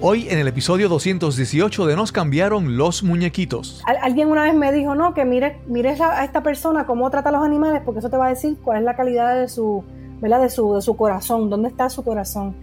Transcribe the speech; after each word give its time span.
Hoy 0.00 0.28
en 0.28 0.38
el 0.38 0.46
episodio 0.46 0.88
218 0.88 1.86
de 1.86 1.96
Nos 1.96 2.12
cambiaron 2.12 2.76
los 2.76 3.02
muñequitos. 3.02 3.82
alguien 4.00 4.28
una 4.28 4.44
vez 4.44 4.54
me 4.54 4.70
dijo, 4.70 4.94
no, 4.94 5.12
que 5.12 5.24
mire, 5.24 5.60
mire 5.66 5.96
a 6.00 6.24
esta 6.24 6.40
persona 6.44 6.86
cómo 6.86 7.10
trata 7.10 7.30
a 7.30 7.32
los 7.32 7.42
animales, 7.42 7.82
porque 7.84 7.98
eso 7.98 8.08
te 8.08 8.16
va 8.16 8.26
a 8.26 8.28
decir 8.28 8.58
cuál 8.62 8.78
es 8.78 8.84
la 8.84 8.94
calidad 8.94 9.36
de 9.40 9.48
su, 9.48 9.82
¿verdad? 10.20 10.40
De 10.40 10.50
su, 10.50 10.72
de 10.72 10.82
su 10.82 10.96
corazón, 10.96 11.50
dónde 11.50 11.68
está 11.68 11.90
su 11.90 12.04
corazón. 12.04 12.54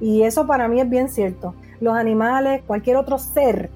Y 0.00 0.22
eso 0.22 0.48
para 0.48 0.66
mí 0.66 0.80
es 0.80 0.90
bien 0.90 1.08
cierto. 1.08 1.54
Los 1.80 1.94
animales, 1.94 2.62
cualquier 2.66 2.96
otro 2.96 3.18
ser 3.18 3.70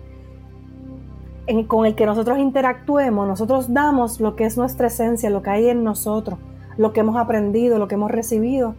con 1.69 1.87
el 1.87 1.95
que 1.95 2.07
nosotros 2.07 2.39
interactuemos, 2.41 3.29
nosotros 3.29 3.73
damos 3.73 4.19
lo 4.19 4.35
que 4.35 4.45
es 4.45 4.57
nuestra 4.57 4.89
esencia, 4.89 5.31
lo 5.31 5.41
que 5.41 5.51
hay 5.51 5.69
en 5.69 5.85
nosotros, 5.85 6.41
lo 6.77 6.93
que 6.93 7.01
hemos 7.01 7.17
aprendido, 7.17 7.79
lo 7.79 7.87
que 7.87 7.95
hemos 7.95 8.11
recibido. 8.11 8.75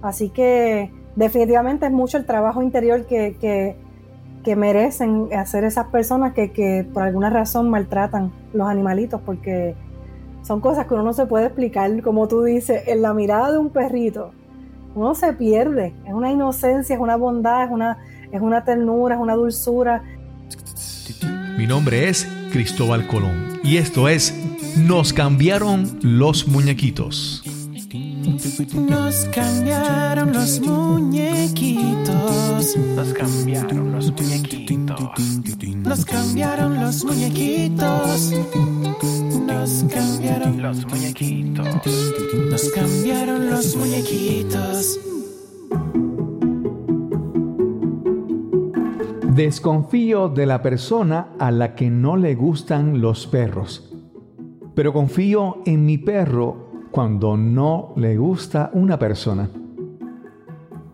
Así 0.00 0.28
que 0.28 0.92
definitivamente 1.16 1.86
es 1.86 1.92
mucho 1.92 2.18
el 2.18 2.26
trabajo 2.26 2.62
interior 2.62 3.06
que, 3.06 3.36
que, 3.40 4.56
merecen 4.56 5.28
hacer 5.32 5.64
esas 5.64 5.86
personas 5.86 6.32
que, 6.34 6.50
que, 6.50 6.86
por 6.92 7.02
alguna 7.02 7.30
razón 7.30 7.70
maltratan 7.70 8.32
los 8.52 8.68
animalitos, 8.68 9.20
porque 9.20 9.74
son 10.42 10.60
cosas 10.60 10.86
que 10.86 10.94
uno 10.94 11.02
no 11.02 11.12
se 11.12 11.26
puede 11.26 11.46
explicar, 11.46 12.02
como 12.02 12.26
tú 12.26 12.42
dices, 12.42 12.88
en 12.88 13.02
la 13.02 13.14
mirada 13.14 13.52
de 13.52 13.58
un 13.58 13.70
perrito. 13.70 14.32
Uno 14.94 15.14
se 15.14 15.32
pierde, 15.34 15.94
es 16.04 16.12
una 16.12 16.32
inocencia, 16.32 16.94
es 16.94 17.00
una 17.00 17.16
bondad, 17.16 17.64
es 17.64 17.70
una, 17.70 17.98
es 18.32 18.40
una 18.40 18.64
ternura, 18.64 19.14
es 19.14 19.20
una 19.20 19.34
dulzura. 19.34 20.02
Mi 21.56 21.66
nombre 21.66 22.08
es 22.08 22.26
Cristóbal 22.50 23.06
Colón 23.06 23.60
y 23.62 23.76
esto 23.76 24.08
es 24.08 24.34
Nos 24.76 25.12
cambiaron 25.12 25.98
los 26.02 26.48
muñequitos. 26.48 27.59
Nos 28.20 29.24
cambiaron 29.32 30.32
los 30.32 30.60
muñequitos. 30.60 32.76
Nos 32.76 33.14
cambiaron 33.14 33.92
los 33.92 34.12
muñequitos. 34.12 34.98
Nos 35.76 36.04
cambiaron 36.04 36.80
los 36.80 37.04
muñequitos. 37.04 38.32
Nos 39.46 39.84
cambiaron 39.84 40.62
los 40.62 40.86
muñequitos. 40.86 41.66
Nos 42.50 42.68
cambiaron 42.72 43.50
los 43.50 43.76
muñequitos. 43.76 45.00
Desconfío 49.34 50.28
de 50.28 50.44
la 50.44 50.60
persona 50.60 51.28
a 51.38 51.50
la 51.50 51.74
que 51.74 51.88
no 51.88 52.18
le 52.18 52.34
gustan 52.34 53.00
los 53.00 53.26
perros, 53.26 53.90
pero 54.74 54.92
confío 54.92 55.62
en 55.64 55.86
mi 55.86 55.96
perro 55.96 56.69
cuando 56.90 57.36
no 57.36 57.92
le 57.96 58.16
gusta 58.16 58.70
una 58.72 58.98
persona. 58.98 59.48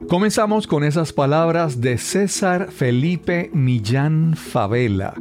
Comenzamos 0.09 0.67
con 0.67 0.85
esas 0.85 1.13
palabras 1.13 1.81
de 1.81 1.99
César 1.99 2.71
Felipe 2.71 3.51
Millán 3.53 4.37
Favela, 4.37 5.15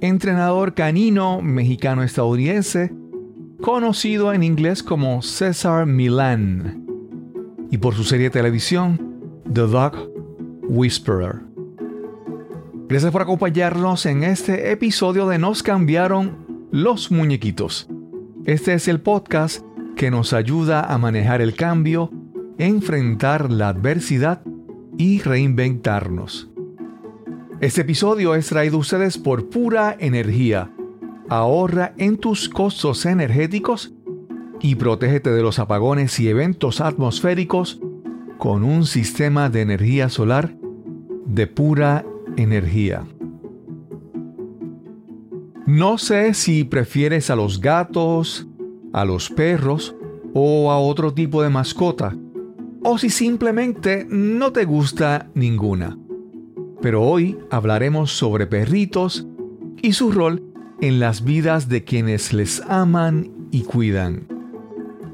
entrenador 0.00 0.74
canino 0.74 1.40
mexicano-estadounidense, 1.40 2.92
conocido 3.62 4.34
en 4.34 4.42
inglés 4.42 4.82
como 4.82 5.22
César 5.22 5.86
Milán, 5.86 6.84
y 7.70 7.78
por 7.78 7.94
su 7.94 8.04
serie 8.04 8.26
de 8.26 8.30
televisión 8.30 9.42
The 9.50 9.62
Dog 9.62 10.10
Whisperer. 10.68 11.40
Gracias 12.88 13.10
por 13.10 13.22
acompañarnos 13.22 14.04
en 14.04 14.22
este 14.22 14.70
episodio 14.70 15.26
de 15.26 15.38
Nos 15.38 15.62
cambiaron 15.62 16.68
los 16.70 17.10
muñequitos. 17.10 17.88
Este 18.44 18.74
es 18.74 18.88
el 18.88 19.00
podcast 19.00 19.64
que 19.96 20.10
nos 20.10 20.32
ayuda 20.32 20.82
a 20.82 20.98
manejar 20.98 21.40
el 21.40 21.54
cambio, 21.54 22.10
enfrentar 22.58 23.50
la 23.50 23.68
adversidad 23.68 24.42
y 24.96 25.20
reinventarnos. 25.20 26.50
Este 27.60 27.82
episodio 27.82 28.34
es 28.34 28.48
traído 28.48 28.76
a 28.76 28.80
ustedes 28.80 29.18
por 29.18 29.48
pura 29.48 29.96
energía. 29.98 30.70
Ahorra 31.28 31.94
en 31.96 32.18
tus 32.18 32.48
costos 32.48 33.06
energéticos 33.06 33.94
y 34.60 34.74
protégete 34.74 35.30
de 35.30 35.42
los 35.42 35.58
apagones 35.58 36.18
y 36.20 36.28
eventos 36.28 36.80
atmosféricos 36.80 37.80
con 38.38 38.64
un 38.64 38.86
sistema 38.86 39.48
de 39.48 39.62
energía 39.62 40.08
solar 40.08 40.54
de 41.26 41.46
pura 41.46 42.04
energía. 42.36 43.06
No 45.66 45.96
sé 45.96 46.34
si 46.34 46.64
prefieres 46.64 47.30
a 47.30 47.36
los 47.36 47.60
gatos, 47.60 48.46
a 48.94 49.04
los 49.04 49.28
perros 49.28 49.94
o 50.32 50.70
a 50.70 50.78
otro 50.78 51.12
tipo 51.12 51.42
de 51.42 51.50
mascota, 51.50 52.16
o 52.82 52.96
si 52.96 53.10
simplemente 53.10 54.06
no 54.08 54.52
te 54.52 54.64
gusta 54.64 55.28
ninguna. 55.34 55.98
Pero 56.80 57.02
hoy 57.02 57.38
hablaremos 57.50 58.12
sobre 58.12 58.46
perritos 58.46 59.26
y 59.82 59.92
su 59.92 60.12
rol 60.12 60.42
en 60.80 61.00
las 61.00 61.24
vidas 61.24 61.68
de 61.68 61.84
quienes 61.84 62.32
les 62.32 62.62
aman 62.68 63.48
y 63.50 63.64
cuidan. 63.64 64.28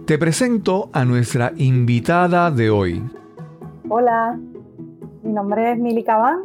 Te 0.05 0.19
presento 0.19 0.91
a 0.93 1.05
nuestra 1.05 1.53
invitada 1.57 2.51
de 2.51 2.71
hoy. 2.71 3.03
Hola, 3.89 4.39
mi 5.23 5.33
nombre 5.33 5.73
es 5.73 5.79
Mili 5.79 6.05
Cabán, 6.05 6.41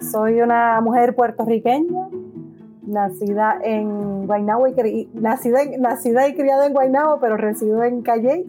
soy 0.00 0.40
una 0.40 0.80
mujer 0.80 1.14
puertorriqueña 1.14 2.08
nacida 2.88 3.58
en 3.62 4.26
Guaynabo 4.26 4.66
y 4.66 5.08
nacida, 5.14 5.60
nacida 5.78 6.28
y 6.28 6.34
criada 6.34 6.66
en 6.66 6.72
Guaynabo, 6.72 7.20
pero 7.20 7.36
resido 7.36 7.84
en 7.84 8.02
Calle. 8.02 8.44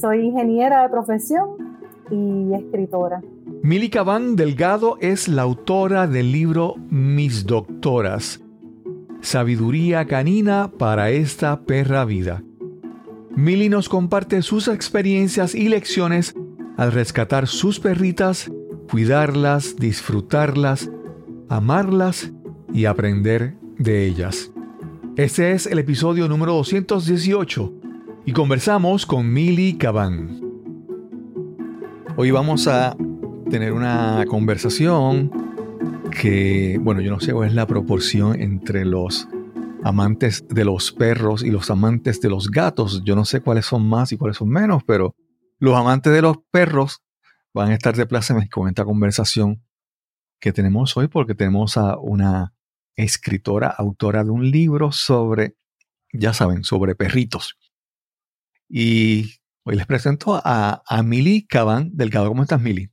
Soy 0.00 0.26
ingeniera 0.26 0.82
de 0.82 0.88
profesión 0.88 1.78
y 2.10 2.54
escritora. 2.54 3.22
Mili 3.62 3.90
Cabán 3.90 4.36
Delgado 4.36 4.96
es 5.00 5.28
la 5.28 5.42
autora 5.42 6.06
del 6.06 6.32
libro 6.32 6.74
Mis 6.90 7.46
Doctoras, 7.46 8.40
Sabiduría 9.20 10.06
Canina 10.06 10.70
para 10.78 11.10
esta 11.10 11.60
perra 11.62 12.04
vida. 12.04 12.42
Mili 13.34 13.68
nos 13.68 13.88
comparte 13.88 14.42
sus 14.42 14.68
experiencias 14.68 15.54
y 15.54 15.68
lecciones 15.68 16.34
al 16.76 16.92
rescatar 16.92 17.46
sus 17.46 17.80
perritas, 17.80 18.50
cuidarlas, 18.90 19.76
disfrutarlas, 19.76 20.90
amarlas 21.48 22.32
y 22.72 22.84
aprender 22.86 23.57
de 23.78 24.06
ellas. 24.06 24.50
Este 25.16 25.52
es 25.52 25.66
el 25.66 25.78
episodio 25.78 26.28
número 26.28 26.52
218 26.54 27.72
y 28.26 28.32
conversamos 28.32 29.06
con 29.06 29.32
Mili 29.32 29.78
Cabán. 29.78 30.40
Hoy 32.16 32.32
vamos 32.32 32.66
a 32.66 32.96
tener 33.48 33.72
una 33.72 34.24
conversación 34.28 35.30
que, 36.10 36.78
bueno, 36.82 37.00
yo 37.00 37.10
no 37.10 37.20
sé 37.20 37.32
cuál 37.32 37.48
es 37.48 37.54
la 37.54 37.66
proporción 37.66 38.40
entre 38.40 38.84
los 38.84 39.28
amantes 39.84 40.46
de 40.48 40.64
los 40.64 40.92
perros 40.92 41.44
y 41.44 41.50
los 41.50 41.70
amantes 41.70 42.20
de 42.20 42.28
los 42.28 42.50
gatos. 42.50 43.02
Yo 43.04 43.14
no 43.14 43.24
sé 43.24 43.40
cuáles 43.40 43.66
son 43.66 43.88
más 43.88 44.10
y 44.10 44.16
cuáles 44.16 44.36
son 44.36 44.48
menos, 44.48 44.82
pero 44.84 45.14
los 45.60 45.76
amantes 45.76 46.12
de 46.12 46.22
los 46.22 46.38
perros 46.50 47.02
van 47.54 47.70
a 47.70 47.74
estar 47.74 47.96
de 47.96 48.06
placer 48.06 48.36
con 48.50 48.68
esta 48.68 48.84
conversación 48.84 49.62
que 50.40 50.52
tenemos 50.52 50.96
hoy 50.96 51.08
porque 51.08 51.34
tenemos 51.34 51.76
a 51.76 51.96
una 51.96 52.52
escritora, 52.98 53.68
autora 53.68 54.24
de 54.24 54.30
un 54.30 54.50
libro 54.50 54.92
sobre, 54.92 55.54
ya 56.12 56.34
saben, 56.34 56.64
sobre 56.64 56.94
perritos. 56.94 57.56
Y 58.68 59.40
hoy 59.64 59.76
les 59.76 59.86
presento 59.86 60.40
a, 60.44 60.82
a 60.84 61.02
Mili 61.02 61.46
Cabán 61.46 61.90
Delgado. 61.94 62.28
¿Cómo 62.28 62.42
estás, 62.42 62.60
Mili? 62.60 62.90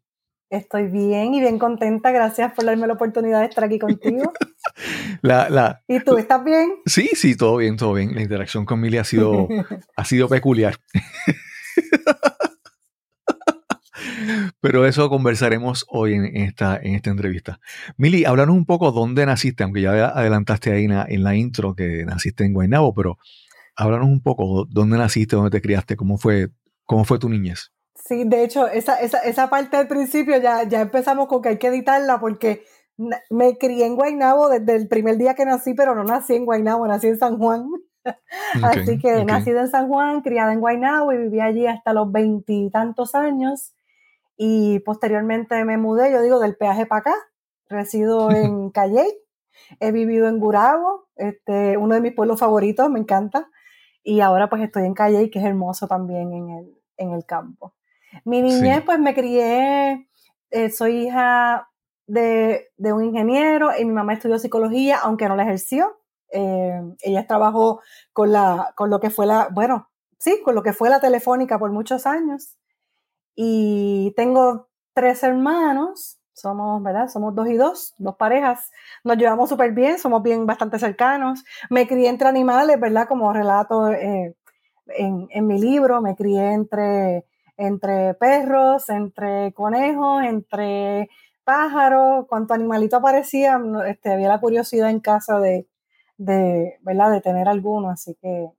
Estoy 0.51 0.87
bien 0.87 1.33
y 1.33 1.41
bien 1.41 1.57
contenta. 1.57 2.11
Gracias 2.11 2.53
por 2.53 2.65
darme 2.65 2.85
la 2.87 2.93
oportunidad 2.93 3.39
de 3.39 3.47
estar 3.47 3.63
aquí 3.63 3.79
contigo. 3.79 4.31
la, 5.21 5.49
la, 5.49 5.81
¿Y 5.87 5.99
tú 5.99 6.17
estás 6.17 6.43
bien? 6.43 6.75
Sí, 6.85 7.09
sí, 7.13 7.35
todo 7.35 7.57
bien, 7.57 7.75
todo 7.75 7.93
bien. 7.93 8.13
La 8.13 8.21
interacción 8.21 8.63
con 8.63 8.79
Mili 8.79 8.97
ha 8.97 9.03
sido, 9.03 9.47
ha 9.95 10.05
sido 10.05 10.29
peculiar. 10.29 10.77
Pero 14.65 14.87
eso 14.87 15.09
conversaremos 15.09 15.85
hoy 15.89 16.15
en 16.15 16.25
esta, 16.37 16.75
en 16.81 16.95
esta 16.95 17.11
entrevista. 17.11 17.59
Mili, 17.97 18.25
háblanos 18.25 18.55
un 18.55 18.65
poco 18.65 18.91
dónde 18.91 19.23
naciste, 19.23 19.63
aunque 19.63 19.81
ya 19.81 20.07
adelantaste 20.07 20.71
ahí 20.71 20.85
en 20.85 21.23
la, 21.23 21.35
intro 21.35 21.75
que 21.75 22.03
naciste 22.03 22.45
en 22.45 22.53
Guaynabo, 22.55 22.95
pero 22.95 23.19
háblanos 23.75 24.07
un 24.07 24.23
poco 24.23 24.65
dónde 24.67 24.97
naciste, 24.97 25.35
dónde 25.35 25.51
te 25.51 25.61
criaste, 25.61 25.95
cómo 25.95 26.17
fue, 26.17 26.47
cómo 26.83 27.05
fue 27.05 27.19
tu 27.19 27.29
niñez. 27.29 27.73
Sí, 27.93 28.23
de 28.25 28.43
hecho, 28.43 28.67
esa, 28.67 28.95
esa, 28.95 29.19
esa 29.19 29.51
parte 29.51 29.77
del 29.77 29.87
principio 29.87 30.41
ya, 30.41 30.67
ya 30.67 30.81
empezamos 30.81 31.27
con 31.27 31.43
que 31.43 31.49
hay 31.49 31.57
que 31.59 31.67
editarla 31.67 32.19
porque 32.19 32.63
me 33.29 33.59
crié 33.59 33.85
en 33.85 33.95
Guaynabo 33.95 34.49
desde 34.49 34.77
el 34.77 34.87
primer 34.87 35.17
día 35.17 35.35
que 35.35 35.45
nací, 35.45 35.75
pero 35.75 35.93
no 35.93 36.03
nací 36.03 36.33
en 36.33 36.45
Guaynabo, 36.45 36.87
nací 36.87 37.05
en 37.05 37.19
San 37.19 37.37
Juan. 37.37 37.67
Así 38.63 38.97
que 38.97 39.25
nací 39.25 39.51
en 39.51 39.67
San 39.67 39.87
Juan, 39.89 40.21
criada 40.21 40.53
en 40.53 40.59
Guaynabo 40.59 41.13
y 41.13 41.17
viví 41.17 41.39
allí 41.39 41.67
hasta 41.67 41.93
los 41.93 42.11
veintitantos 42.11 43.13
años 43.13 43.74
y 44.37 44.79
posteriormente 44.79 45.63
me 45.65 45.77
mudé, 45.77 46.11
yo 46.11 46.21
digo, 46.21 46.39
del 46.39 46.55
peaje 46.55 46.85
para 46.85 46.99
acá. 46.99 47.15
Resido 47.67 48.29
en 48.31 48.69
Calle, 48.71 49.05
he 49.79 49.91
vivido 49.91 50.27
en 50.27 50.39
Gurabo, 50.39 51.07
este, 51.15 51.77
uno 51.77 51.95
de 51.95 52.01
mis 52.01 52.13
pueblos 52.13 52.39
favoritos, 52.39 52.89
me 52.89 52.99
encanta. 52.99 53.49
Y 54.03 54.21
ahora 54.21 54.49
pues 54.49 54.61
estoy 54.61 54.85
en 54.85 54.93
Calle, 54.93 55.29
que 55.31 55.39
es 55.39 55.45
hermoso 55.45 55.87
también 55.87 56.31
en 56.33 56.49
el, 56.49 56.75
en 56.97 57.11
el 57.11 57.25
campo. 57.25 57.73
Mi 58.23 58.41
niñez, 58.41 58.83
pues 58.85 58.99
me 58.99 59.13
crié, 59.13 60.07
eh, 60.51 60.69
soy 60.69 61.07
hija 61.07 61.69
de, 62.07 62.69
de 62.77 62.93
un 62.93 63.03
ingeniero 63.03 63.71
y 63.77 63.83
mi 63.83 63.91
mamá 63.91 64.13
estudió 64.13 64.37
psicología, 64.39 64.99
aunque 65.03 65.27
no 65.27 65.35
la 65.35 65.43
ejerció. 65.43 65.99
Eh, 66.31 66.81
ella 67.01 67.27
trabajó 67.27 67.81
con, 68.13 68.31
la, 68.31 68.73
con 68.75 68.89
lo 68.89 68.99
que 68.99 69.09
fue 69.09 69.25
la, 69.25 69.49
bueno, 69.51 69.89
sí, 70.19 70.41
con 70.43 70.55
lo 70.55 70.63
que 70.63 70.73
fue 70.73 70.89
la 70.89 70.99
telefónica 70.99 71.59
por 71.59 71.71
muchos 71.71 72.05
años. 72.05 72.57
Y 73.35 74.13
tengo 74.15 74.69
tres 74.93 75.23
hermanos, 75.23 76.19
somos, 76.35 76.83
¿verdad? 76.83 77.07
Somos 77.07 77.33
dos 77.33 77.47
y 77.47 77.55
dos, 77.55 77.93
dos 77.97 78.15
parejas. 78.15 78.71
Nos 79.03 79.17
llevamos 79.17 79.49
súper 79.49 79.71
bien, 79.71 79.97
somos 79.97 80.21
bien 80.21 80.45
bastante 80.45 80.79
cercanos. 80.79 81.43
Me 81.69 81.87
crié 81.87 82.09
entre 82.09 82.27
animales, 82.27 82.79
¿verdad? 82.79 83.07
Como 83.07 83.31
relato 83.33 83.89
eh, 83.91 84.35
en, 84.87 85.27
en, 85.29 85.47
mi 85.47 85.59
libro, 85.59 86.01
me 86.01 86.15
crié 86.15 86.53
entre, 86.53 87.25
entre 87.57 88.13
perros, 88.15 88.89
entre 88.89 89.53
conejos, 89.53 90.23
entre 90.23 91.09
pájaros. 91.43 92.25
Cuanto 92.27 92.53
animalito 92.53 92.97
aparecía, 92.97 93.59
este, 93.87 94.11
había 94.13 94.29
la 94.29 94.39
curiosidad 94.39 94.89
en 94.89 94.99
casa 94.99 95.39
de, 95.39 95.67
de, 96.17 96.77
¿verdad? 96.81 97.11
de 97.11 97.21
tener 97.21 97.47
alguno. 97.47 97.89
Así 97.89 98.15
que 98.21 98.49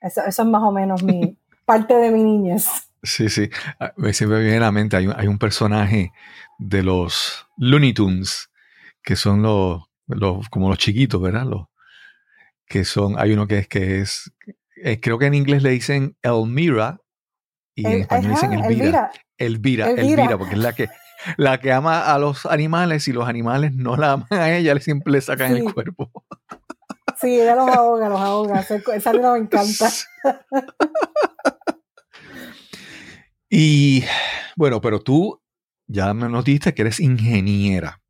eso, 0.00 0.22
eso 0.24 0.42
es 0.42 0.48
más 0.48 0.62
o 0.62 0.72
menos 0.72 1.02
mi 1.02 1.36
parte 1.64 1.94
de 1.94 2.10
mi 2.10 2.22
niñez. 2.22 2.89
Sí, 3.02 3.28
sí. 3.30 3.48
Ah, 3.78 3.92
me 3.96 4.12
siempre 4.12 4.40
viene 4.40 4.58
a 4.58 4.60
la 4.60 4.72
mente, 4.72 4.96
hay 4.96 5.06
un, 5.06 5.14
hay 5.16 5.26
un 5.26 5.38
personaje 5.38 6.12
de 6.58 6.82
los 6.82 7.46
Looney 7.56 7.94
Tunes, 7.94 8.50
que 9.02 9.16
son 9.16 9.42
los, 9.42 9.82
los 10.06 10.48
como 10.50 10.68
los 10.68 10.78
chiquitos, 10.78 11.20
¿verdad? 11.20 11.44
Los, 11.46 11.66
que 12.66 12.84
son, 12.84 13.18
hay 13.18 13.32
uno 13.32 13.46
que 13.46 13.58
es, 13.58 13.68
que 13.68 14.00
es, 14.00 14.32
eh, 14.82 15.00
creo 15.00 15.18
que 15.18 15.26
en 15.26 15.34
inglés 15.34 15.62
le 15.62 15.70
dicen 15.70 16.16
Elmira 16.22 17.00
y 17.74 17.86
en 17.86 17.92
El- 17.92 18.00
español 18.02 18.32
ajá, 18.32 18.46
dicen 18.48 18.64
Elvira. 18.64 18.84
Elvira. 18.86 19.10
Elvira, 19.38 19.90
Elvira. 19.90 20.22
Elvira, 20.22 20.38
porque 20.38 20.54
es 20.54 20.60
la 20.60 20.72
que, 20.74 20.88
la 21.38 21.58
que 21.58 21.72
ama 21.72 22.12
a 22.12 22.18
los 22.18 22.44
animales 22.46 23.08
y 23.08 23.12
los 23.12 23.26
animales 23.26 23.74
no 23.74 23.96
la 23.96 24.12
aman 24.12 24.28
a 24.30 24.54
ella, 24.54 24.74
le 24.74 24.80
siempre 24.80 25.12
le 25.12 25.20
sacan 25.22 25.52
Sí. 25.56 25.62
el 25.66 25.72
cuerpo. 25.72 26.12
Sí, 27.18 27.40
ella 27.40 27.54
los 27.54 27.68
ahoga, 27.68 28.08
los 28.10 28.20
ahoga. 28.20 28.60
Esa 28.94 29.12
libro 29.12 29.32
me 29.32 29.38
encanta. 29.40 29.88
Y 33.50 34.04
bueno, 34.56 34.80
pero 34.80 35.00
tú 35.00 35.42
ya 35.88 36.14
me 36.14 36.28
nos 36.28 36.44
dijiste 36.44 36.72
que 36.72 36.82
eres 36.82 37.00
ingeniera. 37.00 38.00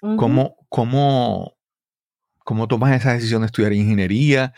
Ujú. 0.00 0.16
¿Cómo, 0.16 0.56
cómo, 0.68 1.56
cómo 2.44 2.68
tomas 2.68 2.94
esa 2.94 3.12
decisión 3.12 3.42
de 3.42 3.46
estudiar 3.46 3.72
ingeniería? 3.72 4.54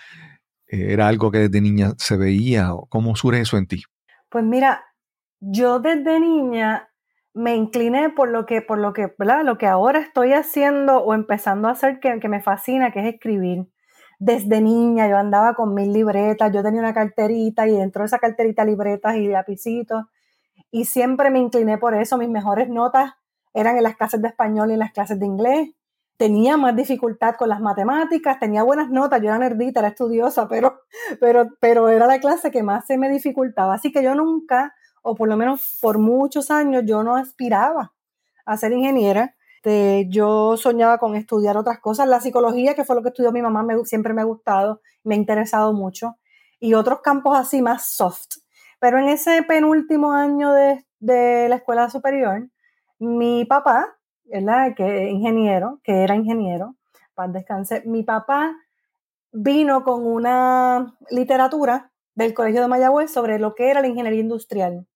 ¿Era 0.66 1.08
algo 1.08 1.30
que 1.30 1.38
desde 1.38 1.62
niña 1.62 1.92
se 1.96 2.18
veía? 2.18 2.74
¿O 2.74 2.86
¿Cómo 2.86 3.16
surge 3.16 3.40
eso 3.40 3.56
en 3.56 3.66
ti? 3.66 3.82
Pues 4.28 4.44
mira, 4.44 4.84
yo 5.40 5.80
desde 5.80 6.20
niña 6.20 6.90
me 7.32 7.56
incliné 7.56 8.10
por 8.10 8.28
lo 8.28 8.44
que, 8.44 8.60
por 8.60 8.78
lo 8.78 8.92
que, 8.92 9.14
¿verdad? 9.18 9.42
Lo 9.42 9.56
que 9.56 9.66
ahora 9.66 10.00
estoy 10.00 10.34
haciendo 10.34 10.98
o 10.98 11.14
empezando 11.14 11.68
a 11.68 11.70
hacer 11.70 11.98
que, 12.00 12.20
que 12.20 12.28
me 12.28 12.42
fascina, 12.42 12.90
que 12.92 13.00
es 13.00 13.14
escribir. 13.14 13.68
Desde 14.18 14.60
niña 14.60 15.08
yo 15.08 15.16
andaba 15.16 15.54
con 15.54 15.74
mil 15.74 15.92
libretas, 15.92 16.52
yo 16.52 16.62
tenía 16.62 16.80
una 16.80 16.94
carterita 16.94 17.68
y 17.68 17.72
dentro 17.72 18.02
de 18.02 18.06
esa 18.06 18.18
carterita 18.18 18.64
libretas 18.64 19.16
y 19.16 19.28
lapicitos 19.28 20.04
y 20.70 20.84
siempre 20.84 21.30
me 21.30 21.38
incliné 21.38 21.78
por 21.78 21.94
eso. 21.94 22.18
Mis 22.18 22.28
mejores 22.28 22.68
notas 22.68 23.12
eran 23.54 23.76
en 23.76 23.82
las 23.82 23.96
clases 23.96 24.20
de 24.20 24.28
español 24.28 24.70
y 24.70 24.74
en 24.74 24.80
las 24.80 24.92
clases 24.92 25.18
de 25.18 25.26
inglés. 25.26 25.70
Tenía 26.16 26.56
más 26.56 26.74
dificultad 26.74 27.36
con 27.36 27.48
las 27.48 27.60
matemáticas, 27.60 28.40
tenía 28.40 28.64
buenas 28.64 28.90
notas, 28.90 29.20
yo 29.20 29.28
era 29.28 29.38
nerdita, 29.38 29.80
era 29.80 29.90
estudiosa, 29.90 30.48
pero, 30.48 30.80
pero, 31.20 31.48
pero 31.60 31.88
era 31.88 32.06
la 32.06 32.18
clase 32.18 32.50
que 32.50 32.62
más 32.62 32.86
se 32.86 32.98
me 32.98 33.08
dificultaba. 33.08 33.74
Así 33.74 33.92
que 33.92 34.02
yo 34.02 34.14
nunca, 34.14 34.74
o 35.02 35.14
por 35.14 35.28
lo 35.28 35.36
menos 35.36 35.78
por 35.80 35.98
muchos 35.98 36.50
años, 36.50 36.82
yo 36.86 37.02
no 37.04 37.16
aspiraba 37.16 37.94
a 38.44 38.56
ser 38.56 38.72
ingeniera. 38.72 39.34
Este, 39.62 40.06
yo 40.08 40.56
soñaba 40.56 40.98
con 40.98 41.16
estudiar 41.16 41.56
otras 41.56 41.80
cosas. 41.80 42.06
La 42.06 42.20
psicología, 42.20 42.74
que 42.74 42.84
fue 42.84 42.94
lo 42.94 43.02
que 43.02 43.08
estudió 43.08 43.32
mi 43.32 43.42
mamá, 43.42 43.62
me- 43.64 43.84
siempre 43.84 44.14
me 44.14 44.20
ha 44.22 44.24
gustado, 44.24 44.80
me 45.02 45.14
ha 45.14 45.18
interesado 45.18 45.72
mucho. 45.72 46.16
Y 46.60 46.74
otros 46.74 47.00
campos 47.00 47.36
así 47.36 47.60
más 47.60 47.90
soft. 47.90 48.36
Pero 48.78 48.98
en 48.98 49.08
ese 49.08 49.42
penúltimo 49.42 50.12
año 50.12 50.52
de, 50.52 50.86
de 51.00 51.48
la 51.48 51.56
escuela 51.56 51.90
superior, 51.90 52.48
mi 53.00 53.44
papá, 53.46 53.96
¿verdad? 54.24 54.74
Que 54.76 55.08
ingeniero, 55.10 55.80
que 55.82 56.02
era 56.04 56.14
ingeniero, 56.14 56.76
paz 57.14 57.32
descanse, 57.32 57.82
mi 57.84 58.04
papá 58.04 58.54
vino 59.32 59.82
con 59.82 60.06
una 60.06 60.96
literatura 61.10 61.90
del 62.14 62.34
Colegio 62.34 62.60
de 62.60 62.68
Mayagüez 62.68 63.10
sobre 63.12 63.38
lo 63.40 63.54
que 63.56 63.70
era 63.70 63.80
la 63.80 63.88
ingeniería 63.88 64.20
industrial. 64.20 64.86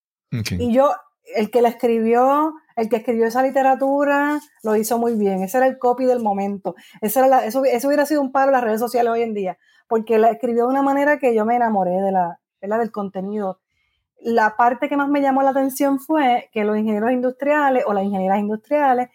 Y 0.61 0.73
yo, 0.73 0.93
el 1.37 1.51
que 1.51 1.63
la 1.63 1.69
escribió, 1.69 2.55
el 2.77 2.89
que 2.89 2.97
escribió 2.97 3.27
esa 3.27 3.43
literatura, 3.43 4.41
lo 4.63 4.77
hizo 4.77 4.99
muy 4.99 5.15
bien. 5.15 5.43
Ese 5.43 5.59
era 5.59 5.67
el 5.67 5.79
copy 5.79 6.05
del 6.05 6.21
momento. 6.23 6.75
Ese 7.01 7.19
era 7.21 7.29
la- 7.29 7.45
eso, 7.45 7.65
eso 7.65 7.89
hubiera 7.89 8.07
sido 8.07 8.21
un 8.21 8.33
paro 8.33 8.47
en 8.49 8.53
las 8.53 8.65
redes 8.65 8.81
sociales 8.81 9.11
hoy 9.13 9.23
en 9.23 9.35
día, 9.35 9.59
porque 9.89 10.19
la 10.19 10.31
escribió 10.31 10.65
de 10.65 10.71
una 10.73 10.83
manera 10.83 11.19
que 11.19 11.35
yo 11.35 11.45
me 11.45 11.57
enamoré 11.57 12.01
de 12.01 12.13
la, 12.13 12.39
¿verdad? 12.61 12.79
del 12.79 12.91
contenido. 12.93 13.61
La 14.21 14.57
parte 14.57 14.89
que 14.89 14.97
más 14.97 15.09
me 15.09 15.21
llamó 15.21 15.43
la 15.43 15.51
atención 15.51 15.99
fue 15.99 16.49
que 16.53 16.65
los 16.65 16.77
ingenieros 16.79 17.11
industriales 17.11 17.85
o 17.87 17.93
las 17.93 18.05
ingenieras 18.05 18.39
industriales 18.39 19.09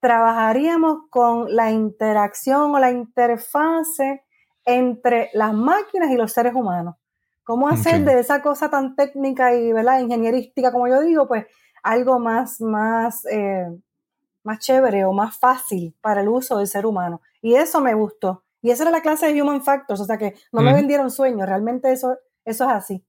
trabajaríamos 0.00 1.08
con 1.10 1.54
la 1.54 1.70
interacción 1.70 2.74
o 2.74 2.78
la 2.78 2.90
interfase 2.90 4.24
entre 4.64 5.30
las 5.32 5.52
máquinas 5.54 6.10
y 6.10 6.16
los 6.16 6.32
seres 6.32 6.54
humanos. 6.54 6.96
¿Cómo 7.44 7.68
hacer 7.68 8.04
de 8.04 8.18
esa 8.20 8.42
cosa 8.42 8.68
tan 8.70 8.96
técnica 8.96 9.54
y 9.54 9.72
¿verdad? 9.72 10.00
ingenierística, 10.00 10.72
como 10.72 10.88
yo 10.88 11.00
digo, 11.00 11.28
pues 11.28 11.46
algo 11.86 12.18
más, 12.18 12.60
más, 12.60 13.24
eh, 13.26 13.66
más 14.44 14.58
chévere 14.60 15.04
o 15.04 15.12
más 15.12 15.38
fácil 15.38 15.94
para 16.00 16.20
el 16.22 16.28
uso 16.28 16.58
del 16.58 16.66
ser 16.66 16.86
humano? 16.86 17.20
Y 17.42 17.54
eso 17.54 17.80
me 17.80 17.94
gustó. 17.94 18.44
Y 18.62 18.70
esa 18.70 18.84
era 18.84 18.92
la 18.92 19.02
clase 19.02 19.32
de 19.32 19.42
Human 19.42 19.62
Factors, 19.62 20.00
o 20.00 20.04
sea 20.04 20.18
que 20.18 20.34
no 20.52 20.62
me 20.62 20.70
Ujú. 20.70 20.76
vendieron 20.78 21.10
sueños, 21.10 21.48
realmente 21.48 21.92
eso, 21.92 22.16
eso 22.44 22.64
es 22.64 22.70
así. 22.70 23.04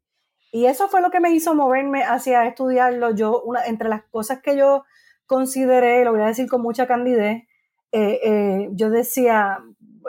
Y 0.51 0.65
eso 0.65 0.87
fue 0.87 1.01
lo 1.01 1.11
que 1.11 1.19
me 1.19 1.31
hizo 1.31 1.53
moverme 1.55 2.03
hacia 2.03 2.45
estudiarlo. 2.45 3.11
Yo, 3.11 3.41
una, 3.41 3.65
entre 3.65 3.89
las 3.89 4.03
cosas 4.05 4.41
que 4.41 4.57
yo 4.57 4.85
consideré, 5.25 6.05
lo 6.05 6.11
voy 6.13 6.21
a 6.21 6.27
decir 6.27 6.47
con 6.49 6.61
mucha 6.61 6.87
candidez, 6.87 7.43
eh, 7.91 8.19
eh, 8.23 8.69
yo 8.71 8.89
decía, 8.89 9.59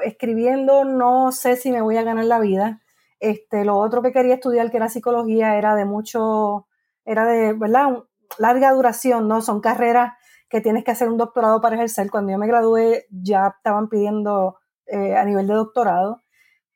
escribiendo 0.05 0.85
no 0.85 1.33
sé 1.33 1.57
si 1.57 1.71
me 1.73 1.83
voy 1.83 1.97
a 1.97 2.03
ganar 2.03 2.25
la 2.25 2.39
vida. 2.41 2.81
Este, 3.21 3.65
lo 3.65 3.77
otro 3.79 4.03
que 4.03 4.13
quería 4.13 4.35
estudiar, 4.35 4.71
que 4.71 4.77
era 4.77 4.89
psicología, 4.89 5.57
era 5.57 5.75
de 5.75 5.85
mucho, 5.85 6.69
era 7.05 7.27
de, 7.27 7.53
¿verdad? 7.53 8.05
Larga 8.37 8.73
duración, 8.73 9.29
¿no? 9.29 9.41
Son 9.41 9.61
carreras 9.61 10.13
que 10.49 10.61
tienes 10.61 10.85
que 10.85 10.91
hacer 10.91 11.09
un 11.09 11.17
doctorado 11.17 11.61
para 11.61 11.77
ejercer. 11.77 12.11
Cuando 12.11 12.33
yo 12.33 12.39
me 12.39 12.47
gradué 12.47 13.07
ya 13.11 13.55
estaban 13.57 13.89
pidiendo 13.89 14.59
eh, 14.87 15.17
a 15.17 15.25
nivel 15.25 15.47
de 15.47 15.55
doctorado 15.55 16.23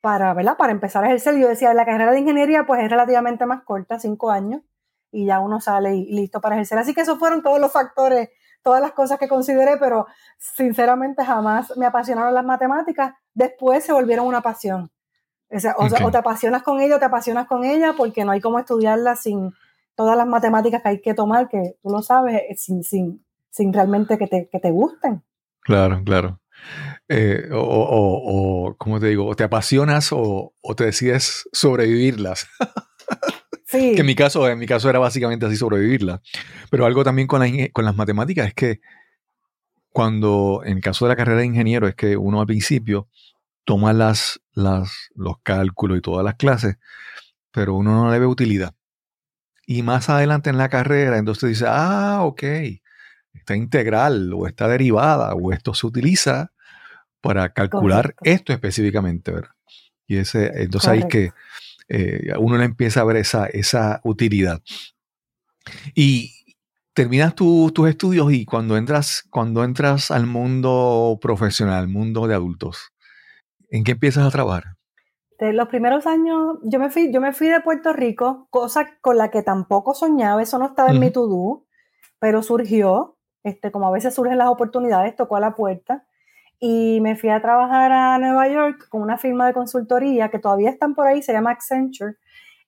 para, 0.01 0.33
¿verdad? 0.33 0.57
Para 0.57 0.71
empezar 0.71 1.03
a 1.03 1.07
ejercer. 1.07 1.37
Yo 1.37 1.47
decía, 1.47 1.73
la 1.73 1.85
carrera 1.85 2.11
de 2.11 2.19
ingeniería 2.19 2.65
pues 2.65 2.83
es 2.83 2.89
relativamente 2.89 3.45
más 3.45 3.63
corta, 3.63 3.99
cinco 3.99 4.31
años, 4.31 4.61
y 5.11 5.25
ya 5.25 5.39
uno 5.39 5.61
sale 5.61 5.95
y, 5.95 6.13
listo 6.13 6.41
para 6.41 6.55
ejercer. 6.55 6.77
Así 6.77 6.93
que 6.93 7.01
esos 7.01 7.17
fueron 7.17 7.41
todos 7.41 7.59
los 7.59 7.71
factores, 7.71 8.29
todas 8.61 8.81
las 8.81 8.91
cosas 8.91 9.17
que 9.17 9.27
consideré, 9.27 9.77
pero 9.77 10.07
sinceramente 10.37 11.23
jamás 11.23 11.75
me 11.77 11.85
apasionaron 11.85 12.33
las 12.33 12.43
matemáticas. 12.43 13.13
Después 13.33 13.85
se 13.85 13.93
volvieron 13.93 14.27
una 14.27 14.41
pasión. 14.41 14.91
O 15.49 15.59
sea, 15.59 15.75
o, 15.77 15.87
te 15.87 16.17
apasionas 16.17 16.63
con 16.63 16.81
ella 16.81 16.95
o 16.95 16.99
te 16.99 17.05
apasionas 17.05 17.47
con 17.47 17.63
ella 17.63 17.93
porque 17.95 18.25
no 18.25 18.31
hay 18.31 18.41
como 18.41 18.59
estudiarla 18.59 19.15
sin 19.15 19.53
todas 19.95 20.17
las 20.17 20.27
matemáticas 20.27 20.81
que 20.81 20.89
hay 20.89 21.01
que 21.01 21.13
tomar, 21.13 21.49
que 21.49 21.77
tú 21.81 21.89
lo 21.89 22.01
sabes, 22.01 22.35
eh, 22.35 22.55
sin, 22.55 22.83
sin, 22.83 23.25
sin 23.49 23.73
realmente 23.73 24.17
que 24.17 24.27
te, 24.27 24.49
que 24.51 24.59
te 24.59 24.71
gusten. 24.71 25.23
Claro, 25.61 26.01
claro. 26.03 26.39
Eh, 27.07 27.49
o, 27.51 27.57
o, 27.59 28.69
o, 28.69 28.77
¿cómo 28.77 28.99
te 28.99 29.07
digo? 29.07 29.25
O 29.25 29.35
te 29.35 29.43
apasionas 29.43 30.11
o, 30.11 30.53
o 30.61 30.75
te 30.75 30.85
decides 30.85 31.47
sobrevivirlas. 31.51 32.47
Sí. 33.65 33.95
Que 33.95 34.01
en 34.01 34.05
mi 34.05 34.13
caso, 34.13 34.47
en 34.47 34.59
mi 34.59 34.67
caso 34.67 34.87
era 34.87 34.99
básicamente 34.99 35.47
así 35.47 35.55
sobrevivirlas. 35.55 36.21
Pero 36.69 36.85
algo 36.85 37.03
también 37.03 37.27
con, 37.27 37.39
la 37.39 37.47
con 37.73 37.85
las 37.85 37.95
matemáticas 37.95 38.49
es 38.49 38.53
que 38.53 38.81
cuando, 39.93 40.61
en 40.63 40.77
el 40.77 40.83
caso 40.83 41.05
de 41.05 41.09
la 41.09 41.15
carrera 41.15 41.39
de 41.39 41.47
ingeniero, 41.47 41.87
es 41.87 41.95
que 41.95 42.15
uno 42.15 42.39
al 42.39 42.45
principio 42.45 43.07
toma 43.63 43.91
las, 43.93 44.41
las, 44.53 45.09
los 45.15 45.37
cálculos 45.41 45.97
y 45.97 46.01
todas 46.01 46.23
las 46.23 46.35
clases, 46.35 46.77
pero 47.51 47.75
uno 47.75 47.95
no 47.95 48.11
le 48.11 48.19
ve 48.19 48.27
utilidad. 48.27 48.75
Y 49.65 49.81
más 49.83 50.09
adelante 50.09 50.49
en 50.49 50.57
la 50.57 50.69
carrera, 50.69 51.17
entonces 51.17 51.49
dice, 51.49 51.65
ah, 51.67 52.19
ok, 52.23 52.43
está 53.33 53.55
integral 53.55 54.31
o 54.33 54.47
está 54.47 54.67
derivada 54.67 55.33
o 55.35 55.51
esto 55.53 55.73
se 55.73 55.87
utiliza 55.87 56.51
para 57.21 57.53
calcular 57.53 58.13
Correcto. 58.15 58.23
esto 58.25 58.53
específicamente, 58.53 59.31
¿verdad? 59.31 59.51
Y 60.07 60.17
ese, 60.17 60.51
entonces 60.61 60.89
ahí 60.89 60.99
es 60.99 61.05
que 61.05 61.31
eh, 61.87 62.33
uno 62.37 62.57
le 62.57 62.65
empieza 62.65 63.01
a 63.01 63.05
ver 63.05 63.17
esa, 63.17 63.45
esa 63.47 64.01
utilidad. 64.03 64.61
Y 65.95 66.33
terminas 66.93 67.35
tu- 67.35 67.71
tus 67.73 67.89
estudios 67.89 68.31
y 68.33 68.45
cuando 68.45 68.77
entras, 68.77 69.23
cuando 69.29 69.63
entras 69.63 70.11
al 70.11 70.27
mundo 70.27 71.17
profesional, 71.21 71.75
al 71.79 71.87
mundo 71.87 72.27
de 72.27 72.35
adultos, 72.35 72.89
¿en 73.69 73.83
qué 73.83 73.93
empiezas 73.93 74.25
a 74.27 74.31
trabajar? 74.31 74.75
De 75.43 75.51
los 75.51 75.67
primeros 75.67 76.07
años, 76.07 76.57
yo 76.63 76.79
me 76.79 76.89
fui, 76.89 77.11
yo 77.11 77.19
me 77.19 77.33
fui 77.33 77.49
de 77.49 77.59
Puerto 77.59 77.91
Rico, 77.91 78.47
cosa 78.49 78.97
con 79.01 79.17
la 79.17 79.29
que 79.29 79.43
tampoco 79.43 79.93
soñaba, 79.93 80.41
eso 80.41 80.57
no 80.57 80.67
estaba 80.67 80.91
en 80.91 81.01
mi 81.01 81.11
to-do, 81.11 81.65
pero 82.17 82.41
surgió. 82.41 83.17
este, 83.43 83.69
como 83.69 83.89
a 83.89 83.91
veces 83.91 84.15
surgen 84.15 84.37
las 84.37 84.47
oportunidades, 84.47 85.17
tocó 85.17 85.35
a 85.35 85.41
la 85.41 85.53
puerta 85.53 86.05
y 86.61 87.01
me 87.01 87.17
fui 87.17 87.29
a 87.29 87.41
trabajar 87.41 87.91
a 87.91 88.17
Nueva 88.19 88.47
York 88.47 88.87
con 88.87 89.01
una 89.01 89.17
firma 89.17 89.45
de 89.45 89.53
consultoría 89.53 90.29
que 90.29 90.39
todavía 90.39 90.69
están 90.69 90.95
por 90.95 91.07
ahí, 91.07 91.21
se 91.21 91.33
llama 91.33 91.51
Accenture. 91.51 92.15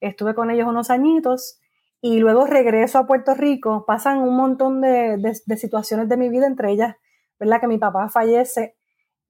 Estuve 0.01 0.36
con 0.36 0.51
ellos 0.51 0.67
unos 0.67 0.89
añitos 0.89 1.62
y 2.01 2.20
luego 2.20 2.46
regreso 2.46 3.00
a 3.00 3.08
Puerto 3.08 3.36
Rico. 3.36 3.86
Pasan 3.86 4.17
un 4.17 4.36
montón 4.36 4.82
de, 4.82 5.15
de, 5.46 5.58
situaciones 5.58 6.10
de 6.10 6.17
mi 6.17 6.27
vida, 6.27 6.46
entre 6.46 6.74
ellas, 6.74 6.98
¿verdad? 7.39 7.62
Que 7.62 7.67
mi 7.67 7.77
papá 7.77 8.10
fallece 8.10 8.75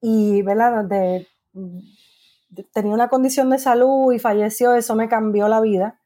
y, 0.01 0.41
¿verdad? 0.41 0.83
De, 0.85 1.27
tenía 2.63 2.93
una 2.93 3.09
condición 3.09 3.49
de 3.49 3.59
salud 3.59 4.13
y 4.13 4.19
falleció, 4.19 4.73
eso 4.73 4.95
me 4.95 5.09
cambió 5.09 5.47
la 5.47 5.61
vida. 5.61 5.99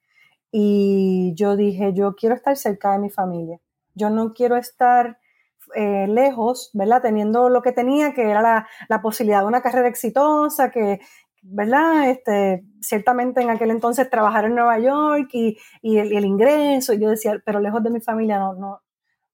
Y 0.51 1.33
yo 1.35 1.55
dije, 1.55 1.93
yo 1.93 2.15
quiero 2.15 2.35
estar 2.35 2.57
cerca 2.57 2.93
de 2.93 2.99
mi 2.99 3.09
familia. 3.09 3.59
Yo 3.93 4.09
no 4.09 4.33
quiero 4.33 4.57
estar 4.57 5.19
eh, 5.75 6.07
lejos, 6.07 6.71
¿verdad? 6.73 7.01
Teniendo 7.01 7.49
lo 7.49 7.61
que 7.61 7.71
tenía, 7.71 8.13
que 8.13 8.23
era 8.23 8.41
la, 8.41 8.67
la, 8.87 9.01
posibilidad 9.01 9.41
de 9.41 9.47
una 9.47 9.61
carrera 9.61 9.87
exitosa, 9.87 10.71
que, 10.71 10.99
¿verdad? 11.43 12.09
Este, 12.09 12.63
ciertamente 12.81 13.41
en 13.41 13.49
aquel 13.51 13.69
entonces 13.69 14.09
trabajar 14.09 14.45
en 14.45 14.55
Nueva 14.55 14.79
York 14.79 15.29
y, 15.33 15.57
y, 15.81 15.97
el, 15.97 16.13
el, 16.13 16.25
ingreso, 16.25 16.93
y 16.93 16.99
yo 16.99 17.09
decía, 17.09 17.39
pero 17.45 17.59
lejos 17.59 17.83
de 17.83 17.91
mi 17.91 18.01
familia 18.01 18.39
no, 18.39 18.55
no, 18.55 18.81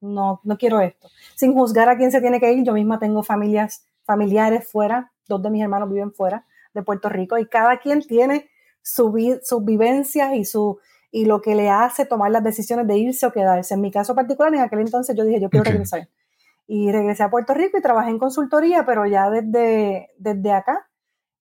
no, 0.01 0.41
no 0.43 0.57
quiero 0.57 0.81
esto. 0.81 1.07
Sin 1.35 1.53
juzgar 1.53 1.87
a 1.87 1.97
quién 1.97 2.11
se 2.11 2.19
tiene 2.19 2.39
que 2.41 2.51
ir, 2.51 2.65
yo 2.65 2.73
misma 2.73 2.99
tengo 2.99 3.23
familias, 3.23 3.87
familiares 4.03 4.69
fuera, 4.69 5.13
dos 5.29 5.41
de 5.41 5.49
mis 5.49 5.63
hermanos 5.63 5.89
viven 5.89 6.11
fuera 6.11 6.45
de 6.75 6.83
Puerto 6.83 7.09
Rico 7.09 7.39
y 7.39 7.47
cada 7.47 7.77
quien 7.77 8.01
tiene 8.01 8.49
su, 8.83 9.39
sus 9.41 9.65
vivencias 9.65 10.35
y 10.35 10.45
su, 10.45 10.77
y 11.09 11.25
lo 11.25 11.41
que 11.41 11.55
le 11.55 11.69
hace 11.69 12.05
tomar 12.05 12.29
las 12.29 12.43
decisiones 12.43 12.85
de 12.85 12.97
irse 12.97 13.25
o 13.25 13.31
quedarse. 13.31 13.73
En 13.73 13.81
mi 13.81 13.89
caso 13.89 14.13
particular, 14.13 14.53
en 14.53 14.61
aquel 14.61 14.81
entonces 14.81 15.15
yo 15.15 15.23
dije, 15.23 15.41
yo 15.41 15.49
quiero 15.49 15.63
regresar. 15.63 16.07
Y 16.67 16.91
regresé 16.91 17.23
a 17.23 17.29
Puerto 17.29 17.53
Rico 17.53 17.77
y 17.77 17.81
trabajé 17.81 18.09
en 18.09 18.19
consultoría, 18.19 18.85
pero 18.85 19.05
ya 19.05 19.29
desde, 19.29 20.09
desde 20.17 20.51
acá. 20.51 20.87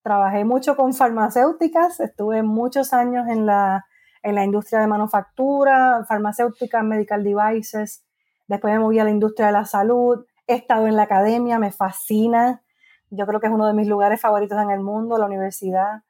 Trabajé 0.02 0.44
mucho 0.44 0.76
con 0.76 0.92
farmacéuticas, 0.92 1.98
estuve 2.00 2.42
muchos 2.42 2.92
años 2.92 3.26
en 3.28 3.46
la, 3.46 3.86
en 4.22 4.34
la 4.34 4.44
industria 4.44 4.80
de 4.80 4.86
manufactura, 4.86 6.04
farmacéuticas, 6.06 6.84
medical 6.84 7.24
devices. 7.24 8.04
Después 8.46 8.74
me 8.74 8.80
moví 8.80 8.98
a 8.98 9.04
la 9.04 9.10
industria 9.10 9.46
de 9.46 9.52
la 9.52 9.64
salud. 9.64 10.26
He 10.46 10.56
estado 10.56 10.86
en 10.86 10.96
la 10.96 11.04
academia, 11.04 11.58
me 11.58 11.72
fascina. 11.72 12.62
Yo 13.16 13.26
creo 13.26 13.40
que 13.40 13.46
es 13.46 13.52
uno 13.52 13.66
de 13.66 13.74
mis 13.74 13.88
lugares 13.88 14.20
favoritos 14.20 14.60
en 14.60 14.70
el 14.70 14.80
mundo, 14.80 15.18
la 15.18 15.26
universidad. 15.26 16.02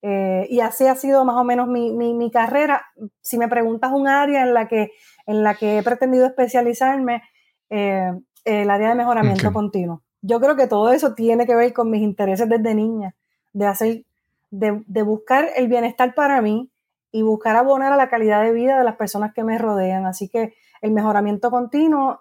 Eh, 0.00 0.46
y 0.48 0.60
así 0.60 0.86
ha 0.86 0.94
sido 0.94 1.24
más 1.24 1.36
o 1.36 1.44
menos 1.44 1.68
mi, 1.68 1.92
mi, 1.92 2.30
carrera. 2.30 2.86
Si 3.20 3.38
me 3.38 3.48
preguntas 3.48 3.92
un 3.92 4.06
área 4.06 4.42
en 4.42 4.54
la 4.54 4.68
que, 4.68 4.92
en 5.26 5.42
la 5.42 5.54
que 5.54 5.78
he 5.78 5.82
pretendido 5.82 6.26
especializarme, 6.26 7.22
eh, 7.70 8.12
el 8.44 8.70
área 8.70 8.90
de 8.90 8.94
mejoramiento 8.94 9.52
continuo. 9.52 10.02
Yo 10.22 10.40
creo 10.40 10.56
que 10.56 10.66
todo 10.66 10.90
eso 10.90 11.14
tiene 11.14 11.46
que 11.46 11.54
ver 11.54 11.72
con 11.72 11.90
mis 11.90 12.02
intereses 12.02 12.48
desde 12.48 12.74
niña, 12.74 13.14
de 13.52 13.66
hacer, 13.66 14.04
de, 14.50 14.82
de, 14.86 15.02
buscar 15.02 15.48
el 15.56 15.68
bienestar 15.68 16.14
para 16.14 16.40
mí 16.40 16.70
y 17.12 17.22
buscar 17.22 17.56
abonar 17.56 17.92
a 17.92 17.96
la 17.96 18.08
calidad 18.08 18.42
de 18.42 18.52
vida 18.52 18.78
de 18.78 18.84
las 18.84 18.96
personas 18.96 19.32
que 19.34 19.44
me 19.44 19.58
rodean. 19.58 20.06
Así 20.06 20.28
que 20.28 20.54
el 20.80 20.92
mejoramiento 20.92 21.50
continuo 21.50 22.20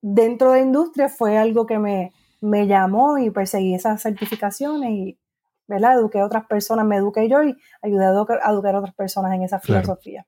dentro 0.00 0.52
de 0.52 0.60
industria 0.60 1.08
fue 1.08 1.38
algo 1.38 1.66
que 1.66 1.78
me, 1.78 2.12
me 2.44 2.66
llamó 2.66 3.18
y 3.18 3.30
perseguí 3.30 3.74
esas 3.74 4.02
certificaciones 4.02 4.90
y, 4.90 5.18
¿verdad? 5.66 5.94
Eduqué 5.94 6.20
a 6.20 6.26
otras 6.26 6.46
personas, 6.46 6.84
me 6.84 6.96
eduqué 6.96 7.28
yo 7.28 7.42
y 7.42 7.56
ayudé 7.82 8.04
a 8.04 8.10
educar, 8.10 8.40
a, 8.42 8.52
otras 8.52 8.94
personas 8.94 9.32
en 9.32 9.42
esa 9.42 9.60
filosofía. 9.60 10.26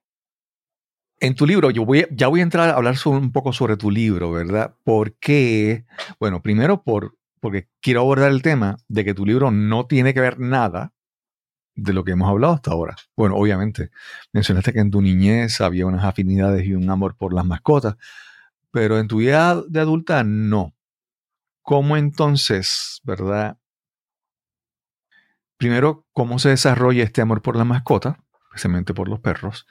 En 1.19 1.35
tu 1.35 1.45
libro, 1.45 1.69
yo 1.71 1.85
voy, 1.85 2.07
ya 2.11 2.27
voy 2.27 2.39
a 2.39 2.43
entrar 2.43 2.69
a 2.69 2.73
hablar 2.73 2.95
un 3.05 3.31
poco 3.31 3.53
sobre 3.53 3.77
tu 3.77 3.91
libro, 3.91 4.31
¿verdad? 4.31 4.75
Porque, 4.83 5.85
bueno, 6.19 6.41
primero 6.41 6.83
por, 6.83 7.15
porque 7.39 7.69
quiero 7.81 8.01
abordar 8.01 8.31
el 8.31 8.41
tema 8.41 8.77
de 8.87 9.05
que 9.05 9.13
tu 9.13 9.25
libro 9.25 9.51
no 9.51 9.87
tiene 9.87 10.13
que 10.13 10.21
ver 10.21 10.39
nada 10.39 10.93
de 11.75 11.93
lo 11.93 12.03
que 12.03 12.11
hemos 12.11 12.29
hablado 12.29 12.53
hasta 12.53 12.71
ahora. 12.71 12.95
Bueno, 13.15 13.35
obviamente, 13.35 13.91
mencionaste 14.33 14.73
que 14.73 14.79
en 14.79 14.91
tu 14.91 15.01
niñez 15.01 15.61
había 15.61 15.85
unas 15.85 16.03
afinidades 16.03 16.65
y 16.65 16.73
un 16.73 16.89
amor 16.89 17.15
por 17.15 17.33
las 17.33 17.45
mascotas, 17.45 17.95
pero 18.71 18.99
en 18.99 19.07
tu 19.07 19.17
vida 19.17 19.61
de 19.67 19.79
adulta 19.79 20.23
no. 20.23 20.76
¿Cómo 21.67 21.97
entonces, 21.97 23.01
verdad, 23.03 23.57
primero, 25.57 26.05
cómo 26.13 26.39
se 26.39 26.47
desarrolla 26.47 27.03
este 27.03 27.19
amor 27.19 27.41
por 27.41 27.57
la 27.57 27.65
mascota, 27.65 28.23
especialmente 28.45 28.93
por 28.93 29.09
los 29.09 29.19
perros. 29.19 29.67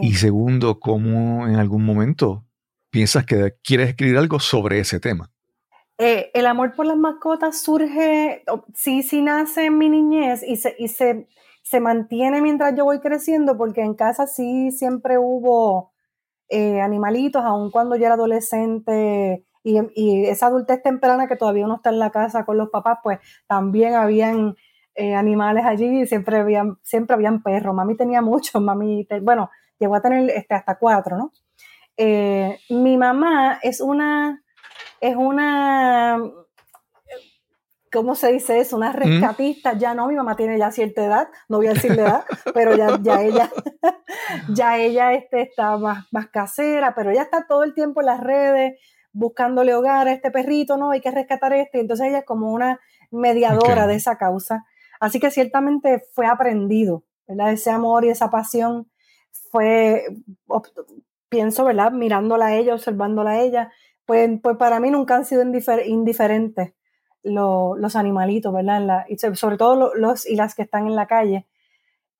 Y 0.00 0.14
segundo, 0.14 0.80
cómo 0.80 1.46
en 1.46 1.56
algún 1.56 1.84
momento 1.84 2.46
piensas 2.88 3.26
que 3.26 3.56
quieres 3.62 3.90
escribir 3.90 4.16
algo 4.16 4.40
sobre 4.40 4.78
ese 4.78 5.00
tema. 5.00 5.30
Eh, 5.98 6.30
el 6.32 6.46
amor 6.46 6.74
por 6.74 6.86
las 6.86 6.96
mascotas 6.96 7.60
surge, 7.60 8.42
sí, 8.72 9.02
sí 9.02 9.20
nace 9.20 9.66
en 9.66 9.76
mi 9.76 9.90
niñez 9.90 10.42
y 10.42 10.56
se, 10.56 10.76
y 10.78 10.88
se, 10.88 11.28
se 11.62 11.80
mantiene 11.80 12.40
mientras 12.40 12.74
yo 12.74 12.86
voy 12.86 13.00
creciendo, 13.00 13.58
porque 13.58 13.82
en 13.82 13.92
casa 13.92 14.26
sí 14.26 14.70
siempre 14.70 15.18
hubo 15.18 15.92
eh, 16.48 16.80
animalitos, 16.80 17.44
aun 17.44 17.70
cuando 17.70 17.96
yo 17.96 18.06
era 18.06 18.14
adolescente 18.14 19.44
y, 19.68 19.80
y, 19.94 20.26
esa 20.26 20.46
adultez 20.46 20.82
temprana 20.82 21.28
que 21.28 21.36
todavía 21.36 21.64
uno 21.64 21.76
está 21.76 21.90
en 21.90 21.98
la 21.98 22.10
casa 22.10 22.44
con 22.44 22.56
los 22.56 22.70
papás, 22.70 22.98
pues 23.02 23.18
también 23.46 23.94
habían 23.94 24.56
eh, 25.00 25.14
animales 25.14 25.64
allí 25.64 26.02
y 26.02 26.06
siempre 26.06 26.38
habían, 26.38 26.76
siempre 26.82 27.14
habían 27.14 27.40
perros. 27.40 27.72
Mami 27.72 27.96
tenía 27.96 28.20
muchos, 28.20 28.60
mami, 28.60 29.06
bueno, 29.22 29.48
llegó 29.78 29.94
a 29.94 30.02
tener 30.02 30.28
este, 30.30 30.54
hasta 30.54 30.76
cuatro, 30.76 31.16
¿no? 31.16 31.32
Eh, 31.96 32.58
mi 32.70 32.96
mamá 32.96 33.60
es 33.62 33.80
una, 33.80 34.42
es 35.00 35.14
una, 35.14 36.20
¿cómo 37.92 38.16
se 38.16 38.32
dice 38.32 38.58
eso? 38.58 38.76
Una 38.76 38.90
rescatista. 38.90 39.74
Ya 39.74 39.94
no, 39.94 40.08
mi 40.08 40.16
mamá 40.16 40.34
tiene 40.34 40.58
ya 40.58 40.72
cierta 40.72 41.04
edad, 41.04 41.28
no 41.48 41.58
voy 41.58 41.68
a 41.68 41.74
decirle 41.74 42.02
edad, 42.02 42.24
pero 42.52 42.74
ya, 42.74 42.98
ya 43.00 43.22
ella, 43.22 43.50
ya 44.48 44.78
ella 44.78 45.12
este, 45.12 45.42
está 45.42 45.76
más, 45.76 46.06
más 46.10 46.26
casera, 46.26 46.94
pero 46.96 47.12
ella 47.12 47.22
está 47.22 47.46
todo 47.46 47.62
el 47.62 47.72
tiempo 47.72 48.00
en 48.00 48.06
las 48.06 48.20
redes 48.20 48.80
buscándole 49.18 49.74
hogar 49.74 50.08
a 50.08 50.12
este 50.12 50.30
perrito, 50.30 50.76
¿no? 50.76 50.90
Hay 50.90 51.00
que 51.00 51.10
rescatar 51.10 51.52
este. 51.52 51.80
Entonces 51.80 52.06
ella 52.06 52.18
es 52.18 52.24
como 52.24 52.52
una 52.52 52.80
mediadora 53.10 53.86
de 53.86 53.96
esa 53.96 54.16
causa. 54.16 54.64
Así 55.00 55.20
que 55.20 55.30
ciertamente 55.30 56.02
fue 56.12 56.26
aprendido, 56.26 57.04
¿verdad? 57.26 57.52
Ese 57.52 57.70
amor 57.70 58.04
y 58.04 58.10
esa 58.10 58.30
pasión 58.30 58.90
fue, 59.50 60.04
pienso, 61.28 61.64
¿verdad? 61.64 61.92
Mirándola 61.92 62.46
a 62.46 62.54
ella, 62.56 62.74
observándola 62.74 63.30
a 63.30 63.40
ella, 63.40 63.72
pues, 64.06 64.30
pues 64.42 64.56
para 64.56 64.80
mí 64.80 64.90
nunca 64.90 65.16
han 65.16 65.24
sido 65.24 65.42
indiferentes 65.42 66.72
los 67.22 67.96
animalitos, 67.96 68.52
¿verdad? 68.54 69.04
y 69.08 69.18
sobre 69.18 69.56
todo 69.56 69.94
los 69.94 70.26
y 70.26 70.36
las 70.36 70.54
que 70.54 70.62
están 70.62 70.86
en 70.86 70.96
la 70.96 71.06
calle. 71.06 71.46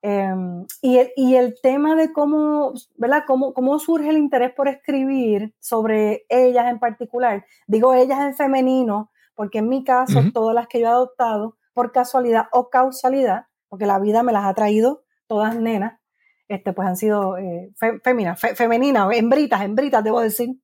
Em, 0.01 0.65
y, 0.81 0.99
el, 0.99 1.11
y, 1.17 1.35
el, 1.35 1.57
tema 1.61 1.97
de 1.97 2.13
cómo, 2.13 2.73
¿verdad? 2.97 3.25
Cómo, 3.27 3.53
cómo, 3.53 3.79
surge 3.81 4.11
el 4.11 4.17
interés 4.17 4.53
por 4.53 4.69
escribir 4.69 5.55
sobre 5.59 6.25
ellas 6.29 6.71
en 6.71 6.79
particular. 6.79 7.45
Digo 7.67 7.95
ellas 7.95 8.21
en 8.21 8.35
femenino, 8.35 9.11
porque 9.35 9.59
en 9.59 9.69
mi 9.69 9.85
caso, 9.85 10.21
todas 10.33 10.55
las 10.55 10.69
que 10.69 10.81
yo 10.81 10.87
he 10.87 10.91
adoptado 10.91 11.57
por 11.73 11.93
casualidad 11.93 12.47
o 12.53 12.71
causalidad, 12.71 13.47
porque 13.69 13.87
la 13.87 13.99
vida 13.99 14.23
me 14.23 14.33
las 14.33 14.45
ha 14.45 14.55
traído 14.55 15.03
todas 15.27 15.57
nenas, 15.57 16.01
este, 16.49 16.73
pues 16.73 16.89
han 16.89 16.97
sido 16.97 17.37
eh, 17.39 17.73
femeninas, 17.77 19.09
hembritas, 19.13 19.63
hembritas, 19.63 20.03
debo 20.03 20.21
decir. 20.21 20.57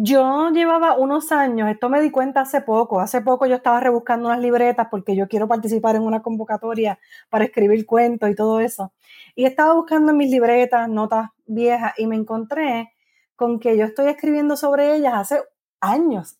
Yo 0.00 0.50
llevaba 0.50 0.96
unos 0.96 1.32
años, 1.32 1.68
esto 1.68 1.88
me 1.88 2.00
di 2.00 2.12
cuenta 2.12 2.42
hace 2.42 2.60
poco, 2.60 3.00
hace 3.00 3.20
poco 3.20 3.46
yo 3.46 3.56
estaba 3.56 3.80
rebuscando 3.80 4.28
unas 4.28 4.38
libretas 4.38 4.86
porque 4.92 5.16
yo 5.16 5.26
quiero 5.26 5.48
participar 5.48 5.96
en 5.96 6.02
una 6.02 6.22
convocatoria 6.22 7.00
para 7.28 7.46
escribir 7.46 7.84
cuentos 7.84 8.30
y 8.30 8.36
todo 8.36 8.60
eso. 8.60 8.92
Y 9.34 9.44
estaba 9.44 9.74
buscando 9.74 10.12
en 10.12 10.18
mis 10.18 10.30
libretas, 10.30 10.88
notas 10.88 11.30
viejas, 11.46 11.94
y 11.98 12.06
me 12.06 12.14
encontré 12.14 12.92
con 13.34 13.58
que 13.58 13.76
yo 13.76 13.86
estoy 13.86 14.06
escribiendo 14.06 14.56
sobre 14.56 14.94
ellas 14.94 15.14
hace 15.16 15.42
años, 15.80 16.38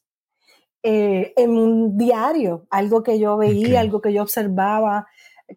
eh, 0.84 1.32
en 1.36 1.50
un 1.58 1.98
diario, 1.98 2.64
algo 2.70 3.02
que 3.02 3.18
yo 3.18 3.36
veía, 3.36 3.80
algo 3.80 4.00
que 4.00 4.12
yo 4.12 4.22
observaba, 4.22 5.08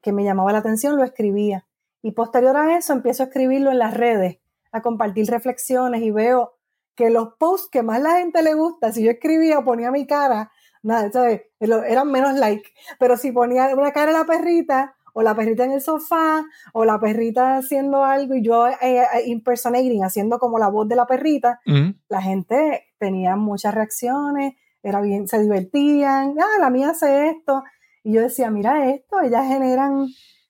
que 0.01 0.11
me 0.11 0.23
llamaba 0.23 0.51
la 0.51 0.57
atención, 0.57 0.97
lo 0.97 1.03
escribía. 1.03 1.67
Y 2.01 2.13
posterior 2.13 2.57
a 2.57 2.79
eso 2.79 2.93
empiezo 2.93 3.21
a 3.21 3.25
escribirlo 3.27 3.69
en 3.69 3.77
las 3.77 3.93
redes, 3.93 4.39
a 4.71 4.81
compartir 4.81 5.27
reflexiones 5.27 6.01
y 6.01 6.09
veo 6.09 6.53
que 7.01 7.09
los 7.09 7.33
posts 7.39 7.67
que 7.71 7.81
más 7.81 7.99
la 7.99 8.19
gente 8.19 8.43
le 8.43 8.53
gusta, 8.53 8.91
si 8.91 9.03
yo 9.03 9.09
escribía 9.09 9.57
o 9.57 9.65
ponía 9.65 9.89
mi 9.89 10.05
cara, 10.05 10.51
nada, 10.83 11.11
¿sabes? 11.11 11.41
eran 11.59 12.11
menos 12.11 12.37
like, 12.37 12.69
pero 12.99 13.17
si 13.17 13.31
ponía 13.31 13.73
una 13.75 13.91
cara 13.91 14.11
de 14.11 14.19
la 14.19 14.25
perrita, 14.25 14.95
o 15.13 15.23
la 15.23 15.35
perrita 15.35 15.65
en 15.65 15.71
el 15.71 15.81
sofá, 15.81 16.45
o 16.73 16.85
la 16.85 16.99
perrita 16.99 17.57
haciendo 17.57 18.03
algo 18.05 18.35
y 18.35 18.43
yo 18.43 18.67
eh, 18.67 18.75
eh, 18.81 19.05
impersonating, 19.25 20.03
haciendo 20.03 20.37
como 20.37 20.59
la 20.59 20.69
voz 20.69 20.87
de 20.87 20.95
la 20.95 21.07
perrita, 21.07 21.59
la 22.07 22.21
gente 22.21 22.85
tenía 22.99 23.35
muchas 23.35 23.73
reacciones, 23.73 24.53
era 24.83 25.01
bien, 25.01 25.27
se 25.27 25.41
divertían, 25.41 26.35
ah, 26.39 26.59
la 26.59 26.69
mía 26.69 26.91
hace 26.91 27.29
esto. 27.29 27.63
Y 28.03 28.13
yo 28.13 28.21
decía, 28.21 28.51
mira 28.51 28.91
esto, 28.91 29.21
ellas 29.21 29.47
generan 29.47 30.05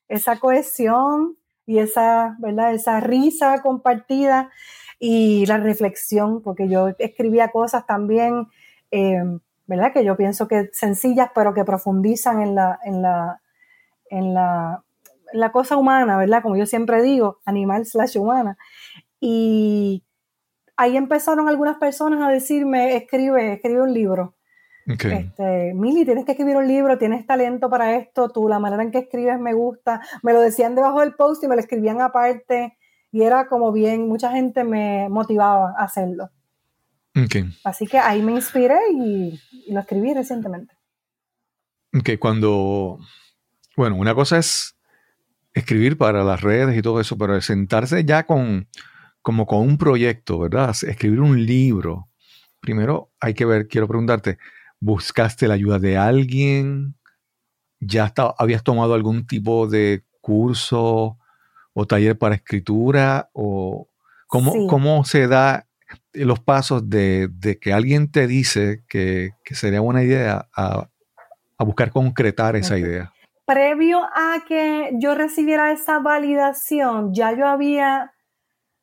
esa 0.06 0.38
cohesión 0.38 1.38
y 1.64 1.78
esa, 1.78 2.36
¿verdad? 2.40 2.74
Esa 2.74 3.00
risa 3.00 3.62
compartida. 3.62 4.50
Y 5.04 5.46
la 5.46 5.56
reflexión, 5.56 6.42
porque 6.42 6.68
yo 6.68 6.90
escribía 7.00 7.48
cosas 7.48 7.84
también, 7.86 8.46
eh, 8.92 9.20
¿verdad? 9.66 9.92
Que 9.92 10.04
yo 10.04 10.16
pienso 10.16 10.46
que 10.46 10.70
sencillas, 10.72 11.30
pero 11.34 11.54
que 11.54 11.64
profundizan 11.64 12.40
en 12.40 12.54
la, 12.54 12.78
en 12.84 13.02
la, 13.02 13.40
en 14.10 14.32
la, 14.32 14.84
en 15.32 15.40
la 15.40 15.50
cosa 15.50 15.76
humana, 15.76 16.16
¿verdad? 16.16 16.40
Como 16.40 16.56
yo 16.56 16.66
siempre 16.66 17.02
digo, 17.02 17.40
animal 17.44 17.84
slash 17.84 18.16
humana. 18.16 18.56
Y 19.18 20.04
ahí 20.76 20.96
empezaron 20.96 21.48
algunas 21.48 21.78
personas 21.78 22.22
a 22.22 22.30
decirme, 22.30 22.94
escribe, 22.94 23.54
escribe 23.54 23.82
un 23.82 23.92
libro. 23.92 24.36
Okay. 24.88 25.14
Este, 25.14 25.74
Mili, 25.74 26.04
tienes 26.04 26.24
que 26.24 26.30
escribir 26.30 26.56
un 26.56 26.68
libro, 26.68 26.96
tienes 26.96 27.26
talento 27.26 27.68
para 27.68 27.96
esto, 27.96 28.28
tú, 28.28 28.48
la 28.48 28.60
manera 28.60 28.84
en 28.84 28.92
que 28.92 28.98
escribes 28.98 29.40
me 29.40 29.52
gusta. 29.52 30.00
Me 30.22 30.32
lo 30.32 30.40
decían 30.40 30.76
debajo 30.76 31.00
del 31.00 31.16
post 31.16 31.42
y 31.42 31.48
me 31.48 31.56
lo 31.56 31.60
escribían 31.60 32.00
aparte. 32.00 32.78
Y 33.12 33.22
era 33.22 33.46
como 33.46 33.70
bien, 33.72 34.08
mucha 34.08 34.32
gente 34.32 34.64
me 34.64 35.08
motivaba 35.08 35.74
a 35.78 35.84
hacerlo. 35.84 36.30
Okay. 37.14 37.44
Así 37.62 37.86
que 37.86 37.98
ahí 37.98 38.22
me 38.22 38.32
inspiré 38.32 38.78
y, 38.94 39.38
y 39.66 39.72
lo 39.72 39.80
escribí 39.80 40.14
recientemente. 40.14 40.74
Ok, 41.94 42.18
cuando, 42.18 42.98
bueno, 43.76 43.96
una 43.96 44.14
cosa 44.14 44.38
es 44.38 44.78
escribir 45.52 45.98
para 45.98 46.24
las 46.24 46.40
redes 46.40 46.76
y 46.76 46.80
todo 46.80 47.00
eso, 47.00 47.18
pero 47.18 47.38
sentarse 47.42 48.04
ya 48.04 48.24
con, 48.24 48.66
como 49.20 49.46
con 49.46 49.60
un 49.60 49.76
proyecto, 49.76 50.38
¿verdad? 50.38 50.70
Escribir 50.70 51.20
un 51.20 51.44
libro. 51.44 52.08
Primero 52.60 53.12
hay 53.20 53.34
que 53.34 53.44
ver, 53.44 53.68
quiero 53.68 53.88
preguntarte, 53.88 54.38
¿buscaste 54.80 55.46
la 55.48 55.54
ayuda 55.54 55.78
de 55.78 55.98
alguien? 55.98 56.96
¿Ya 57.78 58.06
está, 58.06 58.34
habías 58.38 58.62
tomado 58.62 58.94
algún 58.94 59.26
tipo 59.26 59.66
de 59.66 60.04
curso 60.20 61.18
o 61.74 61.86
taller 61.86 62.18
para 62.18 62.34
escritura? 62.34 63.30
¿O 63.32 63.88
cómo, 64.26 64.52
Sí. 64.52 64.66
cómo 64.68 65.04
se 65.04 65.26
da 65.28 65.66
los 66.14 66.40
pasos 66.40 66.88
de, 66.88 67.28
de 67.30 67.58
que 67.58 67.72
alguien 67.72 68.10
te 68.10 68.26
dice 68.26 68.82
que, 68.88 69.32
que 69.44 69.54
sería 69.54 69.80
buena 69.80 70.02
idea 70.02 70.48
a, 70.54 70.88
a 71.58 71.64
buscar 71.64 71.90
concretar 71.90 72.56
esa 72.56 72.78
idea? 72.78 73.12
Previo 73.46 74.00
a 74.00 74.44
que 74.46 74.90
yo 74.98 75.14
recibiera 75.14 75.72
esa 75.72 75.98
validación, 75.98 77.12
ya 77.12 77.32
yo 77.36 77.46
había, 77.46 78.12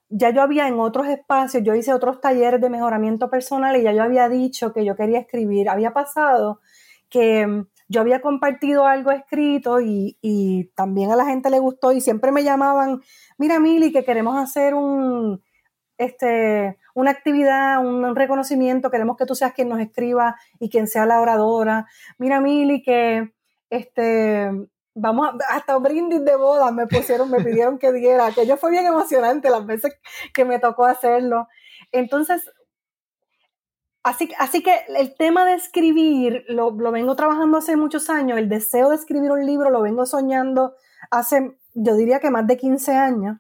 ya 0.10 0.32
yo 0.32 0.42
había 0.42 0.68
en 0.68 0.80
otros 0.80 1.08
espacios, 1.08 1.64
yo 1.64 1.76
hice 1.76 1.94
otros 1.94 2.20
talleres 2.20 2.62
de 2.62 2.70
mejoramiento 2.70 3.30
personal 3.30 3.76
y 3.78 3.84
ya 3.84 3.94
yo 3.94 4.04
había 4.04 4.28
dicho 4.30 4.74
que 4.74 4.86
yo 4.86 4.96
quería 4.96 5.20
escribir. 5.20 5.70
Había 5.70 5.94
pasado 5.94 6.60
que 7.10 7.64
yo 7.90 8.02
había 8.02 8.22
compartido 8.22 8.86
algo 8.86 9.12
escrito 9.12 9.82
y, 9.82 10.72
también 10.76 11.12
a 11.12 11.16
la 11.16 11.26
gente 11.26 11.50
le 11.50 11.60
gustó 11.60 11.92
y 11.92 12.02
siempre 12.02 12.32
me 12.32 12.44
llamaban, 12.44 13.02
mira 13.38 13.60
Mili, 13.60 13.92
que 13.92 14.06
queremos 14.06 14.38
hacer 14.38 14.76
un, 14.76 15.44
este, 15.98 16.78
una 16.94 17.12
actividad, 17.12 17.84
un 17.84 18.16
reconocimiento, 18.16 18.92
queremos 18.92 19.18
que 19.18 19.26
tú 19.26 19.36
seas 19.36 19.54
quien 19.54 19.70
nos 19.70 19.80
escriba 19.80 20.36
y 20.60 20.70
quien 20.70 20.88
sea 20.88 21.06
la 21.08 21.20
oradora. 21.20 21.88
Mira 22.20 22.40
Mili, 22.40 22.84
que 22.84 23.34
este, 23.72 24.52
vamos 24.94 25.28
a, 25.28 25.56
hasta 25.56 25.76
un 25.76 25.84
brindis 25.84 26.24
de 26.24 26.36
boda 26.36 26.72
me 26.72 26.86
pusieron, 26.86 27.32
me 27.32 27.44
pidieron 27.44 27.80
que 27.80 27.92
diera, 27.92 28.28
aquello 28.28 28.58
fue 28.58 28.70
bien 28.70 28.86
emocionante 28.86 29.50
las 29.50 29.66
veces 29.66 30.00
que 30.34 30.46
me 30.46 30.60
tocó 30.60 30.86
hacerlo. 30.86 31.48
Entonces, 31.92 32.50
así, 34.04 34.30
así 34.38 34.64
que 34.64 34.74
el 34.98 35.16
tema 35.16 35.46
de 35.46 35.54
escribir 35.54 36.46
lo, 36.48 36.72
lo 36.72 36.92
vengo 36.92 37.16
trabajando 37.16 37.58
hace 37.58 37.76
muchos 37.76 38.10
años, 38.10 38.38
el 38.38 38.50
deseo 38.50 38.90
de 38.90 38.96
escribir 38.96 39.32
un 39.32 39.46
libro 39.46 39.70
lo 39.70 39.82
vengo 39.82 40.06
soñando 40.06 40.76
hace, 41.12 41.58
yo 41.74 41.96
diría 41.96 42.20
que 42.20 42.32
más 42.32 42.48
de 42.48 42.58
15 42.58 42.94
años. 42.94 43.38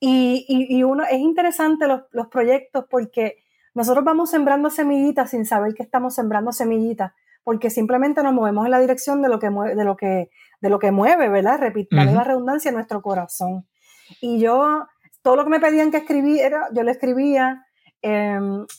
Y, 0.00 0.44
y, 0.48 0.76
y 0.76 0.82
uno, 0.82 1.04
es 1.04 1.18
interesante 1.18 1.86
los, 1.86 2.02
los 2.12 2.28
proyectos 2.28 2.86
porque 2.90 3.36
nosotros 3.74 4.04
vamos 4.04 4.30
sembrando 4.30 4.70
semillitas 4.70 5.30
sin 5.30 5.44
saber 5.44 5.74
que 5.74 5.82
estamos 5.82 6.14
sembrando 6.14 6.52
semillitas 6.52 7.12
porque 7.44 7.68
simplemente 7.70 8.22
nos 8.22 8.32
movemos 8.32 8.64
en 8.64 8.70
la 8.70 8.80
dirección 8.80 9.22
de 9.22 9.28
lo 9.28 9.38
que 9.38 9.50
mueve, 9.50 9.76
de 9.76 9.84
lo 9.84 9.96
que, 9.96 10.30
de 10.60 10.70
lo 10.70 10.78
que 10.78 10.90
mueve, 10.90 11.28
¿verdad? 11.28 11.60
Repito, 11.60 11.94
la 11.94 12.24
redundancia, 12.24 12.72
nuestro 12.72 13.02
corazón. 13.02 13.66
Y 14.20 14.40
yo, 14.40 14.86
todo 15.22 15.36
lo 15.36 15.44
que 15.44 15.50
me 15.50 15.60
pedían 15.60 15.90
que 15.90 15.98
escribiera, 15.98 16.68
yo 16.72 16.82
lo 16.82 16.90
escribía, 16.90 17.63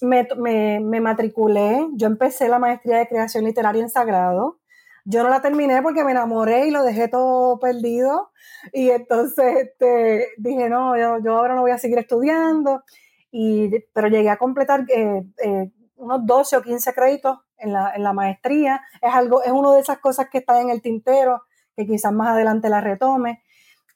me, 0.02 0.28
me, 0.38 0.80
me 0.80 1.02
matriculé, 1.02 1.88
yo 1.94 2.08
empecé 2.08 2.48
la 2.48 2.60
maestría 2.60 2.98
de 2.98 3.08
creación 3.08 3.44
literaria 3.44 3.82
en 3.82 3.90
Sagrado, 3.90 4.60
yo 5.08 5.22
no 5.22 5.30
la 5.30 5.42
terminé 5.42 5.84
porque 5.84 6.04
me 6.04 6.12
enamoré 6.12 6.68
y 6.68 6.72
lo 6.72 6.84
dejé 6.84 7.08
todo 7.08 7.60
perdido. 7.60 8.32
Y 8.74 8.90
entonces 8.90 9.68
este, 9.68 10.30
dije, 10.38 10.68
no, 10.68 10.98
yo, 10.98 11.20
yo 11.20 11.38
ahora 11.38 11.54
no 11.54 11.62
voy 11.62 11.72
a 11.72 11.78
seguir 11.78 12.00
estudiando. 12.00 12.84
Y, 13.32 13.70
pero 13.94 14.08
llegué 14.08 14.30
a 14.32 14.38
completar 14.38 14.86
eh, 14.90 15.22
eh, 15.44 15.72
unos 15.98 16.26
12 16.26 16.58
o 16.58 16.62
15 16.64 16.94
créditos 16.94 17.38
en 17.60 17.74
la, 17.74 17.94
en 17.96 18.02
la 18.02 18.14
maestría. 18.14 18.82
Es, 19.00 19.14
algo, 19.14 19.44
es 19.44 19.52
una 19.52 19.74
de 19.74 19.82
esas 19.82 20.00
cosas 20.00 20.28
que 20.32 20.40
está 20.40 20.60
en 20.60 20.72
el 20.72 20.82
tintero, 20.82 21.44
que 21.76 21.86
quizás 21.86 22.12
más 22.12 22.30
adelante 22.30 22.68
la 22.70 22.82
retome. 22.82 23.44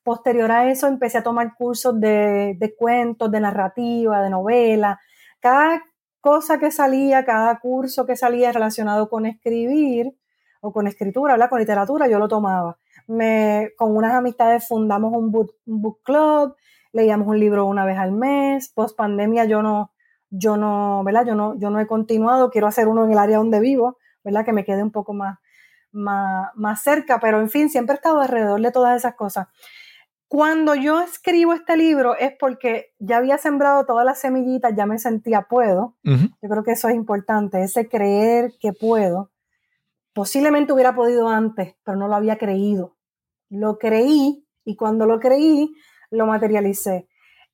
Posterior 0.03 0.51
a 0.51 0.69
eso 0.69 0.85
empecé 0.85 1.17
a 1.17 1.23
tomar 1.23 1.55
cursos 1.55 1.99
de, 1.99 2.55
de 2.55 2.75
cuentos, 2.75 3.31
de 3.31 3.39
narrativa, 3.39 4.21
de 4.21 4.29
novela. 4.29 4.99
Cada 5.39 5.84
cosa 6.21 6.60
que 6.60 6.71
salía, 6.71 7.25
cada 7.25 7.60
curso 7.60 8.06
que 8.06 8.15
salía 8.15 8.52
relacionado 8.52 9.10
con 9.10 9.25
escribir 9.25 10.15
o 10.62 10.73
con 10.73 10.88
escritura, 10.88 11.34
¿verdad? 11.34 11.49
con 11.49 11.60
literatura, 11.60 12.08
yo 12.08 12.19
lo 12.19 12.28
tomaba. 12.28 12.78
Me, 13.08 13.71
con 13.78 13.95
unas 13.95 14.13
amistades 14.13 14.67
fundamos 14.67 15.13
un 15.13 15.32
book, 15.32 15.56
un 15.65 15.82
book 15.82 16.02
club, 16.04 16.56
leíamos 16.91 17.28
un 17.28 17.39
libro 17.39 17.65
una 17.65 17.86
vez 17.86 17.97
al 17.97 18.12
mes. 18.12 18.69
Post 18.69 18.97
pandemia 18.97 19.45
yo 19.45 19.62
no, 19.62 19.93
yo 20.30 20.58
no, 20.58 21.04
¿verdad? 21.04 21.25
Yo 21.25 21.36
no, 21.36 21.58
yo 21.58 21.69
no 21.69 21.80
he 21.80 21.88
continuado, 21.88 22.49
quiero 22.52 22.67
hacer 22.67 22.88
uno 22.88 23.06
en 23.06 23.12
el 23.12 23.17
área 23.17 23.38
donde 23.38 23.60
vivo, 23.60 23.97
¿verdad? 24.23 24.45
Que 24.45 24.54
me 24.54 24.65
quede 24.65 24.84
un 24.84 24.91
poco 24.91 25.13
más, 25.13 25.39
más, 25.91 26.49
más 26.56 26.82
cerca, 26.82 27.19
pero 27.19 27.39
en 27.39 27.49
fin, 27.49 27.69
siempre 27.69 27.93
he 27.93 27.97
estado 27.97 28.19
alrededor 28.21 28.62
de 28.62 28.71
todas 28.71 28.97
esas 28.97 29.15
cosas. 29.15 29.47
Cuando 30.29 30.75
yo 30.75 31.01
escribo 31.01 31.53
este 31.53 31.75
libro 31.75 32.15
es 32.15 32.33
porque 32.39 32.93
ya 32.99 33.17
había 33.17 33.39
sembrado 33.39 33.87
todas 33.87 34.05
las 34.05 34.19
semillitas, 34.19 34.75
ya 34.77 34.85
me 34.85 34.99
sentía 34.99 35.47
puedo. 35.49 35.95
Yo 36.03 36.49
creo 36.49 36.63
que 36.63 36.73
eso 36.73 36.87
es 36.87 36.93
importante, 36.93 37.63
ese 37.63 37.89
creer 37.89 38.53
que 38.59 38.71
puedo. 38.71 39.31
Posiblemente 40.13 40.71
hubiera 40.71 40.93
podido 40.93 41.29
antes, 41.29 41.75
pero 41.83 41.97
no 41.97 42.07
lo 42.07 42.15
había 42.15 42.37
creído. 42.37 42.95
Lo 43.49 43.79
creí 43.79 44.45
y 44.63 44.75
cuando 44.75 45.07
lo 45.07 45.19
creí, 45.19 45.73
lo 46.11 46.27
materialicé. 46.27 47.07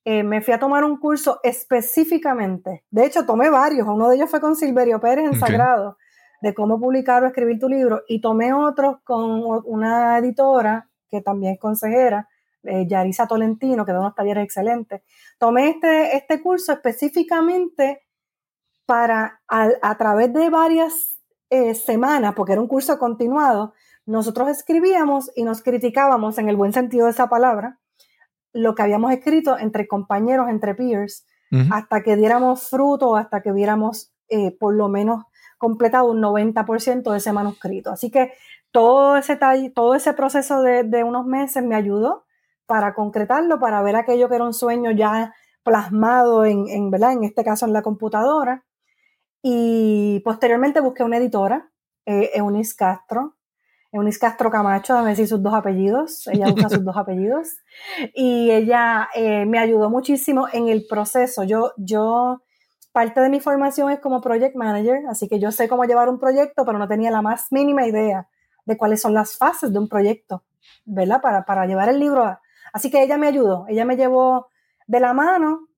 Eh, 0.04 0.22
me 0.22 0.42
fui 0.42 0.52
a 0.52 0.58
tomar 0.58 0.84
un 0.84 0.98
curso 0.98 1.40
específicamente. 1.42 2.84
De 2.90 3.06
hecho, 3.06 3.24
tomé 3.24 3.48
varios. 3.48 3.88
Uno 3.88 4.10
de 4.10 4.16
ellos 4.16 4.28
fue 4.28 4.42
con 4.42 4.54
Silverio 4.54 5.00
Pérez 5.00 5.24
en. 5.24 5.40
Sagrado, 5.40 5.96
de 6.42 6.52
cómo 6.52 6.78
publicar 6.78 7.24
o 7.24 7.26
escribir 7.26 7.58
tu 7.58 7.70
libro. 7.70 8.02
Y 8.06 8.20
tomé 8.20 8.52
otros 8.52 8.98
con 9.02 9.42
una 9.64 10.18
editora 10.18 10.90
que 11.08 11.22
también 11.22 11.54
es 11.54 11.58
consejera, 11.58 12.28
eh, 12.66 12.86
Yarisa 12.86 13.26
Tolentino, 13.26 13.84
que 13.84 13.92
da 13.92 14.00
unos 14.00 14.14
talleres 14.14 14.44
excelentes. 14.44 15.02
Tomé 15.38 15.70
este, 15.70 16.16
este 16.16 16.42
curso 16.42 16.72
específicamente 16.72 18.02
para, 18.86 19.40
a, 19.48 19.70
a 19.82 19.96
través 19.96 20.32
de 20.32 20.50
varias 20.50 21.18
eh, 21.50 21.74
semanas, 21.74 22.34
porque 22.34 22.52
era 22.52 22.60
un 22.60 22.68
curso 22.68 22.98
continuado, 22.98 23.74
nosotros 24.04 24.48
escribíamos 24.48 25.30
y 25.34 25.42
nos 25.42 25.62
criticábamos 25.62 26.38
en 26.38 26.48
el 26.48 26.56
buen 26.56 26.72
sentido 26.72 27.06
de 27.06 27.12
esa 27.12 27.28
palabra 27.28 27.78
lo 28.56 28.74
que 28.74 28.82
habíamos 28.82 29.12
escrito 29.12 29.58
entre 29.58 29.86
compañeros, 29.86 30.48
entre 30.48 30.74
peers, 30.74 31.26
hasta 31.70 32.02
que 32.02 32.16
diéramos 32.16 32.68
fruto, 32.68 33.16
hasta 33.16 33.40
que 33.40 33.52
viéramos 33.52 34.12
eh, 34.28 34.50
por 34.50 34.74
lo 34.74 34.88
menos 34.88 35.24
completado 35.58 36.10
un 36.10 36.20
90% 36.20 37.10
de 37.10 37.16
ese 37.18 37.32
manuscrito. 37.32 37.90
Así 37.90 38.10
que 38.10 38.32
todo 38.72 39.16
ese, 39.16 39.38
todo 39.74 39.94
ese 39.94 40.12
proceso 40.12 40.60
de, 40.62 40.82
de 40.82 41.04
unos 41.04 41.24
meses 41.24 41.62
me 41.64 41.76
ayudó 41.76 42.25
para 42.66 42.94
concretarlo, 42.94 43.58
para 43.58 43.82
ver 43.82 43.96
aquello 43.96 44.28
que 44.28 44.34
era 44.34 44.44
un 44.44 44.54
sueño 44.54 44.90
ya 44.90 45.34
plasmado 45.62 46.44
en, 46.44 46.68
en, 46.68 46.90
¿verdad? 46.90 47.12
en 47.12 47.24
este 47.24 47.44
caso 47.44 47.66
en 47.66 47.72
la 47.72 47.82
computadora. 47.82 48.64
Y 49.42 50.20
posteriormente 50.24 50.80
busqué 50.80 51.02
una 51.02 51.18
editora, 51.18 51.70
eh, 52.04 52.30
Eunice 52.34 52.74
Castro, 52.76 53.36
Eunice 53.92 54.18
Castro 54.18 54.50
Camacho, 54.50 54.94
déjame 54.94 55.10
decir 55.10 55.28
sus 55.28 55.42
dos 55.42 55.54
apellidos, 55.54 56.26
ella 56.28 56.52
usa 56.52 56.68
sus 56.68 56.84
dos 56.84 56.96
apellidos, 56.96 57.48
y 58.14 58.50
ella 58.50 59.08
eh, 59.14 59.46
me 59.46 59.58
ayudó 59.58 59.90
muchísimo 59.90 60.48
en 60.52 60.68
el 60.68 60.86
proceso. 60.88 61.44
Yo, 61.44 61.72
yo, 61.76 62.42
parte 62.92 63.20
de 63.20 63.28
mi 63.28 63.40
formación 63.40 63.90
es 63.90 64.00
como 64.00 64.20
project 64.20 64.56
manager, 64.56 65.06
así 65.08 65.28
que 65.28 65.38
yo 65.38 65.50
sé 65.52 65.68
cómo 65.68 65.84
llevar 65.84 66.08
un 66.08 66.18
proyecto, 66.18 66.64
pero 66.64 66.78
no 66.78 66.88
tenía 66.88 67.10
la 67.10 67.22
más 67.22 67.46
mínima 67.50 67.86
idea 67.86 68.28
de 68.64 68.76
cuáles 68.76 69.00
son 69.00 69.14
las 69.14 69.36
fases 69.36 69.72
de 69.72 69.78
un 69.78 69.88
proyecto, 69.88 70.44
¿verdad? 70.84 71.20
Para, 71.20 71.44
para 71.44 71.66
llevar 71.66 71.88
el 71.88 72.00
libro 72.00 72.24
a... 72.24 72.40
Así 72.76 72.90
que 72.90 73.02
ella 73.02 73.16
me 73.16 73.26
ayudó, 73.26 73.64
ella 73.68 73.86
me 73.86 73.96
llevó 73.96 74.48
de 74.86 75.00
la 75.00 75.14
mano 75.14 75.68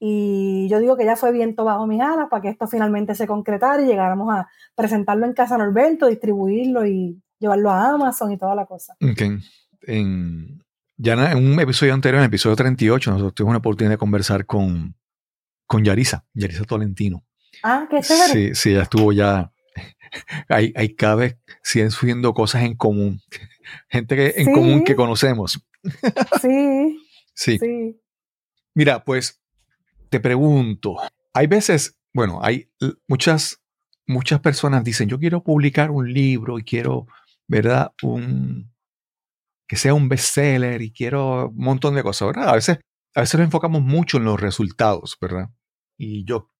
y 0.00 0.66
yo 0.68 0.80
digo 0.80 0.96
que 0.96 1.04
ella 1.04 1.14
fue 1.14 1.30
viento 1.30 1.62
bajo 1.64 1.86
mis 1.86 2.00
alas 2.00 2.26
para 2.28 2.42
que 2.42 2.48
esto 2.48 2.66
finalmente 2.66 3.14
se 3.14 3.28
concretara 3.28 3.80
y 3.80 3.86
llegáramos 3.86 4.34
a 4.34 4.48
presentarlo 4.74 5.24
en 5.26 5.34
Casa 5.34 5.56
Norberto, 5.56 6.08
distribuirlo 6.08 6.84
y 6.84 7.22
llevarlo 7.38 7.70
a 7.70 7.90
Amazon 7.90 8.32
y 8.32 8.38
toda 8.38 8.56
la 8.56 8.66
cosa. 8.66 8.94
Ok. 9.00 9.22
En, 9.82 10.64
ya 10.96 11.12
en 11.30 11.38
un 11.52 11.60
episodio 11.60 11.94
anterior, 11.94 12.18
en 12.18 12.24
el 12.24 12.28
episodio 12.28 12.56
38, 12.56 13.10
nosotros 13.12 13.34
tuvimos 13.34 13.52
una 13.52 13.58
oportunidad 13.58 13.92
de 13.92 13.98
conversar 13.98 14.44
con 14.44 14.96
con 15.68 15.84
Yarisa, 15.84 16.24
Yarisa 16.34 16.64
Tolentino. 16.64 17.22
Ah, 17.62 17.86
qué 17.88 18.00
chévere. 18.00 18.32
Sí, 18.32 18.54
sí, 18.54 18.70
ella 18.72 18.82
estuvo 18.82 19.12
ya. 19.12 19.52
Hay, 20.48 20.72
hay 20.76 20.94
cada 20.94 21.14
vez 21.14 21.38
siguen 21.62 21.90
subiendo 21.92 22.34
cosas 22.34 22.64
en 22.64 22.74
común. 22.76 23.20
Gente 23.88 24.16
que, 24.16 24.34
en 24.36 24.46
Sí. 24.46 24.52
común 24.52 24.84
que 24.84 24.94
conocemos. 24.96 25.64
Sí, 26.40 26.98
Sí. 27.34 27.58
sí. 27.58 28.00
Mira, 28.74 29.04
pues 29.04 29.42
te 30.10 30.20
pregunto, 30.20 30.96
hay 31.34 31.46
veces, 31.46 31.98
bueno, 32.12 32.40
hay 32.42 32.70
muchas, 33.08 33.62
muchas 34.06 34.40
personas 34.40 34.84
dicen, 34.84 35.08
yo 35.08 35.18
quiero 35.18 35.42
publicar 35.42 35.90
un 35.90 36.12
libro 36.12 36.58
y 36.58 36.64
quiero, 36.64 37.06
¿verdad? 37.48 37.92
Un, 38.02 38.72
que 39.66 39.76
sea 39.76 39.94
un 39.94 40.08
bestseller 40.08 40.82
y 40.82 40.92
quiero 40.92 41.48
un 41.48 41.56
montón 41.56 41.94
de 41.94 42.02
cosas, 42.02 42.28
¿verdad? 42.28 42.48
A 42.50 42.54
veces, 42.54 42.78
a 43.14 43.20
veces 43.20 43.38
nos 43.38 43.46
enfocamos 43.46 43.82
mucho 43.82 44.18
en 44.18 44.24
los 44.24 44.40
resultados, 44.40 45.16
¿verdad? 45.20 45.48
Y 45.98 46.24
yo 46.24 46.50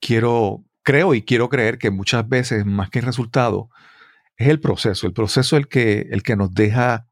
quiero, 0.00 0.64
creo 0.82 1.14
y 1.14 1.22
quiero 1.22 1.48
creer 1.48 1.78
que 1.78 1.90
muchas 1.90 2.28
veces, 2.28 2.64
más 2.66 2.90
que 2.90 3.00
el 3.00 3.06
resultado, 3.06 3.70
es 4.36 4.48
el 4.48 4.60
proceso. 4.60 5.06
El 5.06 5.12
proceso 5.12 5.56
el 5.56 5.68
que, 5.68 6.08
el 6.10 6.22
que 6.22 6.36
nos 6.36 6.52
deja 6.54 7.08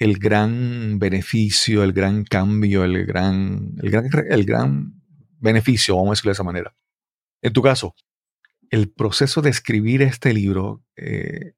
el 0.00 0.18
gran 0.18 0.98
beneficio, 0.98 1.84
el 1.84 1.92
gran 1.92 2.24
cambio, 2.24 2.84
el 2.84 3.04
gran, 3.04 3.74
el 3.82 3.90
gran, 3.90 4.08
el 4.30 4.44
gran 4.46 4.94
beneficio, 5.38 5.94
vamos 5.94 6.08
a 6.08 6.12
decirlo 6.12 6.30
de 6.30 6.32
esa 6.32 6.42
manera. 6.42 6.74
En 7.42 7.52
tu 7.52 7.60
caso, 7.60 7.94
el 8.70 8.90
proceso 8.90 9.42
de 9.42 9.50
escribir 9.50 10.00
este 10.00 10.32
libro, 10.32 10.82
eh, 10.96 11.52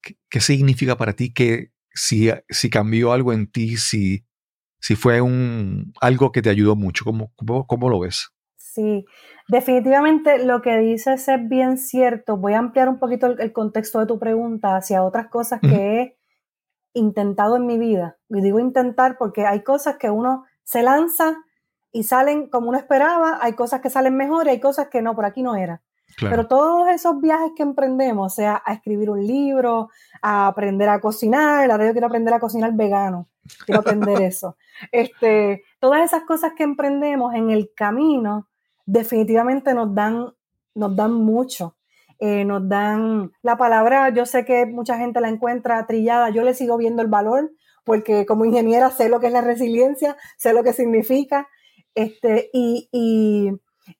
¿qué, 0.00 0.16
qué 0.30 0.40
significa 0.40 0.96
para 0.96 1.12
ti? 1.12 1.34
Que 1.34 1.72
si, 1.90 2.30
si 2.48 2.70
cambió 2.70 3.12
algo 3.12 3.34
en 3.34 3.50
ti, 3.50 3.76
si, 3.76 4.24
si 4.80 4.96
fue 4.96 5.20
un, 5.20 5.92
algo 6.00 6.32
que 6.32 6.40
te 6.40 6.48
ayudó 6.48 6.76
mucho, 6.76 7.04
¿cómo, 7.04 7.32
cómo, 7.36 7.66
cómo 7.66 7.90
lo 7.90 8.00
ves? 8.00 8.30
Sí, 8.56 9.04
definitivamente 9.48 10.42
lo 10.42 10.62
que 10.62 10.78
dices 10.78 11.28
es 11.28 11.48
bien 11.50 11.76
cierto. 11.76 12.38
Voy 12.38 12.54
a 12.54 12.60
ampliar 12.60 12.88
un 12.88 12.98
poquito 12.98 13.26
el, 13.26 13.40
el 13.42 13.52
contexto 13.52 14.00
de 14.00 14.06
tu 14.06 14.18
pregunta 14.18 14.74
hacia 14.74 15.02
otras 15.02 15.28
cosas 15.28 15.60
que 15.60 16.00
he 16.00 16.23
intentado 16.94 17.56
en 17.56 17.66
mi 17.66 17.76
vida. 17.76 18.16
Y 18.30 18.40
digo 18.40 18.58
intentar 18.58 19.18
porque 19.18 19.46
hay 19.46 19.62
cosas 19.62 19.96
que 19.96 20.10
uno 20.10 20.44
se 20.62 20.82
lanza 20.82 21.36
y 21.92 22.04
salen 22.04 22.48
como 22.48 22.70
uno 22.70 22.78
esperaba, 22.78 23.38
hay 23.42 23.52
cosas 23.52 23.80
que 23.80 23.90
salen 23.90 24.16
mejor 24.16 24.46
y 24.46 24.50
hay 24.50 24.60
cosas 24.60 24.88
que 24.88 25.02
no, 25.02 25.14
por 25.14 25.24
aquí 25.24 25.42
no 25.42 25.54
era. 25.54 25.82
Claro. 26.16 26.36
Pero 26.36 26.48
todos 26.48 26.88
esos 26.88 27.20
viajes 27.20 27.52
que 27.56 27.62
emprendemos, 27.62 28.32
o 28.32 28.34
sea, 28.34 28.62
a 28.64 28.74
escribir 28.74 29.10
un 29.10 29.26
libro, 29.26 29.90
a 30.22 30.46
aprender 30.46 30.88
a 30.88 31.00
cocinar, 31.00 31.70
ahora 31.70 31.86
yo 31.86 31.92
quiero 31.92 32.06
aprender 32.06 32.32
a 32.32 32.40
cocinar 32.40 32.72
vegano, 32.72 33.28
quiero 33.66 33.80
aprender 33.80 34.22
eso. 34.22 34.56
Este, 34.92 35.64
todas 35.80 36.02
esas 36.04 36.22
cosas 36.22 36.52
que 36.56 36.62
emprendemos 36.62 37.34
en 37.34 37.50
el 37.50 37.72
camino 37.74 38.48
definitivamente 38.86 39.74
nos 39.74 39.94
dan, 39.94 40.32
nos 40.74 40.94
dan 40.94 41.12
mucho. 41.12 41.76
Eh, 42.20 42.44
nos 42.44 42.68
dan 42.68 43.32
la 43.42 43.56
palabra, 43.56 44.08
yo 44.10 44.24
sé 44.26 44.44
que 44.44 44.66
mucha 44.66 44.96
gente 44.98 45.20
la 45.20 45.28
encuentra 45.28 45.84
trillada, 45.86 46.30
yo 46.30 46.42
le 46.42 46.54
sigo 46.54 46.76
viendo 46.76 47.02
el 47.02 47.08
valor 47.08 47.50
porque 47.84 48.24
como 48.24 48.44
ingeniera 48.44 48.90
sé 48.90 49.08
lo 49.08 49.20
que 49.20 49.26
es 49.26 49.32
la 49.32 49.40
resiliencia, 49.42 50.16
sé 50.38 50.52
lo 50.54 50.62
que 50.62 50.72
significa, 50.72 51.48
este, 51.94 52.48
y, 52.52 52.88
y, 52.92 53.50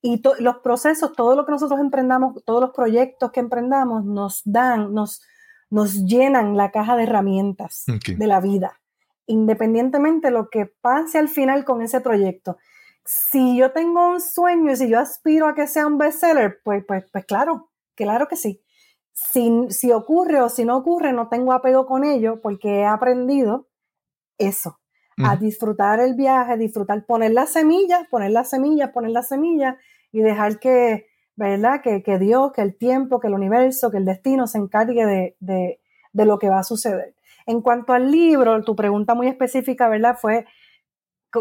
y 0.01 0.23
to- 0.23 0.37
los 0.39 0.59
procesos, 0.59 1.13
todo 1.13 1.37
lo 1.37 1.45
que 1.45 1.53
nosotros 1.53 1.79
emprendamos, 1.81 2.43
todos 2.45 2.61
los 2.63 2.71
proyectos 2.71 3.31
que 3.31 3.41
emprendamos 3.41 4.05
nos 4.05 4.41
dan, 4.45 4.95
nos, 4.95 5.21
nos 5.69 6.05
llenan 6.07 6.57
la 6.57 6.71
caja 6.71 6.97
de 6.97 7.03
herramientas 7.03 7.85
de 8.17 8.27
la 8.27 8.41
vida, 8.41 8.81
independientemente 9.27 10.29
de 10.29 10.33
lo 10.33 10.49
que 10.49 10.67
pase 10.81 11.19
al 11.19 11.29
final 11.29 11.65
con 11.65 11.83
ese 11.83 12.01
proyecto. 12.01 12.57
Si 13.05 13.57
yo 13.59 13.73
tengo 13.73 14.09
un 14.13 14.21
sueño 14.21 14.73
y 14.73 14.77
si 14.77 14.89
yo 14.89 14.99
aspiro 14.99 15.47
a 15.47 15.55
que 15.55 15.67
sea 15.67 15.87
un 15.87 15.99
bestseller, 15.99 16.61
pues, 16.65 16.85
pues, 16.87 17.05
pues 17.13 17.27
claro, 17.27 17.71
claro 17.95 18.29
que 18.29 18.37
sí. 18.37 18.63
Si, 19.13 19.67
si 19.71 19.93
ocurre 19.93 20.41
o 20.43 20.49
si 20.49 20.65
no 20.65 20.77
ocurre, 20.77 21.13
no 21.13 21.29
tengo 21.29 21.53
apego 21.53 21.87
con 21.87 22.05
ello 22.05 22.41
porque 22.43 22.81
he 22.81 22.85
aprendido 22.87 23.69
eso, 24.39 24.81
a 25.25 25.37
disfrutar 25.37 26.01
el 26.01 26.15
viaje, 26.15 26.57
disfrutar, 26.57 27.07
poner 27.07 27.33
las 27.33 27.51
semillas, 27.53 28.07
poner 28.11 28.33
las 28.33 28.51
semillas, 28.51 28.91
poner 28.91 29.13
las 29.13 29.29
semillas 29.29 29.77
y 30.13 30.21
dejar 30.21 30.59
que, 30.59 31.07
¿verdad? 31.37 31.81
Que, 31.83 32.03
que 32.03 32.19
Dios, 32.19 32.53
que 32.53 32.63
el 32.63 32.77
tiempo, 32.77 33.21
que 33.21 33.29
el 33.29 33.35
universo, 33.35 33.91
que 33.93 33.99
el 33.99 34.05
destino 34.05 34.47
se 34.49 34.59
encargue 34.59 35.07
de, 35.07 35.37
de- 35.41 35.81
de 36.13 36.25
lo 36.27 36.39
que 36.39 36.49
va 36.49 36.61
a 36.61 36.65
suceder. 36.65 37.15
En 37.47 37.61
cuanto 37.61 37.93
al 37.93 38.11
libro, 38.11 38.63
tu 38.65 38.77
pregunta 38.77 39.15
muy 39.15 39.29
específica, 39.29 39.89
¿verdad? 39.89 40.17
Fue 40.21 40.47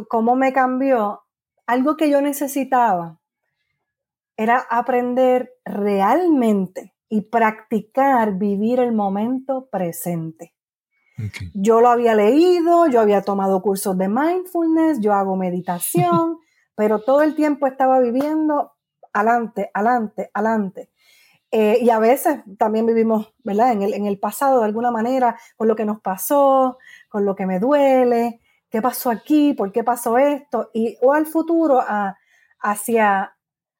cómo 0.10 0.36
me 0.36 0.54
cambió. 0.54 1.24
Algo 1.66 1.96
que 1.96 2.10
yo 2.10 2.22
necesitaba 2.22 3.20
era 4.38 4.66
aprender 4.70 5.52
realmente 5.66 6.96
y 7.10 7.22
practicar 7.22 8.34
vivir 8.38 8.80
el 8.80 8.92
momento 8.92 9.68
presente. 9.72 10.54
Yo 11.54 11.80
lo 11.82 11.90
había 11.90 12.16
leído, 12.16 12.88
yo 12.88 13.00
había 13.00 13.22
tomado 13.22 13.62
cursos 13.62 13.96
de 13.98 14.08
mindfulness, 14.10 15.00
yo 15.00 15.14
hago 15.14 15.36
meditación, 15.36 16.40
pero 16.76 17.00
todo 17.00 17.22
el 17.22 17.36
tiempo 17.36 17.68
estaba 17.68 18.00
viviendo 18.00 18.72
adelante, 19.14 19.70
adelante, 19.74 20.32
adelante. 20.34 20.90
Eh, 21.52 21.78
y 21.82 21.92
a 21.92 22.00
veces 22.00 22.40
también 22.58 22.88
vivimos, 22.88 23.32
¿verdad? 23.44 23.74
En 23.74 23.84
el, 23.84 23.94
en 23.94 24.08
el 24.08 24.18
pasado 24.20 24.60
de 24.60 24.66
alguna 24.66 24.90
manera, 24.90 25.38
con 25.56 25.68
lo 25.68 25.76
que 25.76 25.86
nos 25.86 26.02
pasó, 26.02 26.80
con 27.10 27.26
lo 27.26 27.36
que 27.36 27.46
me 27.46 27.60
duele, 27.60 28.42
qué 28.72 28.82
pasó 28.82 29.12
aquí, 29.12 29.54
por 29.54 29.72
qué 29.72 29.84
pasó 29.84 30.18
esto, 30.18 30.72
y 30.74 30.98
o 31.04 31.14
al 31.14 31.28
futuro, 31.28 31.80
a- 31.80 32.18
hacia, 32.60 33.36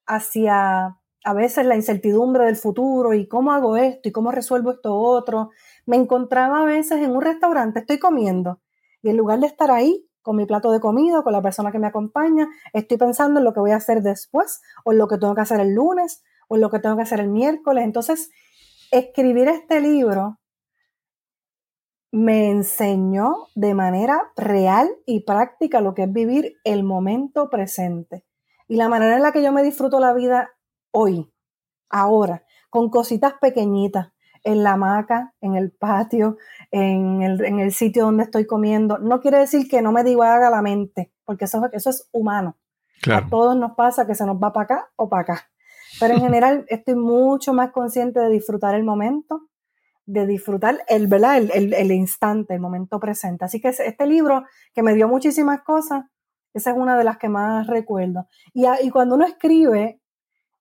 hacia 0.06 0.98
a 1.26 1.34
veces 1.34 1.66
la 1.66 1.76
incertidumbre 1.76 2.46
del 2.46 2.58
futuro 2.58 3.14
y 3.14 3.28
cómo 3.28 3.52
hago 3.52 3.78
esto 3.78 4.10
y 4.10 4.12
cómo 4.12 4.32
resuelvo 4.32 4.72
esto 4.72 4.96
otro. 4.96 5.52
Me 5.86 5.96
encontraba 5.96 6.62
a 6.62 6.66
veces 6.66 7.02
en 7.02 7.12
un 7.12 7.22
restaurante, 7.22 7.80
estoy 7.80 8.00
comiendo, 8.00 8.60
y 9.02 9.10
en 9.10 9.18
lugar 9.18 9.40
de 9.40 9.48
estar 9.48 9.72
ahí 9.72 10.08
con 10.22 10.38
mi 10.38 10.46
plato 10.46 10.72
de 10.72 10.80
comida, 10.80 11.22
con 11.22 11.34
la 11.34 11.42
persona 11.42 11.72
que 11.72 11.80
me 11.80 11.88
acompaña, 11.88 12.48
estoy 12.72 12.98
pensando 12.98 13.40
en 13.40 13.46
lo 13.46 13.54
que 13.54 13.60
voy 13.60 13.72
a 13.72 13.78
hacer 13.78 14.02
después, 14.02 14.62
o 14.86 14.94
en 14.94 14.98
lo 14.98 15.08
que 15.08 15.18
tengo 15.18 15.36
que 15.36 15.42
hacer 15.42 15.60
el 15.60 15.76
lunes, 15.76 16.24
o 16.48 16.56
en 16.56 16.62
lo 16.62 16.70
que 16.70 16.80
tengo 16.80 16.96
que 16.96 17.02
hacer 17.02 17.20
el 17.20 17.28
miércoles. 17.28 17.84
Entonces, 17.84 18.32
escribir 18.92 19.50
este 19.50 19.82
libro 19.82 20.40
me 22.12 22.52
enseñó 22.52 23.48
de 23.56 23.74
manera 23.74 24.32
real 24.38 24.90
y 25.06 25.22
práctica 25.22 25.82
lo 25.82 25.94
que 25.94 26.04
es 26.04 26.14
vivir 26.14 26.54
el 26.64 26.84
momento 26.84 27.50
presente. 27.50 28.24
Y 28.68 28.76
la 28.78 28.90
manera 28.90 29.16
en 29.16 29.22
la 29.24 29.32
que 29.32 29.44
yo 29.44 29.52
me 29.52 29.64
disfruto 29.64 30.00
la 30.00 30.14
vida 30.14 30.50
hoy, 30.92 31.32
ahora, 31.90 32.44
con 32.70 32.90
cositas 32.90 33.34
pequeñitas, 33.40 34.10
en 34.46 34.62
la 34.64 34.74
hamaca, 34.74 35.34
en 35.40 35.56
el 35.56 35.72
patio, 35.72 36.38
en 36.70 37.22
el, 37.22 37.46
en 37.46 37.60
el 37.62 37.72
sitio 37.72 38.04
donde 38.06 38.24
estoy 38.24 38.46
comiendo. 38.46 38.98
No 38.98 39.22
quiere 39.22 39.38
decir 39.40 39.70
que 39.70 39.82
no 39.82 39.94
me 39.94 40.04
divaga 40.04 40.50
la 40.50 40.62
mente, 40.62 41.14
porque 41.24 41.46
eso, 41.46 41.62
eso 41.72 41.90
es 41.90 42.10
humano. 42.12 42.58
Claro. 43.02 43.28
A 43.28 43.30
todos 43.30 43.56
nos 43.56 43.72
pasa 43.76 44.06
que 44.06 44.16
se 44.16 44.26
nos 44.26 44.36
va 44.38 44.52
para 44.52 44.64
acá 44.66 44.92
o 44.98 45.08
para 45.08 45.22
acá. 45.22 45.50
Pero 46.00 46.16
en 46.16 46.20
general 46.26 46.66
estoy 46.68 46.96
mucho 46.96 47.54
más 47.54 47.72
consciente 47.72 48.20
de 48.20 48.30
disfrutar 48.30 48.76
el 48.76 48.84
momento, 48.84 49.48
de 50.06 50.26
disfrutar 50.28 50.80
el, 50.90 51.08
¿verdad? 51.08 51.38
El, 51.38 51.52
el- 51.54 51.74
el 51.74 51.92
instante, 51.94 52.54
el 52.54 52.60
momento 52.60 53.00
presente. 53.00 53.46
Así 53.46 53.62
que 53.62 53.70
este 53.70 54.06
libro 54.06 54.44
que 54.74 54.84
me 54.84 54.94
dio 54.94 55.08
muchísimas 55.08 55.62
cosas, 55.62 56.04
esa 56.54 56.72
es 56.72 56.78
una 56.78 56.98
de 56.98 57.04
las 57.04 57.18
que 57.18 57.30
más 57.30 57.68
recuerdo. 57.68 58.28
Y, 58.54 58.90
cuando 58.92 59.16
uno 59.16 59.26
escribe, 59.26 60.00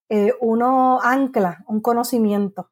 eh, 0.09 0.33
uno 0.41 1.01
ancla 1.03 1.65
un 1.67 1.81
conocimiento. 1.81 2.71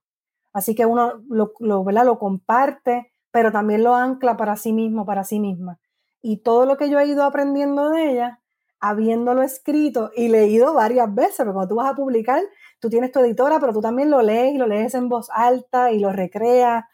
Así 0.53 0.75
que 0.75 0.87
uno 0.87 1.23
lo, 1.29 1.53
lo, 1.61 1.85
lo 1.85 2.19
comparte, 2.19 3.13
pero 3.31 3.53
también 3.53 3.85
lo 3.85 3.95
ancla 3.95 4.37
para 4.37 4.57
sí 4.57 4.73
mismo, 4.73 5.07
para 5.07 5.25
sí 5.25 5.39
misma. 5.39 5.79
Y 6.23 6.39
todo 6.39 6.67
lo 6.67 6.77
que 6.77 6.91
yo 6.91 6.99
he 6.99 7.07
ido 7.07 7.25
aprendiendo 7.25 7.91
de 7.91 8.11
ella, 8.11 8.41
habiéndolo 8.81 9.43
escrito 9.43 10.11
y 10.17 10.29
leído 10.29 10.75
varias 10.75 11.15
veces, 11.15 11.37
porque 11.37 11.53
cuando 11.53 11.69
tú 11.69 11.77
vas 11.77 11.91
a 11.91 11.95
publicar, 11.95 12.43
tú 12.81 12.89
tienes 12.89 13.13
tu 13.13 13.21
editora, 13.21 13.61
pero 13.61 13.73
tú 13.73 13.81
también 13.81 14.11
lo 14.11 14.23
lees 14.23 14.55
y 14.55 14.59
lo 14.59 14.67
lees 14.67 14.95
en 14.95 15.09
voz 15.09 15.29
alta 15.33 15.93
y 15.93 16.01
lo 16.01 16.13
recreas. 16.13 16.85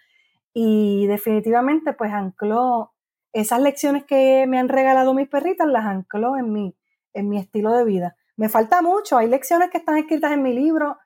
Y 0.52 1.06
definitivamente, 1.06 1.92
pues 1.92 2.12
ancló 2.12 2.92
esas 3.40 3.61
lecciones 3.61 4.05
que 4.05 4.46
me 4.49 4.59
han 4.59 4.68
regalado 4.68 5.14
mis 5.14 5.29
perritas, 5.29 5.68
las 5.68 5.85
ancló 5.85 6.37
en 6.37 6.53
mi, 6.53 6.75
en 7.12 7.29
mi 7.29 7.38
estilo 7.38 7.72
de 7.72 7.85
vida. 7.85 8.16
Me 8.37 8.49
falta 8.49 8.83
mucho, 8.83 9.18
hay 9.18 9.29
lecciones 9.29 9.70
que 9.70 9.79
están 9.79 9.99
escritas 9.99 10.33
en 10.33 10.42
mi 10.42 10.53
libro 10.53 10.99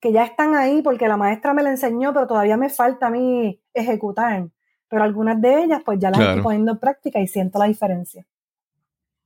que 0.00 0.12
ya 0.12 0.24
están 0.24 0.54
ahí 0.54 0.80
porque 0.82 1.08
la 1.08 1.16
maestra 1.16 1.54
me 1.54 1.62
la 1.62 1.70
enseñó, 1.70 2.12
pero 2.12 2.26
todavía 2.26 2.56
me 2.56 2.68
falta 2.68 3.08
a 3.08 3.10
mí 3.10 3.60
ejecutar. 3.74 4.48
Pero 4.88 5.02
algunas 5.02 5.40
de 5.40 5.64
ellas, 5.64 5.82
pues 5.84 5.98
ya 5.98 6.10
las 6.10 6.18
Claro. 6.18 6.30
estoy 6.32 6.42
poniendo 6.44 6.72
en 6.72 6.78
práctica 6.78 7.20
y 7.20 7.26
siento 7.26 7.58
la 7.58 7.66
diferencia. 7.66 8.24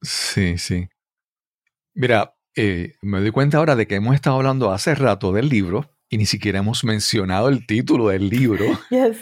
Sí, 0.00 0.58
sí. 0.58 0.88
Mira, 1.94 2.34
eh, 2.56 2.94
me 3.02 3.20
doy 3.20 3.30
cuenta 3.30 3.58
ahora 3.58 3.76
de 3.76 3.86
que 3.86 3.96
hemos 3.96 4.14
estado 4.14 4.36
hablando 4.36 4.72
hace 4.72 4.94
rato 4.94 5.32
del 5.32 5.48
libro 5.48 5.90
y 6.08 6.18
ni 6.18 6.26
siquiera 6.26 6.58
hemos 6.58 6.84
mencionado 6.84 7.48
el 7.48 7.66
título 7.66 8.08
del 8.08 8.28
libro. 8.28 8.64
Yes. 8.90 9.16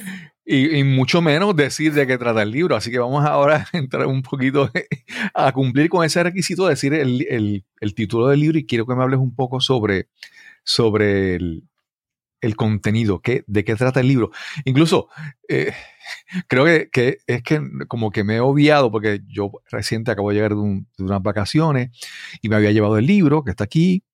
Y, 0.52 0.78
y 0.78 0.84
mucho 0.84 1.22
menos 1.22 1.54
decir 1.56 1.92
de 1.92 2.06
qué 2.06 2.18
trata 2.18 2.42
el 2.42 2.50
libro. 2.50 2.76
Así 2.76 2.90
que 2.90 2.98
vamos 2.98 3.24
ahora 3.24 3.66
a 3.72 3.78
entrar 3.78 4.06
un 4.06 4.22
poquito 4.22 4.70
a 5.34 5.52
cumplir 5.52 5.88
con 5.88 6.04
ese 6.04 6.22
requisito 6.22 6.64
de 6.66 6.70
decir 6.70 6.94
el, 6.94 7.26
el- 7.80 7.94
título 7.94 8.28
del 8.28 8.40
libro 8.40 8.58
y 8.58 8.66
quiero 8.66 8.86
que 8.86 8.94
me 8.94 9.02
hables 9.02 9.20
un 9.20 9.34
poco 9.34 9.60
sobre, 9.60 10.08
sobre 10.64 11.34
el, 11.36 11.64
el 12.40 12.56
contenido, 12.56 13.20
qué, 13.20 13.44
de 13.46 13.64
qué 13.64 13.76
trata 13.76 14.00
el 14.00 14.08
libro. 14.08 14.30
Incluso 14.64 15.08
eh, 15.48 15.72
creo 16.48 16.64
que, 16.64 16.88
que 16.90 17.18
es 17.26 17.42
que 17.42 17.60
como 17.88 18.10
que 18.10 18.24
me 18.24 18.36
he 18.36 18.40
obviado 18.40 18.90
porque 18.90 19.20
yo 19.28 19.52
reciente 19.70 20.10
acabo 20.10 20.30
de 20.30 20.36
llegar 20.36 20.52
de, 20.52 20.60
un- 20.60 20.88
de 20.96 21.04
unas 21.04 21.22
vacaciones 21.22 21.90
y 22.42 22.48
me 22.48 22.56
había 22.56 22.72
llevado 22.72 22.98
el 22.98 23.06
libro 23.06 23.44
que 23.44 23.50
está 23.52 23.64
aquí, 23.64 24.04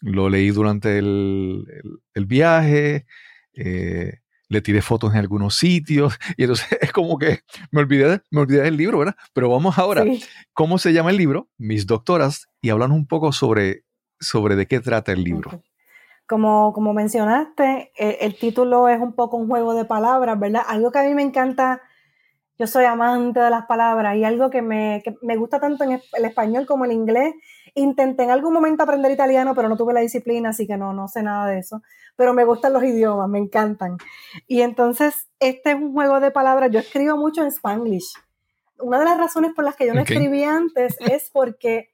lo 0.00 0.28
leí 0.30 0.50
durante 0.50 0.98
el, 0.98 1.64
el- 1.68 1.98
el 2.14 2.26
viaje, 2.26 3.06
eh, 3.54 4.18
le 4.52 4.60
tiré 4.60 4.82
fotos 4.82 5.12
en 5.12 5.18
algunos 5.18 5.56
sitios 5.56 6.18
y 6.36 6.42
entonces 6.44 6.66
es 6.80 6.92
como 6.92 7.18
que 7.18 7.40
me 7.70 7.80
olvidé, 7.80 8.08
de- 8.08 8.20
me 8.30 8.40
olvidé 8.42 8.62
del 8.62 8.76
libro, 8.76 8.98
¿verdad? 8.98 9.16
Pero 9.32 9.48
vamos 9.50 9.78
ahora, 9.78 10.04
Sí. 10.04 10.22
¿cómo 10.52 10.78
se 10.78 10.92
llama 10.92 11.10
el 11.10 11.16
libro? 11.16 11.48
Mis 11.58 11.86
doctoras 11.86 12.46
y 12.60 12.70
hablan 12.70 12.92
un 12.92 13.06
poco 13.06 13.32
sobre, 13.32 13.84
sobre 14.20 14.54
de 14.56 14.66
qué 14.66 14.80
trata 14.80 15.12
el 15.12 15.24
libro. 15.24 15.62
Como, 16.26 16.72
como 16.72 16.94
mencionaste, 16.94 17.92
eh, 17.98 18.18
el 18.20 18.36
título 18.38 18.88
es 18.88 19.00
un 19.00 19.12
poco 19.14 19.36
un 19.36 19.48
juego 19.48 19.74
de 19.74 19.84
palabras, 19.84 20.38
¿verdad? 20.38 20.62
Algo 20.66 20.90
que 20.92 21.00
a 21.00 21.02
mí 21.02 21.14
me 21.14 21.22
encanta, 21.22 21.82
yo 22.58 22.66
soy 22.66 22.84
amante 22.84 23.40
de 23.40 23.50
las 23.50 23.66
palabras 23.66 24.16
y 24.16 24.24
algo 24.24 24.48
que 24.48 24.62
me, 24.62 25.02
que 25.04 25.14
me 25.22 25.36
gusta 25.36 25.58
tanto 25.60 25.84
en 25.84 25.92
el 25.92 26.24
español 26.24 26.64
como 26.64 26.84
el 26.84 26.92
inglés. 26.92 27.34
Intenté 27.74 28.24
en 28.24 28.30
algún 28.30 28.52
momento 28.52 28.82
aprender 28.82 29.10
italiano, 29.12 29.54
pero 29.54 29.68
no 29.68 29.76
tuve 29.76 29.94
la 29.94 30.00
disciplina, 30.00 30.50
así 30.50 30.66
que 30.66 30.76
no, 30.76 30.92
no 30.92 31.08
sé 31.08 31.22
nada 31.22 31.46
de 31.46 31.58
eso. 31.58 31.80
Pero 32.16 32.34
me 32.34 32.44
gustan 32.44 32.72
los 32.74 32.84
idiomas, 32.84 33.28
me 33.28 33.38
encantan. 33.38 33.96
Y 34.46 34.60
entonces, 34.60 35.28
este 35.40 35.70
es 35.70 35.76
un 35.76 35.92
juego 35.94 36.20
de 36.20 36.30
palabras. 36.30 36.70
Yo 36.70 36.80
escribo 36.80 37.16
mucho 37.16 37.40
en 37.42 37.48
Spanglish. 37.48 38.12
Una 38.78 38.98
de 38.98 39.04
las 39.06 39.16
razones 39.18 39.52
por 39.54 39.64
las 39.64 39.76
que 39.76 39.86
yo 39.86 39.94
no 39.94 40.00
escribí 40.00 40.44
antes 40.44 40.96
es 41.00 41.30
porque 41.30 41.88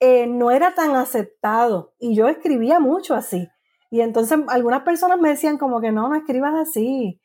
eh, 0.00 0.26
no 0.26 0.50
era 0.50 0.74
tan 0.74 0.94
aceptado 0.96 1.94
y 1.98 2.14
yo 2.14 2.28
escribía 2.28 2.80
mucho 2.80 3.14
así. 3.14 3.48
Y 3.90 4.00
entonces 4.00 4.38
algunas 4.48 4.82
personas 4.82 5.18
me 5.20 5.28
decían 5.30 5.58
como 5.58 5.80
que 5.80 5.92
no, 5.92 6.08
no 6.08 6.14
escribas 6.16 6.54
así. 6.54 7.20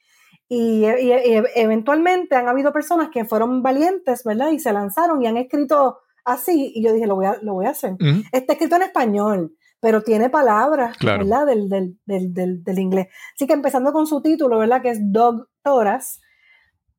Y, 0.47 0.85
y- 0.85 1.13
y 1.13 1.43
eventualmente 1.55 2.35
han 2.35 2.47
habido 2.49 2.73
personas 2.73 3.09
que 3.09 3.23
fueron 3.25 3.63
valientes, 3.63 4.23
¿verdad? 4.25 4.49
Y 4.51 4.59
se 4.59 4.73
lanzaron 4.73 5.21
y 5.23 5.27
han 5.27 5.37
escrito 5.37 5.99
así. 6.25 6.71
Y 6.75 6.83
yo 6.83 6.93
dije, 6.93 7.07
lo 7.07 7.15
voy 7.15 7.25
a, 7.25 7.37
lo 7.41 7.53
voy 7.53 7.65
a 7.65 7.71
hacer. 7.71 7.95
Está 8.31 8.53
escrito 8.53 8.75
en 8.75 8.83
español, 8.83 9.55
pero 9.79 10.01
tiene 10.03 10.29
palabras, 10.29 10.97
Claro. 10.97 11.19
¿verdad? 11.25 11.45
Del, 11.47 11.69
del, 11.69 11.97
del, 12.05 12.63
del, 12.63 12.79
inglés. 12.79 13.07
Así 13.35 13.47
que 13.47 13.53
empezando 13.53 13.91
con 13.93 14.07
su 14.07 14.21
título, 14.21 14.57
¿verdad? 14.59 14.81
Que 14.81 14.89
es 14.91 14.99
Doctoras. 15.11 16.21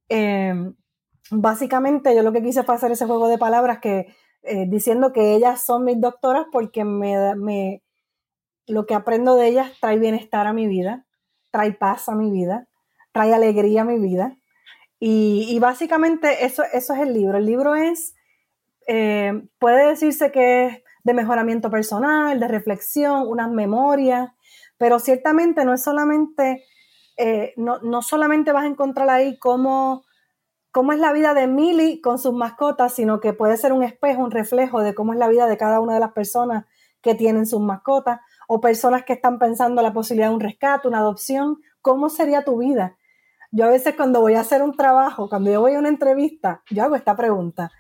eh, 0.09 0.55
básicamente 1.31 2.15
yo 2.15 2.23
lo 2.23 2.33
que 2.33 2.43
quise 2.43 2.63
fue 2.63 2.75
hacer 2.75 2.93
ese 2.93 3.07
juego 3.07 3.29
de 3.29 3.39
palabras 3.39 3.79
que 3.81 4.15
eh, 4.43 4.67
diciendo 4.69 5.13
que 5.13 5.35
ellas 5.35 5.65
son 5.65 5.85
mis 5.85 6.01
doctoras 6.01 6.47
porque 6.53 6.85
me, 6.85 7.35
me 7.37 7.83
lo 8.67 8.87
que 8.87 8.95
aprendo 8.95 9.37
de 9.37 9.47
ellas 9.49 9.71
trae 9.81 9.99
bienestar 9.99 10.47
a 10.47 10.53
mi 10.53 10.67
vida, 10.67 11.07
trae 11.51 11.73
paz 11.73 12.09
a 12.09 12.15
mi 12.17 12.31
vida, 12.31 12.69
trae 13.13 13.33
alegría 13.33 13.83
a 13.83 13.85
mi 13.85 13.99
vida. 13.99 14.37
Y, 14.99 15.47
y 15.49 15.59
básicamente 15.59 16.45
eso, 16.45 16.63
eso 16.73 16.95
es 16.95 17.01
el 17.01 17.13
libro. 17.15 17.39
El 17.39 17.47
libro 17.47 17.75
es, 17.75 18.15
eh, 18.87 19.49
puede 19.59 19.89
decirse 19.89 20.33
que 20.33 20.67
es 20.67 20.83
de 21.05 21.15
mejoramiento 21.15 21.71
personal, 21.71 22.39
de 22.39 22.49
reflexión, 22.49 23.27
unas 23.27 23.51
memorias, 23.51 24.31
pero 24.79 24.99
ciertamente 24.99 25.65
no 25.65 25.75
es 25.75 25.83
solamente, 25.83 26.65
eh, 27.17 27.53
no, 27.57 27.79
no 27.81 28.03
solamente 28.03 28.53
vas 28.53 28.65
a 28.65 28.69
encontrar 28.69 29.11
ahí 29.11 29.39
cómo, 29.39 30.05
cómo 30.71 30.93
es 30.93 30.99
la 30.99 31.13
vida 31.13 31.35
de 31.35 31.47
Millie 31.47 32.01
con 32.01 32.19
sus 32.19 32.33
mascotas, 32.33 32.95
sino 32.95 33.21
que 33.21 33.33
puede 33.33 33.57
ser 33.57 33.73
un 33.73 33.83
espejo, 33.83 34.23
un 34.23 34.31
reflejo 34.31 34.81
de 34.81 34.95
cómo 34.95 35.13
es 35.13 35.19
la 35.19 35.29
vida 35.29 35.47
de 35.47 35.57
cada 35.57 35.81
una 35.81 35.95
de 35.95 36.01
las 36.01 36.13
personas 36.13 36.65
que 37.03 37.15
tienen 37.15 37.47
sus 37.47 37.61
mascotas 37.61 38.21
o 38.49 38.61
personas 38.61 39.05
que 39.05 39.13
están 39.13 39.39
pensando 39.39 39.83
la 39.83 39.93
posibilidad 39.93 40.29
de 40.29 40.35
un 40.35 40.41
rescate, 40.41 40.89
una 40.89 40.99
adopción. 40.99 41.59
¿Cómo 41.81 42.09
sería 42.09 42.45
tu 42.45 42.59
vida? 42.59 42.97
Yo 43.51 43.67
a 43.67 43.69
veces 43.69 43.95
cuando 43.97 44.21
voy 44.21 44.35
a 44.35 44.41
hacer 44.41 44.63
un 44.63 44.75
trabajo, 44.75 45.29
cuando 45.29 45.51
yo 45.51 45.61
voy 45.61 45.75
a 45.75 45.79
una 45.79 45.89
entrevista, 45.89 46.63
yo 46.71 46.85
hago 46.85 46.97
esta 46.97 47.15
pregunta. 47.15 47.71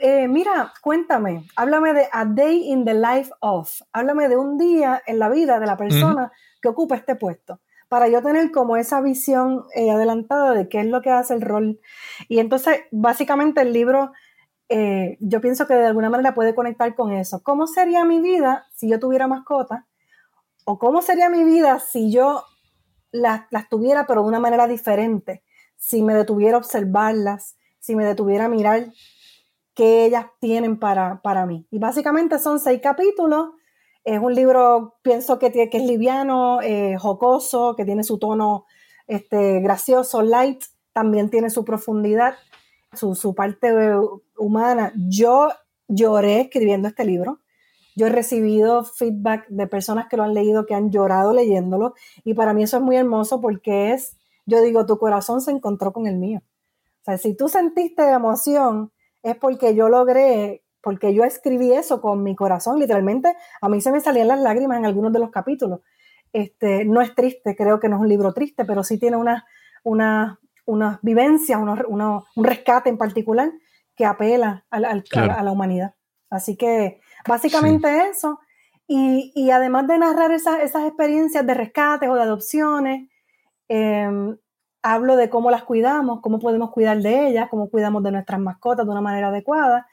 Eh, 0.00 0.26
mira, 0.26 0.72
cuéntame, 0.82 1.46
háblame 1.54 1.92
de 1.92 2.08
a 2.10 2.24
day 2.24 2.68
in 2.68 2.84
the 2.84 2.94
life 2.94 3.30
of, 3.40 3.70
háblame 3.92 4.28
de 4.28 4.36
un 4.36 4.58
día 4.58 5.00
en 5.06 5.20
la 5.20 5.28
vida 5.28 5.60
de 5.60 5.66
la 5.66 5.76
persona 5.76 6.32
que 6.60 6.68
ocupa 6.68 6.96
este 6.96 7.14
puesto, 7.14 7.60
para 7.88 8.08
yo 8.08 8.20
tener 8.20 8.50
como 8.50 8.76
esa 8.76 9.00
visión 9.00 9.64
eh, 9.74 9.90
adelantada 9.90 10.52
de 10.52 10.68
qué 10.68 10.80
es 10.80 10.86
lo 10.86 11.00
que 11.00 11.10
hace 11.10 11.34
el 11.34 11.42
rol. 11.42 11.80
Y 12.28 12.40
entonces, 12.40 12.80
básicamente 12.90 13.60
el 13.60 13.72
libro, 13.72 14.12
eh, 14.68 15.16
yo 15.20 15.40
pienso 15.40 15.66
que 15.68 15.74
de 15.74 15.86
alguna 15.86 16.10
manera 16.10 16.34
puede 16.34 16.56
conectar 16.56 16.92
con 16.96 17.12
eso. 17.12 17.42
¿Cómo 17.44 17.68
sería 17.68 18.04
mi 18.04 18.20
vida 18.20 18.66
si 18.74 18.88
yo 18.88 18.98
tuviera 18.98 19.28
mascota? 19.28 19.86
¿O 20.64 20.78
cómo 20.78 21.02
sería 21.02 21.30
mi 21.30 21.44
vida 21.44 21.78
si 21.78 22.10
yo 22.10 22.42
las, 23.12 23.42
las 23.50 23.68
tuviera, 23.68 24.06
pero 24.06 24.22
de 24.22 24.28
una 24.28 24.40
manera 24.40 24.66
diferente? 24.66 25.44
Si 25.76 26.02
me 26.02 26.14
detuviera 26.14 26.56
a 26.56 26.58
observarlas, 26.58 27.56
si 27.78 27.94
me 27.94 28.04
detuviera 28.04 28.46
a 28.46 28.48
mirar 28.48 28.86
qué 29.74 30.04
ellas 30.04 30.26
tienen 30.40 30.78
para, 30.78 31.20
para 31.22 31.46
mí. 31.46 31.66
Y 31.70 31.78
básicamente 31.78 32.38
son 32.38 32.60
seis 32.60 32.80
capítulos. 32.82 33.50
Es 34.04 34.20
un 34.20 34.34
libro, 34.34 34.96
pienso 35.02 35.38
que, 35.38 35.50
que 35.50 35.68
es 35.72 35.84
liviano, 35.84 36.60
eh, 36.62 36.96
jocoso, 36.98 37.74
que 37.76 37.84
tiene 37.84 38.04
su 38.04 38.18
tono 38.18 38.66
este, 39.06 39.60
gracioso, 39.60 40.22
light, 40.22 40.62
también 40.92 41.30
tiene 41.30 41.50
su 41.50 41.64
profundidad, 41.64 42.34
su, 42.92 43.14
su 43.14 43.34
parte 43.34 43.68
eh, 43.68 43.98
humana. 44.36 44.92
Yo 44.96 45.50
lloré 45.88 46.40
escribiendo 46.42 46.88
este 46.88 47.04
libro. 47.04 47.40
Yo 47.96 48.06
he 48.06 48.10
recibido 48.10 48.84
feedback 48.84 49.46
de 49.48 49.66
personas 49.66 50.08
que 50.08 50.16
lo 50.16 50.24
han 50.24 50.34
leído, 50.34 50.66
que 50.66 50.74
han 50.74 50.90
llorado 50.90 51.32
leyéndolo, 51.32 51.94
y 52.24 52.34
para 52.34 52.52
mí 52.52 52.64
eso 52.64 52.78
es 52.78 52.82
muy 52.82 52.96
hermoso 52.96 53.40
porque 53.40 53.92
es, 53.92 54.16
yo 54.46 54.60
digo, 54.62 54.84
tu 54.84 54.98
corazón 54.98 55.40
se 55.40 55.52
encontró 55.52 55.92
con 55.92 56.08
el 56.08 56.16
mío. 56.16 56.42
O 57.02 57.04
sea, 57.04 57.18
si 57.18 57.36
tú 57.36 57.48
sentiste 57.48 58.02
emoción, 58.10 58.90
es 59.24 59.36
porque 59.36 59.74
yo 59.74 59.88
logré, 59.88 60.62
porque 60.80 61.12
yo 61.14 61.24
escribí 61.24 61.72
eso 61.72 62.00
con 62.00 62.22
mi 62.22 62.36
corazón, 62.36 62.78
literalmente, 62.78 63.34
a 63.60 63.68
mí 63.68 63.80
se 63.80 63.90
me 63.90 63.98
salían 64.00 64.28
las 64.28 64.38
lágrimas 64.40 64.78
en 64.78 64.86
algunos 64.86 65.12
de 65.12 65.18
los 65.18 65.30
capítulos. 65.30 65.80
Este, 66.32 66.84
no 66.84 67.00
es 67.00 67.14
triste, 67.14 67.56
creo 67.56 67.80
que 67.80 67.88
no 67.88 67.96
es 67.96 68.02
un 68.02 68.08
libro 68.08 68.32
triste, 68.32 68.64
pero 68.64 68.84
sí 68.84 68.98
tiene 68.98 69.16
unas 69.16 69.42
una, 69.82 70.38
una 70.66 70.98
vivencias, 71.02 71.58
un 71.60 72.22
rescate 72.44 72.88
en 72.90 72.98
particular 72.98 73.50
que 73.96 74.04
apela 74.06 74.64
al- 74.70 74.84
al- 74.84 75.04
Claro. 75.04 75.32
a, 75.32 75.34
la, 75.34 75.40
a 75.40 75.42
la 75.44 75.52
humanidad. 75.52 75.94
Así 76.30 76.56
que 76.56 77.00
básicamente 77.28 78.08
eso. 78.10 78.38
Y, 78.86 79.32
y 79.34 79.50
además 79.50 79.86
de 79.86 79.98
narrar 79.98 80.32
esas, 80.32 80.60
esas 80.60 80.84
experiencias 80.86 81.46
de 81.46 81.54
rescates 81.54 82.08
o 82.10 82.14
de 82.14 82.22
adopciones, 82.22 83.08
eh, 83.68 84.08
hablo 84.84 85.16
de 85.16 85.30
cómo 85.30 85.50
las 85.50 85.64
cuidamos, 85.64 86.20
cómo 86.20 86.38
podemos 86.38 86.70
cuidar 86.70 86.98
de 87.00 87.28
ellas, 87.28 87.48
cómo 87.50 87.70
cuidamos 87.70 88.02
de 88.02 88.12
nuestras 88.12 88.38
mascotas 88.38 88.84
de 88.84 88.92
una 88.92 89.00
manera 89.00 89.28
adecuada. 89.28 89.86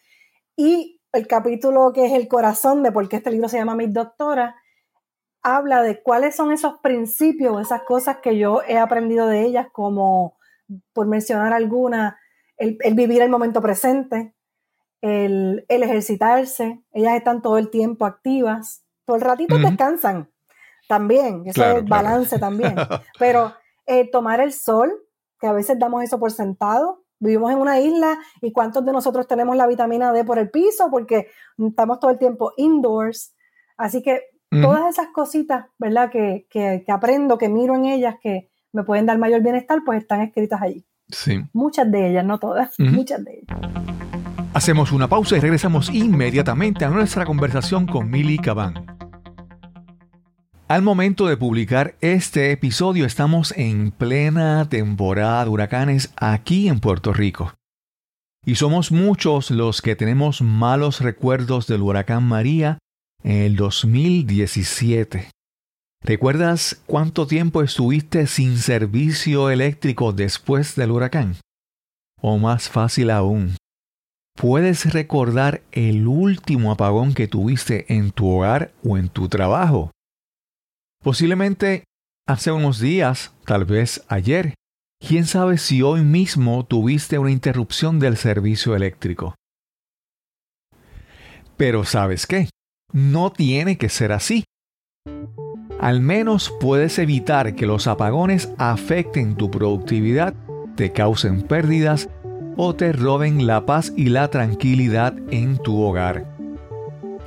Y 0.58 1.00
el 1.14 1.28
capítulo 1.28 1.94
que 1.94 2.06
es 2.06 2.12
el 2.12 2.28
corazón 2.28 2.84
de 2.84 2.92
por 2.92 3.08
qué 3.08 3.16
este 3.16 3.32
libro 3.32 3.48
se 3.48 3.58
llama 3.58 3.74
Mis 3.74 3.94
Doctoras, 3.94 4.54
habla 5.42 5.82
de 5.82 6.04
cuáles 6.04 6.36
son 6.36 6.52
esos 6.52 6.80
principios, 6.80 7.62
esas 7.62 7.84
cosas 7.84 8.18
que 8.18 8.38
yo 8.38 8.64
he 8.68 8.78
aprendido 8.78 9.28
de 9.28 9.44
ellas, 9.44 9.68
como, 9.72 10.38
por 10.92 11.08
mencionar 11.08 11.54
alguna, 11.54 12.20
el, 12.58 12.78
el 12.82 12.94
vivir 12.94 13.22
el 13.22 13.30
momento 13.30 13.62
presente, 13.62 14.34
el, 15.00 15.66
el 15.70 15.84
ejercitarse, 15.84 16.82
ellas 16.92 17.16
están 17.16 17.42
todo 17.42 17.58
el 17.58 17.70
tiempo 17.70 18.06
activas, 18.06 18.84
todo 19.06 19.16
el 19.16 19.22
ratito 19.24 19.58
descansan 19.58 20.30
también, 20.90 21.44
eso 21.46 21.54
Claro, 21.54 21.72
es 21.78 21.84
el 21.84 21.86
claro. 21.86 22.04
balance 22.04 22.40
también. 22.40 22.76
Pero 23.18 23.54
eh, 23.92 24.10
tomar 24.10 24.40
el 24.40 24.54
sol, 24.54 24.90
que 25.38 25.48
a 25.48 25.52
veces 25.52 25.78
damos 25.78 26.02
eso 26.02 26.18
por 26.18 26.32
sentado. 26.32 27.04
Vivimos 27.20 27.52
en 27.52 27.58
una 27.58 27.80
isla 27.80 28.18
y 28.42 28.54
cuántos 28.54 28.86
de 28.86 28.94
nosotros 28.94 29.28
tenemos 29.28 29.58
la 29.58 29.68
vitamina 29.68 30.14
D 30.14 30.24
por 30.24 30.40
el 30.40 30.50
piso 30.50 30.90
porque 30.90 31.28
estamos 31.58 32.00
todo 32.00 32.10
el 32.10 32.18
tiempo 32.18 32.54
indoors. 32.56 33.36
Así 33.76 34.02
que 34.02 34.22
todas 34.50 34.90
esas 34.90 35.08
cositas, 35.14 35.66
¿verdad? 35.78 36.10
Que, 36.10 36.48
que, 36.50 36.84
que 36.86 36.92
aprendo, 36.92 37.38
que 37.38 37.50
miro 37.50 37.76
en 37.76 37.86
ellas, 37.86 38.16
que 38.22 38.50
me 38.72 38.84
pueden 38.84 39.06
dar 39.06 39.18
mayor 39.18 39.42
bienestar, 39.42 39.80
pues 39.86 40.02
están 40.02 40.22
escritas 40.22 40.62
allí. 40.62 40.86
Sí. 41.10 41.44
Muchas 41.52 41.92
de 41.92 42.12
ellas, 42.12 42.26
no 42.26 42.40
todas, 42.40 42.74
muchas 42.80 43.24
de 43.26 43.40
ellas. 43.40 43.60
Hacemos 44.54 44.92
una 44.92 45.08
pausa 45.08 45.36
y 45.36 45.42
regresamos 45.42 45.90
inmediatamente 45.94 46.86
a 46.86 46.90
nuestra 46.90 47.26
conversación 47.26 47.88
con 47.88 48.10
Milly 48.10 48.38
Cabán. 48.38 49.01
Al 50.72 50.84
momento 50.84 51.28
de 51.28 51.36
publicar 51.36 51.96
este 52.00 52.54
episodio 52.54 53.06
estamos 53.06 53.54
en 53.58 53.92
plena 53.92 54.70
temporada 54.70 55.44
de 55.44 55.50
huracanes 55.50 56.14
aquí 56.16 56.70
en 56.70 56.80
Puerto 56.80 57.12
Rico. 57.12 57.54
Y 58.46 58.56
somos 58.56 58.90
muchos 58.90 59.52
los 59.52 59.82
que 59.82 59.98
tenemos 59.98 60.42
malos 60.42 61.02
recuerdos 61.02 61.68
del 61.68 61.82
huracán 61.82 62.24
María 62.24 62.78
en 63.22 63.42
el 63.42 63.58
2017. 63.58 65.30
¿Recuerdas 66.06 66.82
cuánto 66.86 67.28
tiempo 67.28 67.64
estuviste 67.64 68.26
sin 68.26 68.58
servicio 68.58 69.50
eléctrico 69.50 70.14
después 70.14 70.78
del 70.78 70.92
huracán? 70.92 71.36
O 72.22 72.38
más 72.38 72.70
fácil 72.70 73.10
aún, 73.10 73.58
¿puedes 74.38 74.94
recordar 74.94 75.64
el 75.74 76.08
último 76.08 76.72
apagón 76.72 77.14
que 77.14 77.28
tuviste 77.28 77.94
en 77.94 78.12
tu 78.12 78.30
hogar 78.30 78.72
o 78.86 78.98
en 78.98 79.10
tu 79.10 79.28
trabajo? 79.28 79.92
Posiblemente 81.04 81.86
hace 82.28 82.52
unos 82.52 82.80
días, 82.80 83.34
tal 83.46 83.66
vez 83.66 84.04
ayer. 84.08 84.54
¿Quién 85.00 85.26
sabe 85.26 85.58
si 85.58 85.82
hoy 85.82 86.02
mismo 86.02 86.64
tuviste 86.64 87.18
una 87.18 87.32
interrupción 87.32 88.00
del 88.00 88.18
servicio 88.18 88.76
eléctrico? 88.76 89.34
Pero 91.58 91.86
¿sabes 91.86 92.28
qué? 92.28 92.50
No 92.94 93.32
tiene 93.32 93.80
que 93.80 93.90
ser 93.90 94.12
así. 94.12 94.44
Al 95.80 96.02
menos 96.02 96.54
puedes 96.60 97.00
evitar 97.00 97.56
que 97.56 97.66
los 97.66 97.88
apagones 97.88 98.50
afecten 98.60 99.36
tu 99.36 99.50
productividad, 99.50 100.36
te 100.76 100.92
causen 100.92 101.42
pérdidas 101.42 102.10
o 102.58 102.76
te 102.76 102.94
roben 102.94 103.48
la 103.48 103.66
paz 103.66 103.92
y 103.98 104.10
la 104.10 104.30
tranquilidad 104.30 105.16
en 105.32 105.58
tu 105.58 105.82
hogar. 105.82 106.38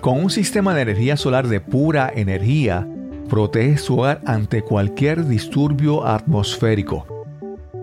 Con 0.00 0.22
un 0.22 0.30
sistema 0.30 0.76
de 0.76 0.82
energía 0.82 1.16
solar 1.16 1.48
de 1.48 1.60
pura 1.60 2.12
energía, 2.14 2.86
protege 3.28 3.78
su 3.78 3.98
hogar 3.98 4.20
ante 4.26 4.62
cualquier 4.62 5.26
disturbio 5.26 6.06
atmosférico. 6.06 7.06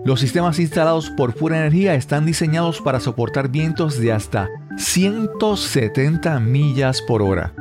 Los 0.04 0.20
sistemas 0.20 0.58
instalados 0.58 1.10
por 1.10 1.34
pura 1.34 1.58
energía 1.58 1.94
están 1.94 2.26
diseñados 2.26 2.80
para 2.80 2.98
soportar 2.98 3.48
vientos 3.48 3.98
de 3.98 4.12
hasta 4.12 4.48
170 4.76 6.40
millas 6.40 7.02
por 7.02 7.22
hora. 7.22 7.52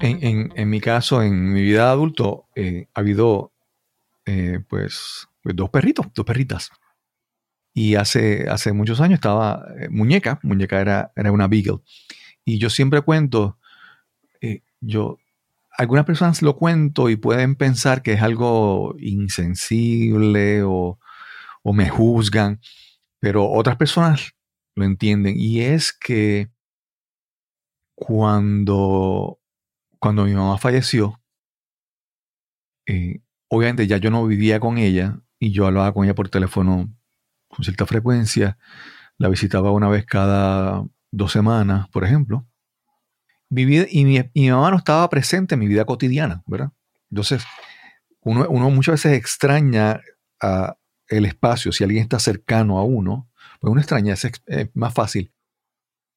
En, 0.00 0.68
mi 0.68 0.80
caso, 0.80 1.22
en 1.22 1.52
mi 1.52 1.62
vida 1.62 1.90
adulto, 1.90 2.48
eh, 2.54 2.88
ha 2.94 3.00
habido 3.00 3.52
pues, 4.68 5.28
pues 5.42 5.56
dos 5.56 5.70
perritos, 5.70 6.06
dos 6.14 6.24
perritas. 6.24 6.70
Y 7.74 7.96
hace, 7.96 8.48
hace 8.48 8.72
muchos 8.72 9.00
años 9.00 9.16
estaba 9.16 9.66
eh, 9.78 9.88
Muñeca, 9.90 10.38
Muñeca 10.42 10.80
era, 10.80 11.12
era 11.16 11.32
una 11.32 11.48
Beagle. 11.48 11.80
Y 12.44 12.58
yo 12.58 12.70
siempre 12.70 13.02
cuento, 13.02 13.58
eh, 14.40 14.62
yo, 14.80 15.18
algunas 15.76 16.04
personas 16.04 16.40
lo 16.40 16.56
cuento 16.56 17.10
y 17.10 17.16
pueden 17.16 17.56
pensar 17.56 18.02
que 18.02 18.12
es 18.12 18.22
algo 18.22 18.94
insensible 18.98 20.62
o, 20.62 21.00
o 21.62 21.72
me 21.72 21.88
juzgan, 21.88 22.60
pero 23.18 23.50
otras 23.50 23.76
personas 23.76 24.34
lo 24.76 24.84
entienden. 24.84 25.34
Y 25.36 25.62
es 25.62 25.92
que 25.92 26.50
cuando, 27.94 29.40
cuando 29.98 30.24
mi 30.24 30.34
mamá 30.34 30.58
falleció, 30.58 31.20
eh, 32.86 33.20
obviamente 33.48 33.86
ya 33.86 33.96
yo 33.96 34.10
no 34.10 34.26
vivía 34.26 34.60
con 34.60 34.78
ella 34.78 35.20
y 35.38 35.52
yo 35.52 35.66
hablaba 35.66 35.92
con 35.92 36.04
ella 36.04 36.14
por 36.14 36.28
teléfono 36.28 36.94
con 37.54 37.64
cierta 37.64 37.86
frecuencia, 37.86 38.58
la 39.18 39.28
visitaba 39.28 39.70
una 39.70 39.88
vez 39.88 40.04
cada 40.04 40.84
dos 41.10 41.32
semanas, 41.32 41.88
por 41.88 42.04
ejemplo. 42.04 42.46
Mi 43.50 43.62
y 43.62 44.04
mi, 44.04 44.50
mamá 44.50 44.70
no 44.70 44.78
estaba 44.78 45.08
presente 45.08 45.54
en 45.54 45.60
mi 45.60 45.68
vida 45.68 45.84
cotidiana, 45.84 46.42
¿verdad? 46.46 46.72
Entonces, 47.10 47.44
uno, 48.22 48.70
muchas 48.70 48.94
veces 48.94 49.12
extraña 49.18 50.00
a 50.40 50.76
el 51.08 51.26
espacio, 51.26 51.70
si 51.70 51.84
alguien 51.84 52.02
está 52.02 52.18
cercano 52.18 52.78
a 52.78 52.84
uno, 52.84 53.30
pues 53.60 53.70
uno 53.70 53.80
extraña, 53.80 54.14
es, 54.14 54.32
más 54.74 54.92
fácil. 54.94 55.32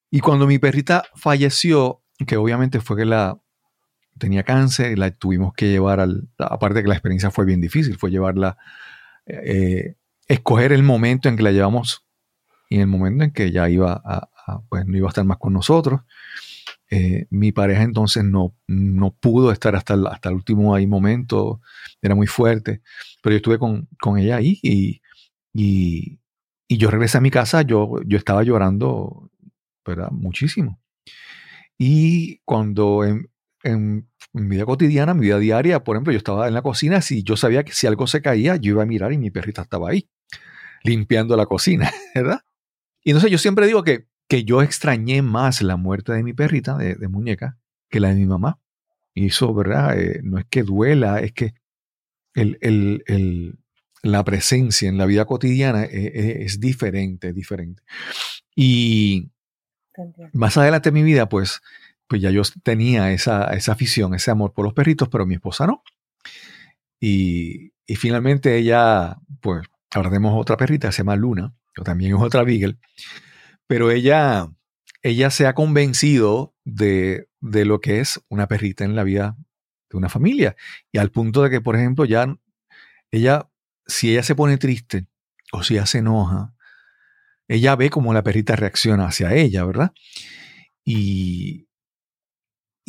Y 0.10 0.21
cuando 0.21 0.47
mi 0.47 0.58
perrita 0.58 1.04
falleció, 1.15 2.02
que 2.26 2.38
obviamente 2.38 2.80
fue 2.80 2.97
que 2.97 3.06
la 3.06 3.39
tenía 4.17 4.43
cáncer 4.43 4.93
y 4.93 4.95
la 4.95 5.12
tuvimos 5.12 5.54
que 5.54 5.69
llevar 5.69 6.00
al, 6.00 6.30
aparte 6.39 6.82
que 6.82 6.88
la 6.88 6.95
experiencia 6.95 7.30
fue 7.30 7.45
bien 7.45 7.62
difícil, 7.62 7.97
fue 7.97 8.10
llevarla 8.10 8.58
eh, 9.28 9.96
escoger 10.27 10.71
el 10.71 10.83
momento 10.83 11.29
en 11.29 11.37
que 11.37 11.43
la 11.43 11.51
llevamos 11.51 12.05
y 12.69 12.79
el 12.79 12.87
momento 12.87 13.23
en 13.23 13.31
que 13.31 13.51
ya 13.51 13.69
iba 13.69 14.01
a, 14.03 14.29
pues 14.69 14.85
no 14.85 14.97
iba 14.97 15.07
a 15.07 15.09
estar 15.09 15.25
más 15.25 15.37
con 15.37 15.53
nosotros. 15.53 16.01
Eh, 16.89 17.27
mi 17.29 17.51
pareja 17.51 17.83
entonces 17.83 18.23
no, 18.23 18.55
no 18.67 19.11
pudo 19.11 19.51
estar 19.51 19.75
hasta 19.75 19.93
el, 19.93 20.07
hasta 20.07 20.29
el 20.29 20.35
último 20.35 20.73
ahí 20.73 20.87
momento, 20.87 21.61
era 22.01 22.15
muy 22.15 22.27
fuerte, 22.27 22.81
pero 23.21 23.33
yo 23.33 23.37
estuve 23.37 23.59
con, 23.59 23.87
ella 24.17 24.37
ahí 24.37 24.57
y, 24.63 25.01
y, 25.53 26.19
yo 26.69 26.89
regresé 26.89 27.17
a 27.17 27.21
mi 27.21 27.31
casa, 27.31 27.61
yo, 27.61 28.01
yo 28.05 28.17
estaba 28.17 28.43
llorando 28.43 29.29
¿verdad? 29.85 30.11
muchísimo. 30.11 30.79
Y 31.77 32.39
cuando 32.39 33.03
en, 33.05 33.29
en, 33.63 34.09
mi 34.33 34.55
vida 34.55 34.65
cotidiana, 34.65 35.13
mi 35.13 35.21
vida 35.21 35.39
diaria, 35.39 35.83
por 35.83 35.95
ejemplo, 35.95 36.13
yo 36.13 36.17
estaba 36.17 36.47
en 36.47 36.53
la 36.53 36.61
cocina, 36.61 37.01
si 37.01 37.23
yo 37.23 37.37
sabía 37.37 37.63
que 37.63 37.73
si 37.73 37.87
algo 37.87 38.07
se 38.07 38.21
caía, 38.21 38.55
yo 38.57 38.71
iba 38.71 38.83
a 38.83 38.85
mirar 38.85 39.11
y 39.13 39.17
mi 39.17 39.31
perrita 39.31 39.63
estaba 39.63 39.89
ahí 39.89 40.07
limpiando 40.88 41.36
la 41.36 41.45
cocina, 41.45 41.91
¿verdad? 42.15 42.41
Y 43.04 43.12
entonces 43.12 43.32
yo 43.32 43.38
siempre 43.38 43.67
digo 43.67 43.84
que, 43.84 44.08
que 44.28 44.43
yo 44.43 44.62
extrañé 44.62 45.21
más 45.21 45.62
la 45.62 45.78
muerte 45.78 46.13
de 46.13 46.23
mi 46.23 46.34
perrita, 46.34 46.78
de, 46.78 47.08
muñeca, 47.08 47.58
que 47.89 48.00
la 48.00 48.10
de 48.10 48.15
mi 48.15 48.26
mamá. 48.26 48.60
Y 49.13 49.28
eso, 49.28 49.54
¿verdad? 49.54 50.00
Eh, 50.00 50.21
no 50.23 50.38
es 50.38 50.45
que 50.50 50.63
duela, 50.63 51.19
es 51.19 51.32
que 51.32 51.54
el, 52.34 53.58
la 54.04 54.23
presencia 54.23 54.89
en 54.89 54.97
la 54.97 55.06
vida 55.06 55.26
cotidiana 55.26 55.86
es, 55.86 55.93
e, 55.93 56.43
es, 56.43 56.54
es 56.54 56.60
diferente, 56.60 57.34
diferente. 57.34 57.82
Y 58.56 59.32
más 60.34 60.58
adelante 60.58 60.89
en 60.89 60.95
mi 60.95 61.04
vida, 61.04 61.30
pues, 61.30 61.62
pues 62.08 62.21
ya 62.21 62.32
yo 62.32 62.41
tenía 62.63 63.12
esa, 63.12 63.45
esa 63.54 63.71
afición, 63.71 64.13
ese 64.13 64.32
amor 64.32 64.54
por 64.54 64.65
los 64.65 64.73
perritos, 64.73 65.10
pero 65.10 65.26
mi 65.26 65.36
esposa 65.36 65.65
no. 65.65 65.84
Y, 67.00 67.71
y 67.86 67.95
finalmente 67.95 68.58
ella, 68.58 69.17
pues, 69.41 69.67
Ahora 69.97 70.12
otra 70.31 70.57
perrita, 70.57 70.91
se 70.91 70.99
llama 70.99 71.15
Luna, 71.15 71.55
que 71.73 71.81
también 71.81 72.15
es 72.15 72.21
otra 72.21 72.43
Beagle, 72.43 72.77
pero 73.65 73.89
ella, 73.89 74.47
ella 75.01 75.31
se 75.31 75.47
ha 75.47 75.53
convencido 75.53 76.55
de, 76.63 77.29
de 77.41 77.65
lo 77.65 77.81
que 77.81 77.99
es 77.99 78.21
una 78.29 78.47
perrita 78.47 78.86
en 78.86 78.95
la 78.95 79.03
vida 79.03 79.36
de 79.89 79.97
una 79.97 80.10
familia. 80.10 80.55
Y 80.91 80.99
al 80.99 81.12
punto 81.12 81.41
de 81.41 81.49
que, 81.49 81.62
por 81.62 81.75
ejemplo, 81.75 82.05
ya 82.05 82.38
ella, 83.12 83.49
si 83.88 84.12
ella 84.12 84.23
se 84.23 84.36
pone 84.36 84.57
triste 84.57 85.07
o 85.51 85.63
si 85.63 85.75
ella 85.75 85.86
se 85.86 85.99
enoja, 85.99 86.53
ella 87.47 87.76
ve 87.76 87.89
cómo 87.89 88.13
la 88.13 88.24
perrita 88.24 88.55
reacciona 88.55 89.07
hacia 89.07 89.34
ella, 89.34 89.65
¿verdad? 89.65 89.93
Y, 90.84 91.66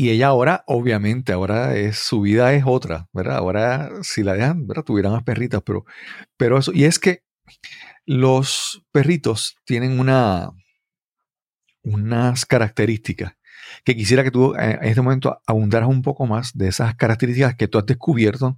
y 0.01 0.11
ella 0.11 0.29
ahora, 0.29 0.63
obviamente, 0.69 1.33
ahora 1.33 1.77
es, 1.77 1.99
su 1.99 2.21
vida 2.21 2.55
es 2.55 2.63
otra, 2.65 3.09
¿verdad? 3.13 3.39
Ahora, 3.39 3.91
si 4.03 4.23
la 4.23 4.35
dejan, 4.35 4.65
¿verdad? 4.69 4.85
Tuvieran 4.85 5.11
más 5.11 5.25
perritas, 5.25 5.61
pero, 5.67 5.85
pero 6.37 6.57
eso, 6.59 6.71
y 6.73 6.85
es 6.85 7.01
que 7.01 7.25
los 8.07 8.85
perritos 8.93 9.57
tienen 9.65 9.99
una, 9.99 10.53
unas 11.83 12.47
características 12.47 13.33
que 13.85 13.97
quisiera 13.97 14.23
que 14.23 14.31
tú 14.31 14.55
eh, 14.55 14.79
en 14.81 14.89
este 14.89 15.03
momento 15.03 15.41
abundaras 15.49 15.89
un 15.89 16.03
poco 16.03 16.27
más 16.27 16.57
de 16.57 16.69
esas 16.69 16.95
características 16.95 17.57
que 17.57 17.67
tú 17.67 17.79
has 17.79 17.87
descubierto 17.87 18.57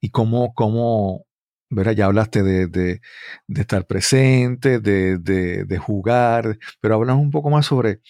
y 0.00 0.10
cómo, 0.10 0.54
cómo 0.54 1.26
¿verdad? 1.68 1.92
Ya 1.92 2.06
hablaste 2.06 2.44
de, 2.44 2.68
de, 2.68 3.00
estar 3.48 3.86
presente, 3.86 4.78
de, 4.78 5.18
de, 5.18 5.78
jugar, 5.78 6.58
pero 6.80 6.94
hablamos 6.94 7.22
un 7.22 7.30
poco 7.30 7.50
más 7.50 7.66
sobre 7.66 8.00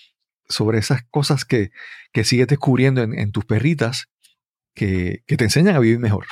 sobre 0.51 0.78
esas 0.78 1.03
cosas 1.11 1.44
que, 1.44 1.70
que 2.12 2.24
sigues 2.24 2.48
descubriendo 2.48 3.03
en, 3.03 3.32
tus 3.32 3.44
perritas 3.46 4.11
que, 4.74 5.22
te 5.26 5.44
enseñan 5.44 5.76
a 5.76 5.80
vivir 5.80 5.98
mejor. 5.98 6.26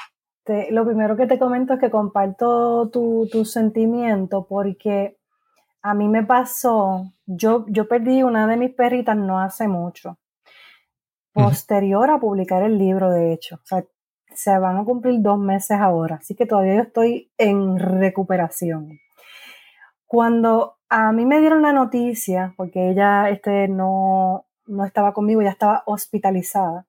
lo 0.70 0.84
primero 0.84 1.16
que 1.16 1.26
te 1.26 1.38
comento 1.38 1.74
es 1.74 1.80
que 1.80 1.90
comparto 1.90 2.90
tu, 2.90 3.28
tu 3.30 3.44
sentimiento 3.44 4.46
porque 4.46 5.16
a 5.82 5.94
mí 5.94 6.08
me 6.08 6.24
pasó, 6.24 7.12
yo, 7.26 7.64
yo 7.68 7.88
perdí 7.88 8.22
una 8.22 8.46
de 8.46 8.56
mis 8.56 8.74
perritas 8.74 9.16
no 9.16 9.40
hace 9.40 9.68
mucho, 9.68 10.18
posterior 11.32 12.10
a 12.10 12.18
publicar 12.18 12.62
el 12.62 12.78
libro, 12.78 13.10
de 13.10 13.32
hecho. 13.32 13.56
O 13.56 13.66
sea, 13.66 13.84
se 14.34 14.58
van 14.58 14.78
a 14.78 14.84
cumplir 14.84 15.20
dos 15.20 15.38
meses 15.38 15.78
ahora, 15.80 16.16
así 16.16 16.34
que 16.34 16.46
todavía 16.46 16.76
yo 16.76 16.82
estoy 16.82 17.30
en 17.38 17.78
recuperación. 17.78 18.98
Cuando 20.06 20.77
a 20.88 21.12
mí 21.12 21.26
me 21.26 21.40
dieron 21.40 21.62
la 21.62 21.72
noticia, 21.72 22.54
porque 22.56 22.90
ella 22.90 23.28
este, 23.28 23.68
no, 23.68 24.46
no 24.66 24.84
estaba 24.84 25.12
conmigo, 25.12 25.42
ya 25.42 25.50
estaba 25.50 25.82
hospitalizada. 25.86 26.86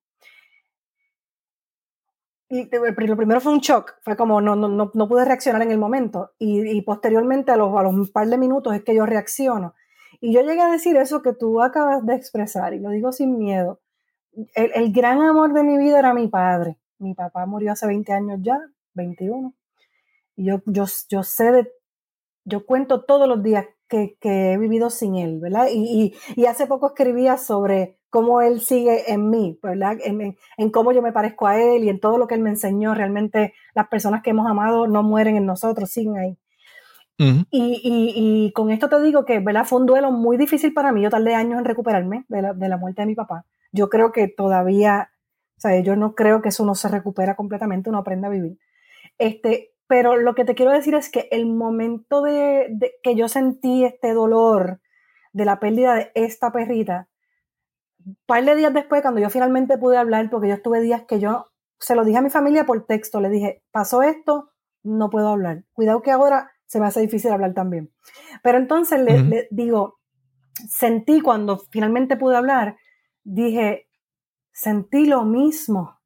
Y 2.51 2.67
lo 2.71 3.15
primero 3.15 3.41
fue 3.41 3.53
un 3.53 3.59
shock, 3.59 3.99
fue 4.01 4.17
como 4.17 4.41
no, 4.41 4.55
no, 4.55 4.91
no 4.91 5.07
pude 5.07 5.23
reaccionar 5.23 5.61
en 5.61 5.71
el 5.71 5.77
momento. 5.77 6.31
Y, 6.39 6.81
posteriormente, 6.81 7.51
a 7.51 7.57
los, 7.57 7.77
a 7.77 7.83
los 7.83 8.09
par 8.09 8.27
de 8.27 8.39
minutos, 8.39 8.73
es 8.73 8.83
que 8.83 8.95
yo 8.95 9.05
reacciono. 9.05 9.75
Y 10.19 10.33
yo 10.33 10.41
llegué 10.41 10.61
a 10.61 10.71
decir 10.71 10.97
eso 10.97 11.21
que 11.21 11.33
tú 11.33 11.61
acabas 11.61 12.05
de 12.05 12.15
expresar, 12.15 12.73
y 12.73 12.79
lo 12.79 12.89
digo 12.89 13.11
sin 13.11 13.37
miedo. 13.37 13.81
El, 14.55 14.71
el 14.73 14.91
gran 14.91 15.21
amor 15.21 15.53
de 15.53 15.63
mi 15.63 15.77
vida 15.77 15.99
era 15.99 16.13
mi 16.13 16.27
padre. 16.27 16.77
Mi 16.97 17.13
papá 17.13 17.45
murió 17.45 17.73
hace 17.73 17.85
20 17.85 18.13
años 18.13 18.39
ya, 18.41 18.59
21. 18.95 19.53
Y 20.35 20.45
yo, 20.45 20.61
yo, 20.65 20.85
yo 21.09 21.23
sé 21.23 21.51
de, 21.51 21.71
yo 22.49 22.65
cuento 22.65 23.03
todos 23.05 23.27
los 23.27 23.41
días 23.43 23.65
que, 23.87 24.17
he 24.21 24.57
vivido 24.57 24.89
sin 24.89 25.15
él, 25.15 25.39
¿verdad? 25.39 25.67
Y, 25.73 26.13
hace 26.47 26.67
poco 26.67 26.87
escribía 26.87 27.37
sobre 27.37 27.97
cómo 28.09 28.41
él 28.41 28.61
sigue 28.61 29.11
en 29.11 29.29
mí, 29.29 29.59
¿verdad? 29.61 29.97
En, 30.03 30.71
cómo 30.71 30.91
yo 30.91 31.01
me 31.01 31.11
parezco 31.11 31.47
a 31.47 31.59
él 31.59 31.83
y 31.83 31.89
en 31.89 31.99
todo 31.99 32.17
lo 32.17 32.27
que 32.27 32.35
él 32.35 32.41
me 32.41 32.49
enseñó. 32.49 32.93
Realmente 32.93 33.53
las 33.73 33.87
personas 33.87 34.21
que 34.21 34.31
hemos 34.31 34.47
amado 34.47 34.87
no 34.87 35.03
mueren 35.03 35.37
en 35.37 35.45
nosotros, 35.45 35.89
siguen 35.89 36.17
ahí. 36.17 36.37
y, 37.51 38.51
con 38.53 38.71
esto 38.71 38.89
te 38.89 39.01
digo 39.01 39.25
que, 39.25 39.39
¿verdad? 39.39 39.65
Fue 39.65 39.79
un 39.79 39.85
duelo 39.85 40.11
muy 40.11 40.37
difícil 40.37 40.73
para 40.73 40.91
mí. 40.91 41.01
Yo 41.01 41.09
tardé 41.09 41.35
años 41.35 41.59
en 41.59 41.65
recuperarme 41.65 42.25
de 42.29 42.41
la, 42.41 42.53
de 42.53 42.69
la 42.69 42.77
muerte 42.77 43.01
de 43.01 43.07
mi 43.07 43.15
papá. 43.15 43.45
Yo 43.71 43.89
creo 43.89 44.11
que 44.11 44.27
todavía, 44.27 45.11
o 45.57 45.61
sea, 45.61 45.79
yo 45.81 45.95
no 45.95 46.15
creo 46.15 46.41
que 46.41 46.49
eso 46.49 46.65
no 46.65 46.75
se 46.75 46.87
recupera 46.87 47.35
completamente, 47.35 47.89
uno 47.89 47.99
aprende 47.99 48.27
a 48.27 48.31
vivir. 48.31 48.57
Este, 49.17 49.73
pero 49.89 50.17
lo 50.17 50.35
que 50.35 50.45
te 50.45 50.53
quiero 50.53 50.71
decir 50.71 50.93
es 50.93 51.09
que 51.09 51.27
el 51.31 51.47
momento 51.47 52.21
de, 52.21 52.77
que 53.01 53.15
yo 53.15 53.27
sentí 53.27 53.83
este 53.83 54.13
dolor 54.13 54.81
de 55.33 55.45
la 55.45 55.59
pérdida 55.59 55.95
de 55.95 56.11
esta 56.13 56.51
perrita, 56.51 57.09
un 58.05 58.15
par 58.27 58.45
de 58.45 58.55
días 58.55 58.71
después, 58.71 59.01
cuando 59.01 59.19
yo 59.19 59.31
finalmente 59.31 59.79
pude 59.79 59.97
hablar, 59.97 60.29
porque 60.29 60.47
yo 60.47 60.53
estuve 60.53 60.79
días 60.79 61.05
que 61.07 61.19
yo 61.19 61.47
se 61.79 61.95
lo 61.95 62.05
dije 62.05 62.19
a 62.19 62.21
mi 62.21 62.29
familia 62.29 62.67
por 62.67 62.85
texto, 62.85 63.19
le 63.19 63.29
dije, 63.29 63.63
pasó 63.71 64.03
esto, 64.03 64.51
no 64.83 65.09
puedo 65.09 65.29
hablar. 65.29 65.63
Cuidado 65.73 66.03
que 66.03 66.11
ahora 66.11 66.51
se 66.67 66.79
me 66.79 66.85
hace 66.85 67.01
difícil 67.01 67.31
hablar 67.31 67.55
también. 67.55 67.91
Pero 68.43 68.59
entonces 68.59 68.99
le 68.99 69.47
digo, 69.49 69.97
sentí 70.69 71.19
cuando 71.19 71.57
finalmente 71.71 72.15
pude 72.15 72.35
hablar, 72.35 72.77
dije, 73.23 73.87
sentí 74.51 75.05
lo 75.05 75.23
mismo 75.23 75.98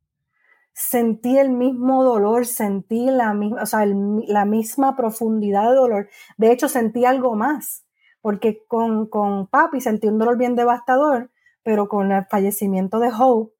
sentí 0.73 1.37
el 1.37 1.51
mismo 1.51 2.03
dolor, 2.03 2.45
sentí 2.45 3.05
la 3.05 3.33
misma, 3.33 3.63
o 3.63 3.65
sea, 3.65 3.85
la 3.85 4.45
misma 4.45 4.95
profundidad 4.95 5.69
de 5.69 5.75
dolor. 5.75 6.09
De 6.37 6.51
hecho, 6.51 6.67
sentí 6.67 7.05
algo 7.05 7.35
más, 7.35 7.85
porque 8.21 8.63
con, 8.67 9.07
con 9.07 9.47
papi 9.47 9.81
sentí 9.81 10.07
un 10.07 10.17
dolor 10.17 10.37
bien 10.37 10.55
devastador, 10.55 11.31
pero 11.63 11.87
con 11.87 12.11
el 12.11 12.25
fallecimiento 12.25 12.99
de 12.99 13.11
Hope 13.17 13.53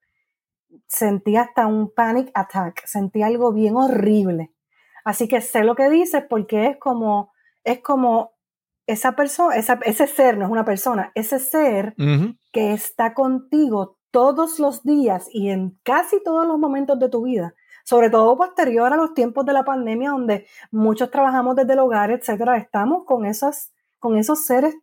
sentí 0.86 1.36
hasta 1.36 1.66
un 1.66 1.92
panic 1.92 2.30
attack, 2.34 2.84
sentí 2.86 3.22
algo 3.22 3.52
bien 3.52 3.76
horrible. 3.76 4.52
Así 5.04 5.28
que 5.28 5.40
sé 5.40 5.64
lo 5.64 5.74
que 5.74 5.90
dices 5.90 6.24
porque 6.28 6.66
es 6.66 6.76
como, 6.78 7.32
es 7.62 7.80
como 7.80 8.32
esa 8.86 9.12
persona, 9.12 9.54
ese 9.56 10.06
ser, 10.06 10.36
no 10.36 10.44
es 10.46 10.50
una 10.50 10.64
persona, 10.64 11.12
ese 11.14 11.38
ser 11.38 11.94
que 12.52 12.72
está 12.72 13.14
contigo 13.14 13.93
todos 14.14 14.60
los 14.60 14.84
días 14.84 15.26
y 15.32 15.50
en 15.50 15.76
casi 15.82 16.22
todos 16.22 16.46
los 16.46 16.56
momentos 16.56 17.00
de 17.00 17.08
tu 17.08 17.24
vida, 17.24 17.56
sobre 17.82 18.10
todo 18.10 18.36
posterior 18.36 18.92
a 18.92 18.96
los 18.96 19.12
tiempos 19.12 19.44
de 19.44 19.52
la 19.52 19.64
pandemia 19.64 20.10
donde 20.10 20.46
muchos 20.70 21.10
trabajamos 21.10 21.56
desde 21.56 21.72
el 21.72 21.80
hogar, 21.80 22.12
etcétera, 22.12 22.56
estamos 22.56 23.04
con 23.06 23.26
esas 23.26 23.72
con 23.98 24.16
esos 24.16 24.46
seres 24.46 24.76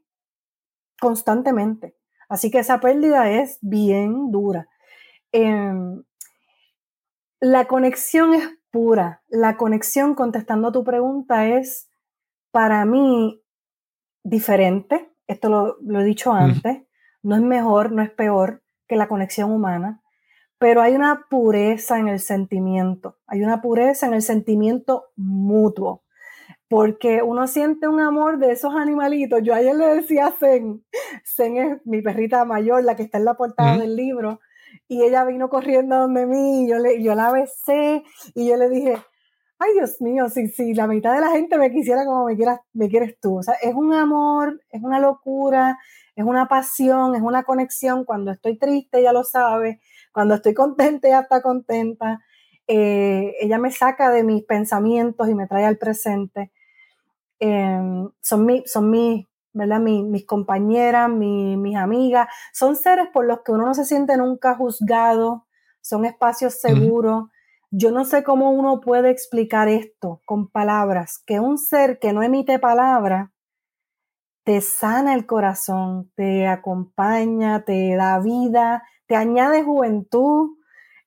constantemente. 0.99 1.95
Así 2.27 2.51
que 2.51 2.59
esa 2.59 2.81
pérdida 2.81 3.31
es 3.31 3.57
bien 3.61 4.31
dura. 4.31 4.67
Em, 5.31 6.03
la 7.39 7.69
conexión 7.69 8.33
es 8.33 8.49
pura. 8.69 9.23
La 9.29 9.55
conexión, 9.55 10.13
contestando 10.13 10.67
a 10.67 10.71
tu 10.73 10.83
pregunta, 10.83 11.47
es 11.47 11.89
para 12.51 12.83
mí 12.83 13.41
diferente. 14.23 15.09
Esto 15.25 15.77
lo, 15.79 16.01
he 16.01 16.03
dicho 16.03 16.33
antes. 16.33 16.83
No 17.23 17.37
es 17.37 17.41
mejor, 17.41 17.93
no 17.93 18.01
es 18.01 18.09
peor 18.09 18.61
que 18.91 18.97
la 18.97 19.07
conexión 19.07 19.53
humana, 19.53 20.01
pero 20.57 20.81
hay 20.81 20.95
una 20.95 21.25
pureza 21.29 21.97
en 21.97 22.09
el 22.09 22.19
sentimiento, 22.19 23.15
hay 23.25 23.41
una 23.41 23.61
pureza 23.61 24.05
en 24.05 24.13
el 24.13 24.21
sentimiento 24.21 25.05
mutuo, 25.15 26.03
porque 26.67 27.21
uno 27.23 27.47
siente 27.47 27.87
un 27.87 28.01
amor 28.01 28.37
de 28.37 28.51
esos 28.51 28.75
animalitos. 28.75 29.39
Yo 29.43 29.53
ayer 29.53 29.73
le 29.77 29.95
decía 29.95 30.27
a 30.27 30.31
Zen, 30.33 30.83
Zen 31.23 31.55
es 31.55 31.85
mi 31.85 32.01
perrita 32.01 32.43
mayor, 32.43 32.83
la 32.83 32.97
que 32.97 33.03
está 33.03 33.17
en 33.17 33.23
la 33.23 33.35
portada 33.35 33.77
del 33.77 33.95
libro, 33.95 34.41
y 34.89 35.03
ella 35.03 35.23
vino 35.23 35.47
corriendo 35.47 35.95
donde 35.95 36.25
mí, 36.25 36.65
y 36.65 36.69
yo, 36.69 36.79
le, 36.79 37.01
yo 37.01 37.15
la 37.15 37.31
besé, 37.31 38.03
y 38.35 38.49
yo 38.49 38.57
le 38.57 38.67
dije, 38.67 38.97
ay 39.57 39.71
Dios 39.71 40.01
mío, 40.01 40.27
si, 40.27 40.49
si 40.49 40.73
la 40.73 40.85
mitad 40.85 41.13
de 41.15 41.21
la 41.21 41.29
gente 41.29 41.57
me 41.57 41.71
quisiera 41.71 42.03
como 42.03 42.25
me, 42.25 42.35
quieras, 42.35 42.59
me 42.73 42.89
quieres 42.89 43.17
tú. 43.21 43.37
O 43.37 43.41
sea, 43.43 43.53
es 43.61 43.73
un 43.73 43.93
amor, 43.93 44.61
es 44.69 44.83
una 44.83 44.99
locura, 44.99 45.77
es 46.15 46.25
una 46.25 46.47
pasión, 46.47 47.15
es 47.15 47.21
una 47.21 47.43
conexión. 47.43 48.03
Cuando 48.05 48.31
estoy 48.31 48.57
triste, 48.57 48.99
ella 48.99 49.13
lo 49.13 49.23
sabe. 49.23 49.79
Cuando 50.11 50.35
estoy 50.35 50.53
contenta, 50.53 51.07
ella 51.07 51.21
está 51.21 51.41
contenta. 51.41 52.21
Eh, 52.67 53.35
ella 53.39 53.57
me 53.57 53.71
saca 53.71 54.11
de 54.11 54.23
mis 54.23 54.43
pensamientos 54.43 55.29
y 55.29 55.35
me 55.35 55.47
trae 55.47 55.65
al 55.65 55.77
presente. 55.77 56.51
Em, 57.39 58.09
son 58.21 58.45
mi, 58.45 58.63
son 58.67 58.89
mis, 58.89 59.27
¿verdad? 59.53 59.79
mis 59.79 60.25
compañeras, 60.25 61.09
mis 61.09 61.75
amigas. 61.75 62.27
Son 62.53 62.75
seres 62.75 63.07
por 63.13 63.25
los 63.25 63.41
que 63.41 63.51
uno 63.53 63.65
no 63.65 63.73
se 63.73 63.85
siente 63.85 64.17
nunca 64.17 64.55
juzgado. 64.55 65.47
Son 65.81 66.05
espacios 66.05 66.59
seguros. 66.59 67.29
Yo 67.71 67.91
no 67.91 68.03
sé 68.03 68.23
cómo 68.23 68.51
uno 68.51 68.81
puede 68.81 69.09
explicar 69.09 69.69
esto 69.69 70.21
con 70.25 70.49
palabras, 70.49 71.23
que 71.25 71.39
un 71.39 71.57
ser 71.57 71.99
que 71.99 72.11
no 72.11 72.21
emite 72.21 72.59
palabras 72.59 73.29
te 74.43 74.61
sana 74.61 75.13
el 75.13 75.25
corazón, 75.25 76.11
te 76.15 76.47
acompaña, 76.47 77.63
te 77.63 77.95
da 77.95 78.19
vida, 78.19 78.83
te 79.07 79.15
añade 79.15 79.63
juventud. 79.63 80.57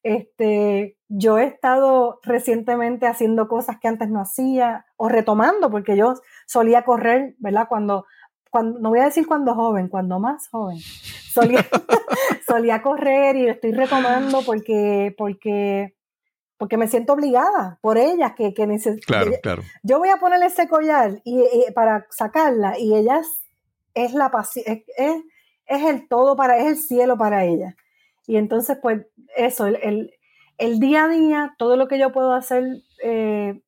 Este, 0.02 0.98
yo 1.08 1.38
he 1.38 1.44
estado 1.44 2.20
recientemente 2.22 3.06
haciendo 3.06 3.48
cosas 3.48 3.78
que 3.80 3.88
antes 3.88 4.10
no 4.10 4.20
hacía 4.20 4.86
o 4.96 5.08
retomando, 5.08 5.70
porque 5.70 5.96
yo 5.96 6.14
solía 6.46 6.84
correr, 6.84 7.34
¿verdad? 7.38 7.66
Cuando, 7.68 8.06
cuando 8.50 8.78
no 8.80 8.90
voy 8.90 9.00
a 9.00 9.06
decir 9.06 9.26
cuando 9.26 9.54
joven, 9.54 9.88
cuando 9.88 10.20
más 10.20 10.48
joven, 10.48 10.78
solía, 10.78 11.64
solía 12.46 12.82
correr 12.82 13.36
y 13.36 13.48
estoy 13.48 13.72
retomando 13.72 14.42
porque, 14.44 15.14
porque 15.18 15.94
porque 16.56 16.76
me 16.76 16.88
siento 16.88 17.12
obligada 17.12 17.78
por 17.80 17.98
ellas 17.98 18.32
que, 18.36 18.54
que 18.54 18.66
necesitan. 18.66 19.06
Claro, 19.06 19.32
claro. 19.42 19.62
Yo 19.82 19.98
voy 19.98 20.08
a 20.08 20.16
ponerle 20.16 20.46
ese 20.46 20.68
collar 20.68 21.20
y, 21.24 21.44
para 21.74 22.06
sacarla 22.10 22.78
y 22.78 22.94
ellas 22.94 23.26
es 23.94 24.14
la 24.14 24.30
es, 24.54 24.66
es, 24.96 25.22
es, 25.66 25.82
el 25.82 26.08
todo 26.08 26.36
para, 26.36 26.58
es 26.58 26.66
el 26.66 26.76
cielo 26.76 27.16
para 27.16 27.44
ellas. 27.44 27.74
Y 28.26 28.36
entonces, 28.36 28.78
pues, 28.80 29.06
eso, 29.36 29.66
el, 29.66 30.12
el, 30.58 30.80
día 30.80 31.04
a 31.04 31.08
día, 31.08 31.54
todo 31.58 31.76
lo 31.76 31.88
que 31.88 31.98
yo 31.98 32.12
puedo 32.12 32.32
hacer 32.32 32.64
eh, 33.02 33.60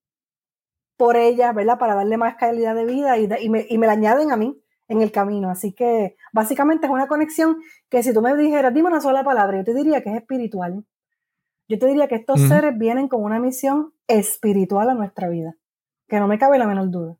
por 0.96 1.16
ellas, 1.16 1.54
¿verdad? 1.54 1.78
Para 1.78 1.94
darle 1.94 2.16
más 2.16 2.36
calidad 2.36 2.74
de 2.74 2.86
vida 2.86 3.18
y, 3.18 3.28
y, 3.40 3.48
me, 3.50 3.66
y 3.68 3.78
me 3.78 3.86
la 3.86 3.92
añaden 3.92 4.32
a 4.32 4.36
mí 4.36 4.60
en 4.88 5.02
el 5.02 5.12
camino. 5.12 5.50
Así 5.50 5.72
que 5.72 6.16
básicamente 6.32 6.86
es 6.86 6.92
una 6.92 7.08
conexión 7.08 7.58
que 7.88 8.02
si 8.02 8.14
tú 8.14 8.22
me 8.22 8.34
dijeras, 8.36 8.72
dime 8.72 8.88
una 8.88 9.00
sola 9.00 9.24
palabra, 9.24 9.58
yo 9.58 9.64
te 9.64 9.74
diría 9.74 10.02
que 10.02 10.10
es 10.10 10.16
espiritual. 10.16 10.84
Yo 11.68 11.78
te 11.78 11.86
diría 11.86 12.06
que 12.06 12.14
estos 12.14 12.40
seres 12.40 12.78
vienen 12.78 13.08
con 13.08 13.22
una 13.22 13.40
misión 13.40 13.92
espiritual 14.06 14.88
a 14.88 14.94
nuestra 14.94 15.28
vida, 15.28 15.56
que 16.08 16.20
no 16.20 16.28
me 16.28 16.38
cabe 16.38 16.58
la 16.58 16.66
menor 16.66 16.90
duda, 16.90 17.16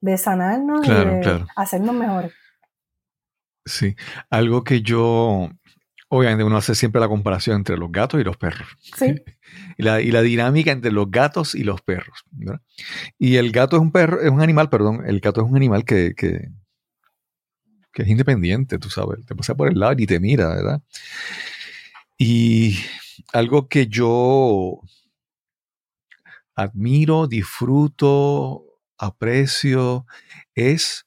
de 0.00 0.18
sanarnos 0.18 0.86
y 0.86 0.90
de 0.90 1.44
hacernos 1.56 1.94
mejores. 1.94 2.32
Sí, 3.64 3.96
algo 4.30 4.62
que 4.62 4.82
yo, 4.82 5.50
obviamente 6.08 6.44
uno 6.44 6.58
hace 6.58 6.74
siempre 6.74 7.00
la 7.00 7.08
comparación 7.08 7.56
entre 7.56 7.78
los 7.78 7.90
gatos 7.90 8.20
y 8.20 8.24
los 8.24 8.36
perros. 8.36 8.68
Sí. 8.96 9.14
y, 9.78 9.82
la, 9.82 10.22
dinámica 10.22 10.70
entre 10.70 10.92
los 10.92 11.10
gatos 11.10 11.54
y 11.54 11.64
los 11.64 11.80
perros. 11.80 12.24
Y 13.18 13.36
el 13.36 13.52
gato 13.52 13.76
es 13.76 13.82
un 13.82 13.92
perro, 13.92 14.20
es 14.20 14.30
un 14.30 14.42
animal, 14.42 14.68
perdón, 14.68 15.04
el 15.06 15.20
gato 15.20 15.40
es 15.40 15.50
un 15.50 15.56
animal 15.56 15.84
que, 15.84 16.14
que, 16.14 16.50
que 17.92 18.02
es 18.02 18.08
independiente, 18.08 18.78
tú 18.78 18.90
sabes, 18.90 19.24
te 19.24 19.34
pasa 19.34 19.54
por 19.54 19.68
el 19.68 19.78
lado 19.78 19.94
y 19.96 20.06
te 20.06 20.20
mira, 20.20 20.48
¿verdad? 20.48 20.82
Y 22.18 22.78
algo 23.32 23.68
que 23.68 23.86
yo 23.86 24.80
admiro, 26.54 27.26
disfruto, 27.26 28.64
aprecio, 28.98 30.06
es 30.54 31.06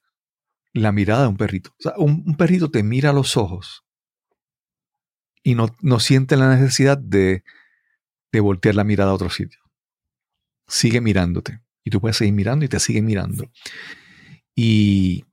la 0.74 0.92
mirada 0.92 1.24
de 1.24 1.28
un 1.28 1.38
perrito. 1.38 1.76
Un 1.98 2.36
perrito 2.38 2.72
te 2.72 2.84
mira 2.84 3.10
a 3.10 3.14
los 3.14 3.36
ojos 3.36 3.84
y 5.44 5.56
no, 5.56 5.76
no 5.82 6.00
siente 6.00 6.38
la 6.38 6.56
necesidad 6.56 6.98
de, 6.98 7.44
de 8.32 8.40
voltear 8.40 8.76
la 8.76 8.84
mirada 8.84 9.12
a 9.12 9.16
otro 9.16 9.30
sitio. 9.30 9.60
Sigue 10.68 11.02
mirándote. 11.02 11.62
Y 11.84 11.90
tú 11.90 12.00
puedes 12.00 12.18
seguir 12.18 12.34
mirando 12.34 12.64
y 12.64 12.70
te 12.70 12.80
sigue 12.80 13.02
mirando. 13.02 13.50
Y, 14.56 15.26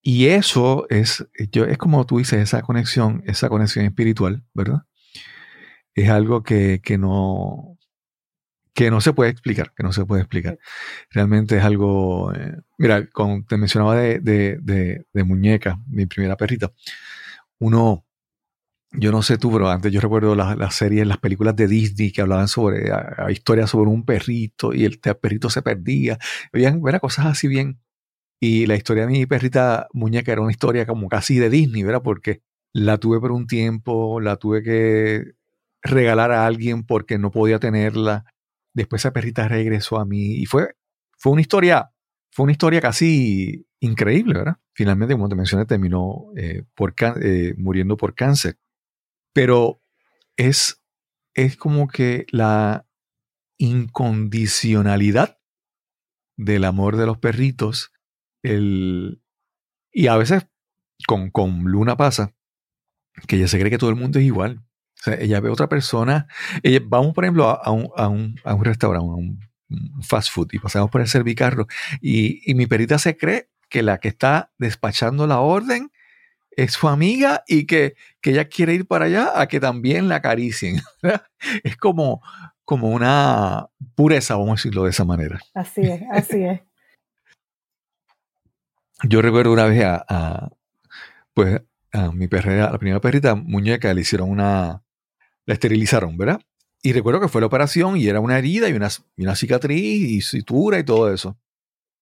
y 0.00 0.26
eso 0.28 0.86
es, 0.88 1.26
yo, 1.50 1.64
es 1.64 1.76
como 1.78 2.06
tú 2.06 2.18
dices, 2.18 2.40
esa 2.40 2.62
conexión, 2.62 3.22
esa 3.26 3.48
conexión 3.48 3.84
espiritual, 3.84 4.44
¿verdad? 4.54 4.82
Es 5.94 6.08
algo 6.10 6.42
que, 6.42 6.80
que 6.82 6.98
no, 6.98 7.78
que 8.74 8.90
no 8.90 9.00
se 9.00 9.12
puede 9.12 9.30
explicar, 9.30 9.72
que 9.74 9.82
no 9.82 9.92
se 9.92 10.04
puede 10.06 10.22
explicar. 10.22 10.58
Realmente 11.10 11.58
es 11.58 11.64
algo, 11.64 12.32
eh, 12.34 12.56
mira, 12.78 13.08
como 13.10 13.44
te 13.44 13.56
mencionaba 13.56 13.96
de, 13.96 14.20
de, 14.20 14.58
de, 14.62 15.06
de, 15.12 15.24
muñeca, 15.24 15.78
mi 15.88 16.06
primera 16.06 16.36
perrita, 16.36 16.72
uno, 17.58 18.06
yo 18.92 19.12
no 19.12 19.22
sé 19.22 19.38
tú, 19.38 19.52
pero 19.52 19.70
antes 19.70 19.92
yo 19.92 20.00
recuerdo 20.00 20.34
las, 20.34 20.56
las 20.58 20.74
series, 20.74 21.06
las 21.06 21.18
películas 21.18 21.56
de 21.56 21.68
Disney 21.68 22.12
que 22.12 22.22
hablaban 22.22 22.48
sobre 22.48 22.92
a, 22.92 23.14
a 23.18 23.32
historias 23.32 23.70
sobre 23.70 23.90
un 23.90 24.04
perrito 24.04 24.74
y 24.74 24.84
el, 24.84 25.00
el 25.04 25.16
perrito 25.16 25.50
se 25.50 25.62
perdía. 25.62 26.18
Habían 26.52 26.82
era 26.86 27.00
cosas 27.00 27.26
así 27.26 27.48
bien. 27.48 27.80
Y 28.40 28.66
la 28.66 28.76
historia 28.76 29.06
de 29.06 29.12
mi 29.12 29.26
perrita 29.26 29.88
muñeca 29.94 30.32
era 30.32 30.42
una 30.42 30.52
historia 30.52 30.86
como 30.86 31.08
casi 31.08 31.38
de 31.38 31.50
Disney, 31.50 31.84
¿verdad? 31.84 32.02
Porque 32.02 32.42
la 32.74 32.98
tuve 32.98 33.20
por 33.20 33.32
un 33.32 33.46
tiempo, 33.46 34.20
la 34.20 34.36
tuve 34.36 34.62
que 34.62 35.34
regalar 35.82 36.32
a 36.32 36.46
alguien 36.46 36.84
porque 36.84 37.18
no 37.18 37.30
podía 37.30 37.58
tenerla. 37.58 38.24
Después 38.74 39.02
esa 39.02 39.12
perrita 39.12 39.48
regresó 39.48 39.98
a 39.98 40.04
mí 40.04 40.36
y 40.36 40.46
fue, 40.46 40.74
fue 41.18 41.32
una 41.32 41.40
historia, 41.42 41.92
fue 42.30 42.44
una 42.44 42.52
historia 42.52 42.80
casi 42.80 43.66
increíble, 43.80 44.34
¿verdad? 44.34 44.56
Finalmente, 44.74 45.14
como 45.14 45.28
te 45.28 45.34
mencioné, 45.34 45.66
terminó 45.66 46.26
eh, 46.36 46.64
por 46.74 46.94
eh, 47.22 47.54
muriendo 47.58 47.96
por 47.96 48.14
cáncer. 48.14 48.58
Pero 49.34 49.82
es, 50.36 50.82
es 51.34 51.56
como 51.56 51.88
que 51.88 52.26
la 52.30 52.86
incondicionalidad 53.58 55.38
del 56.36 56.64
amor 56.64 56.96
de 56.96 57.06
los 57.06 57.18
perritos. 57.18 57.92
El, 58.42 59.22
y 59.92 60.06
a 60.06 60.16
veces 60.16 60.46
con, 61.06 61.30
con 61.30 61.64
Luna 61.64 61.96
pasa 61.96 62.34
que 63.28 63.36
ella 63.36 63.48
se 63.48 63.58
cree 63.58 63.70
que 63.70 63.78
todo 63.78 63.90
el 63.90 63.96
mundo 63.96 64.18
es 64.18 64.24
igual. 64.24 64.64
O 65.02 65.04
sea, 65.04 65.14
ella 65.14 65.40
ve 65.40 65.48
a 65.48 65.52
otra 65.52 65.68
persona. 65.68 66.28
Ella, 66.62 66.80
vamos, 66.84 67.12
por 67.12 67.24
ejemplo, 67.24 67.48
a 67.48 67.70
un, 67.72 67.90
a 67.96 68.06
un, 68.06 68.40
a 68.44 68.54
un 68.54 68.64
restaurante, 68.64 69.04
a 69.04 69.14
un, 69.14 69.40
fast 70.02 70.30
food, 70.30 70.48
y 70.52 70.58
pasamos 70.58 70.90
por 70.90 71.00
el 71.00 71.08
servicarro. 71.08 71.66
Y, 72.00 72.48
y 72.48 72.54
mi 72.54 72.66
perrita 72.66 72.98
se 72.98 73.16
cree 73.16 73.48
que 73.68 73.82
la 73.82 73.98
que 73.98 74.08
está 74.08 74.52
despachando 74.58 75.26
la 75.26 75.40
orden 75.40 75.90
es 76.56 76.72
su 76.72 76.88
amiga 76.88 77.42
y 77.48 77.66
que, 77.66 77.94
que 78.20 78.30
ella 78.30 78.48
quiere 78.48 78.74
ir 78.74 78.86
para 78.86 79.06
allá 79.06 79.40
a 79.40 79.48
que 79.48 79.58
también 79.58 80.08
la 80.08 80.16
acaricien. 80.16 80.80
es 81.64 81.76
como, 81.76 82.22
como 82.64 82.90
una 82.90 83.68
pureza, 83.96 84.36
vamos 84.36 84.50
a 84.50 84.54
decirlo 84.54 84.84
de 84.84 84.90
esa 84.90 85.04
manera. 85.04 85.40
Así 85.54 85.80
es, 85.80 86.02
así 86.12 86.44
es. 86.44 86.60
Yo 89.08 89.20
recuerdo 89.20 89.52
una 89.52 89.64
vez 89.64 89.82
a, 89.84 90.04
a 90.08 90.50
pues, 91.34 91.60
a 91.92 92.12
mi 92.12 92.28
perrera, 92.28 92.70
la 92.70 92.78
primera 92.78 93.00
perrita 93.00 93.34
muñeca, 93.34 93.92
le 93.92 94.02
hicieron 94.02 94.30
una, 94.30 94.82
la 95.46 95.54
esterilizaron, 95.54 96.16
¿verdad? 96.16 96.40
Y 96.82 96.92
recuerdo 96.92 97.20
que 97.20 97.28
fue 97.28 97.40
la 97.40 97.46
operación 97.46 97.96
y 97.96 98.06
era 98.06 98.20
una 98.20 98.38
herida 98.38 98.68
y 98.68 98.72
una, 98.72 98.88
una 99.16 99.36
cicatriz 99.36 100.10
y 100.10 100.20
sutura 100.20 100.78
y 100.78 100.84
todo 100.84 101.12
eso. 101.12 101.38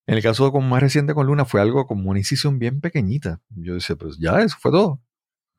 En 0.07 0.17
el 0.17 0.23
caso 0.23 0.51
como 0.51 0.69
más 0.69 0.83
reciente 0.83 1.15
con 1.15 1.27
Luna 1.27 1.45
fue 1.45 1.61
algo 1.61 1.87
como 1.87 2.11
una 2.11 2.19
incisión 2.19 2.59
bien 2.59 2.81
pequeñita. 2.81 3.41
Yo 3.51 3.75
decía, 3.75 3.97
pues 3.97 4.19
ya, 4.19 4.41
eso 4.41 4.57
fue 4.59 4.71
todo. 4.73 5.01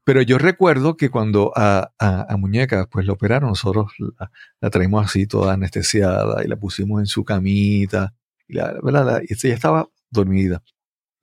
Pero 0.04 0.22
yo 0.24 0.40
recuerdo 0.40 0.98
que 0.98 1.10
cuando 1.10 1.54
a, 1.56 1.94
a, 2.00 2.34
a 2.34 2.38
Muñeca 2.38 2.88
pues 2.92 3.06
la 3.06 3.14
operaron, 3.14 3.50
nosotros 3.50 3.94
la, 4.00 4.32
la, 4.60 4.70
traímos 4.72 5.06
así 5.06 5.28
toda 5.28 5.54
anestesiada 5.54 6.44
y 6.44 6.48
la 6.48 6.58
pusimos 6.58 7.00
en 7.02 7.06
su 7.06 7.24
camita. 7.24 8.16
Y, 8.48 8.56
la, 8.56 8.74
la, 8.82 9.04
la, 9.04 9.22
y 9.22 9.28
ella 9.32 9.54
estaba 9.54 9.90
dormida. 10.10 10.64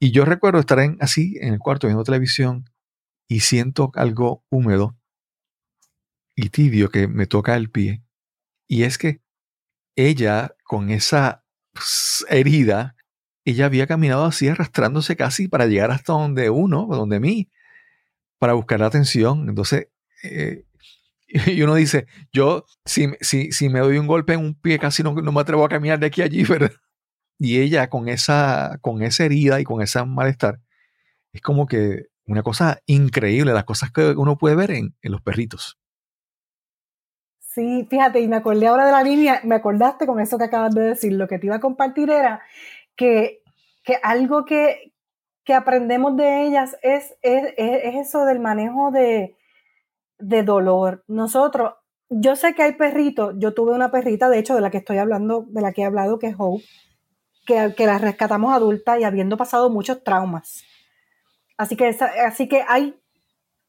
Y 0.00 0.12
yo 0.12 0.24
recuerdo 0.24 0.60
estar 0.60 0.78
en, 0.78 0.96
así 1.00 1.36
en 1.40 1.54
el 1.54 1.58
cuarto 1.58 1.88
viendo 1.88 2.04
televisión 2.04 2.70
y 3.28 3.40
siento 3.40 3.90
algo 3.94 4.44
húmedo 4.48 4.97
y 6.38 6.50
tibio 6.50 6.88
que 6.88 7.08
me 7.08 7.26
toca 7.26 7.56
el 7.56 7.68
pie. 7.68 8.04
Y 8.68 8.84
es 8.84 8.96
que 8.96 9.20
ella, 9.96 10.54
con 10.62 10.90
esa 10.90 11.44
herida, 12.28 12.94
ella 13.44 13.66
había 13.66 13.88
caminado 13.88 14.24
así 14.24 14.46
arrastrándose 14.46 15.16
casi 15.16 15.48
para 15.48 15.66
llegar 15.66 15.90
hasta 15.90 16.12
donde 16.12 16.48
uno, 16.48 16.86
donde 16.88 17.18
mí, 17.18 17.50
para 18.38 18.52
buscar 18.52 18.78
la 18.78 18.86
atención. 18.86 19.48
Entonces, 19.48 19.88
eh, 20.22 20.64
y 21.28 21.60
uno 21.62 21.74
dice, 21.74 22.06
yo 22.32 22.64
si, 22.84 23.08
si, 23.20 23.50
si, 23.50 23.68
me 23.68 23.80
doy 23.80 23.98
un 23.98 24.06
golpe 24.06 24.34
en 24.34 24.40
un 24.40 24.54
pie 24.54 24.78
casi 24.78 25.02
no, 25.02 25.14
no, 25.14 25.32
me 25.32 25.40
atrevo 25.40 25.64
a 25.64 25.68
caminar 25.68 25.98
de 25.98 26.06
aquí 26.06 26.22
a 26.22 26.26
allí, 26.26 26.44
¿verdad? 26.48 26.72
Y 27.36 27.58
ella 27.58 27.90
con 27.90 28.08
esa, 28.08 28.78
con 28.80 29.02
esa 29.02 29.24
herida 29.24 29.60
y 29.60 29.64
con 29.64 29.82
ese 29.82 30.04
malestar, 30.04 30.60
es 31.32 31.40
como 31.40 31.66
que 31.66 32.06
una 32.26 32.44
cosa 32.44 32.80
increíble, 32.86 33.52
las 33.52 33.64
cosas 33.64 33.90
que 33.90 34.10
uno 34.10 34.38
puede 34.38 34.54
ver 34.54 34.70
en, 34.70 34.94
en 35.02 35.12
los 35.12 35.20
perritos. 35.22 35.77
Sí, 37.58 37.88
fíjate, 37.90 38.20
y 38.20 38.28
me 38.28 38.36
acordé 38.36 38.68
ahora 38.68 38.86
de 38.86 38.92
la 38.92 39.02
línea, 39.02 39.40
me 39.42 39.56
acordaste 39.56 40.06
con 40.06 40.20
eso 40.20 40.38
que 40.38 40.44
acabas 40.44 40.72
de 40.76 40.90
decir, 40.90 41.14
lo 41.14 41.26
que 41.26 41.40
te 41.40 41.46
iba 41.46 41.56
a 41.56 41.60
compartir 41.60 42.08
era 42.08 42.40
que, 42.94 43.42
que 43.82 43.98
algo 44.00 44.44
que, 44.44 44.92
que, 45.42 45.54
aprendemos 45.54 46.16
de 46.16 46.44
ellas 46.44 46.76
es, 46.82 47.16
es, 47.20 47.54
es 47.56 47.96
eso 47.96 48.24
del 48.26 48.38
manejo 48.38 48.92
de, 48.92 49.36
de, 50.20 50.44
dolor. 50.44 51.02
Nosotros, 51.08 51.74
yo 52.08 52.36
sé 52.36 52.54
que 52.54 52.62
hay 52.62 52.74
perritos, 52.74 53.34
yo 53.38 53.52
tuve 53.54 53.72
una 53.72 53.90
perrita, 53.90 54.30
de 54.30 54.38
hecho, 54.38 54.54
de 54.54 54.60
la 54.60 54.70
que 54.70 54.78
estoy 54.78 54.98
hablando, 54.98 55.44
de 55.48 55.60
la 55.60 55.72
que 55.72 55.82
he 55.82 55.84
hablado, 55.84 56.20
que 56.20 56.28
es 56.28 56.36
Hope, 56.38 56.62
que, 57.44 57.74
que 57.76 57.86
la 57.86 57.98
rescatamos 57.98 58.54
adulta 58.54 59.00
y 59.00 59.02
habiendo 59.02 59.36
pasado 59.36 59.68
muchos 59.68 60.04
traumas. 60.04 60.62
Así 61.56 61.74
que, 61.74 61.88
así 61.88 62.48
que 62.48 62.64
hay, 62.68 62.94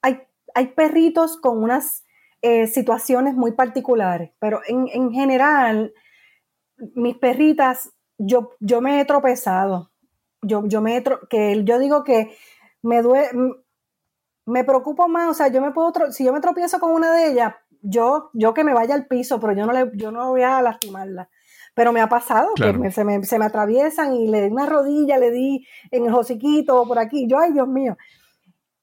hay, 0.03 0.19
hay 0.53 0.67
perritos 0.67 1.37
con 1.37 1.63
unas 1.63 2.03
eh, 2.41 2.67
situaciones 2.67 3.33
muy 3.35 3.51
particulares, 3.51 4.31
pero 4.39 4.61
en, 4.67 4.87
en, 4.93 5.11
general, 5.11 5.93
mis 6.95 7.17
perritas, 7.17 7.91
yo, 8.17 8.51
yo 8.59 8.79
me 8.81 9.01
he 9.01 9.05
tropezado. 9.05 9.91
Yo, 10.41 10.63
yo 10.65 10.81
me 10.81 10.95
he 10.95 11.01
tro 11.01 11.27
que 11.29 11.65
yo 11.65 11.79
digo 11.79 12.05
que 12.05 12.33
me 12.81 13.01
duele, 13.01 13.27
me 14.45 14.63
preocupo 14.63 15.09
más, 15.09 15.29
o 15.29 15.33
sea, 15.33 15.49
yo 15.49 15.61
me 15.61 15.71
puedo, 15.71 15.91
si 16.11 16.23
yo 16.23 16.31
me 16.31 16.39
tropiezo 16.39 16.79
con 16.79 16.93
una 16.93 17.11
de 17.11 17.31
ellas, 17.31 17.55
yo, 17.81 18.29
yo 18.33 18.53
que 18.53 18.63
me 18.63 18.73
vaya 18.73 18.95
al 18.95 19.07
piso, 19.07 19.39
pero 19.41 19.51
yo 19.53 19.65
no, 19.65 19.73
le, 19.73 19.91
yo 19.95 20.11
no 20.11 20.29
voy 20.29 20.43
a 20.43 20.61
lastimarla. 20.61 21.29
Pero 21.75 21.91
me 21.91 22.01
ha 22.01 22.07
pasado 22.07 22.53
claro. 22.55 22.73
que 22.73 22.79
me, 22.79 22.91
se, 22.91 23.03
me, 23.03 23.23
se, 23.23 23.37
me, 23.37 23.45
atraviesan 23.45 24.13
y 24.13 24.27
le 24.27 24.43
di 24.43 24.49
una 24.49 24.65
rodilla, 24.65 25.17
le 25.17 25.31
di 25.31 25.65
en 25.91 26.05
el 26.05 26.13
hociquito 26.13 26.85
por 26.87 26.99
aquí. 26.99 27.27
Yo, 27.27 27.37
ay, 27.37 27.53
Dios 27.53 27.67
mío 27.67 27.97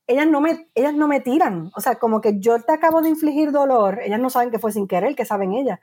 ellas 0.07 0.27
no 0.27 0.41
me, 0.41 0.69
ellas 0.75 0.95
no 0.95 1.09
me 1.09 1.21
tiran. 1.21 1.71
O 1.75 1.81
sea, 1.81 1.97
como 1.97 2.21
que 2.21 2.39
yo 2.39 2.61
te 2.63 2.73
acabo 2.73 3.03
de 3.03 3.09
infligir 3.09 3.53
dolor, 3.53 4.01
ellas 4.03 4.21
no 4.21 4.31
saben 4.31 4.51
que 4.51 4.59
fue 4.59 4.73
sin 4.73 4.87
querer, 4.87 5.15
que 5.15 5.25
saben 5.25 5.53
ellas. 5.53 5.81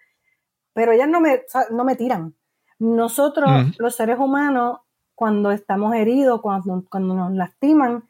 Pero 0.74 0.92
ellas 0.92 1.10
no 1.10 1.20
me, 1.20 1.42
no 1.72 1.84
me 1.84 1.96
tiran. 1.96 2.36
Nosotros, 2.80 3.50
mm. 3.50 3.72
los 3.78 3.96
seres 3.96 4.18
humanos, 4.20 4.80
cuando 5.16 5.52
estamos 5.52 5.94
heridos, 5.96 6.42
cuando, 6.42 6.84
cuando 6.90 7.14
nos 7.16 7.32
lastiman, 7.34 8.08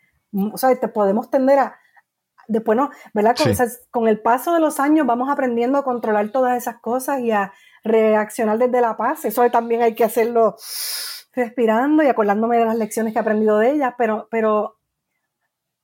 o 0.52 0.58
sea, 0.58 0.76
te 0.80 0.88
podemos 0.88 1.30
tender 1.30 1.60
a. 1.60 1.80
Después 2.48 2.78
no, 2.78 2.90
¿verdad? 3.14 3.36
Con, 3.38 3.46
sí. 3.46 3.52
o 3.52 3.56
sea, 3.56 3.68
con 3.90 4.08
el 4.08 4.20
paso 4.20 4.54
de 4.54 4.60
los 4.60 4.80
años 4.80 5.08
vamos 5.08 5.30
aprendiendo 5.30 5.78
a 5.78 5.84
controlar 5.84 6.30
todas 6.30 6.58
esas 6.58 6.80
cosas 6.82 7.22
y 7.22 7.32
a 7.32 7.54
reaccionar 7.84 8.58
desde 8.58 8.82
la 8.82 8.98
paz. 8.98 9.26
Eso 9.26 9.50
también 9.50 9.82
hay 9.82 9.96
que 9.96 10.04
hacerlo 10.04 10.56
respirando 11.34 12.04
y 12.04 12.08
acordándome 12.08 12.58
de 12.58 12.66
las 12.66 12.78
lecciones 12.78 13.14
que 13.14 13.20
he 13.20 13.22
aprendido 13.22 13.58
de 13.58 13.72
ellas, 13.72 13.94
pero, 13.98 14.28
pero 14.30 14.78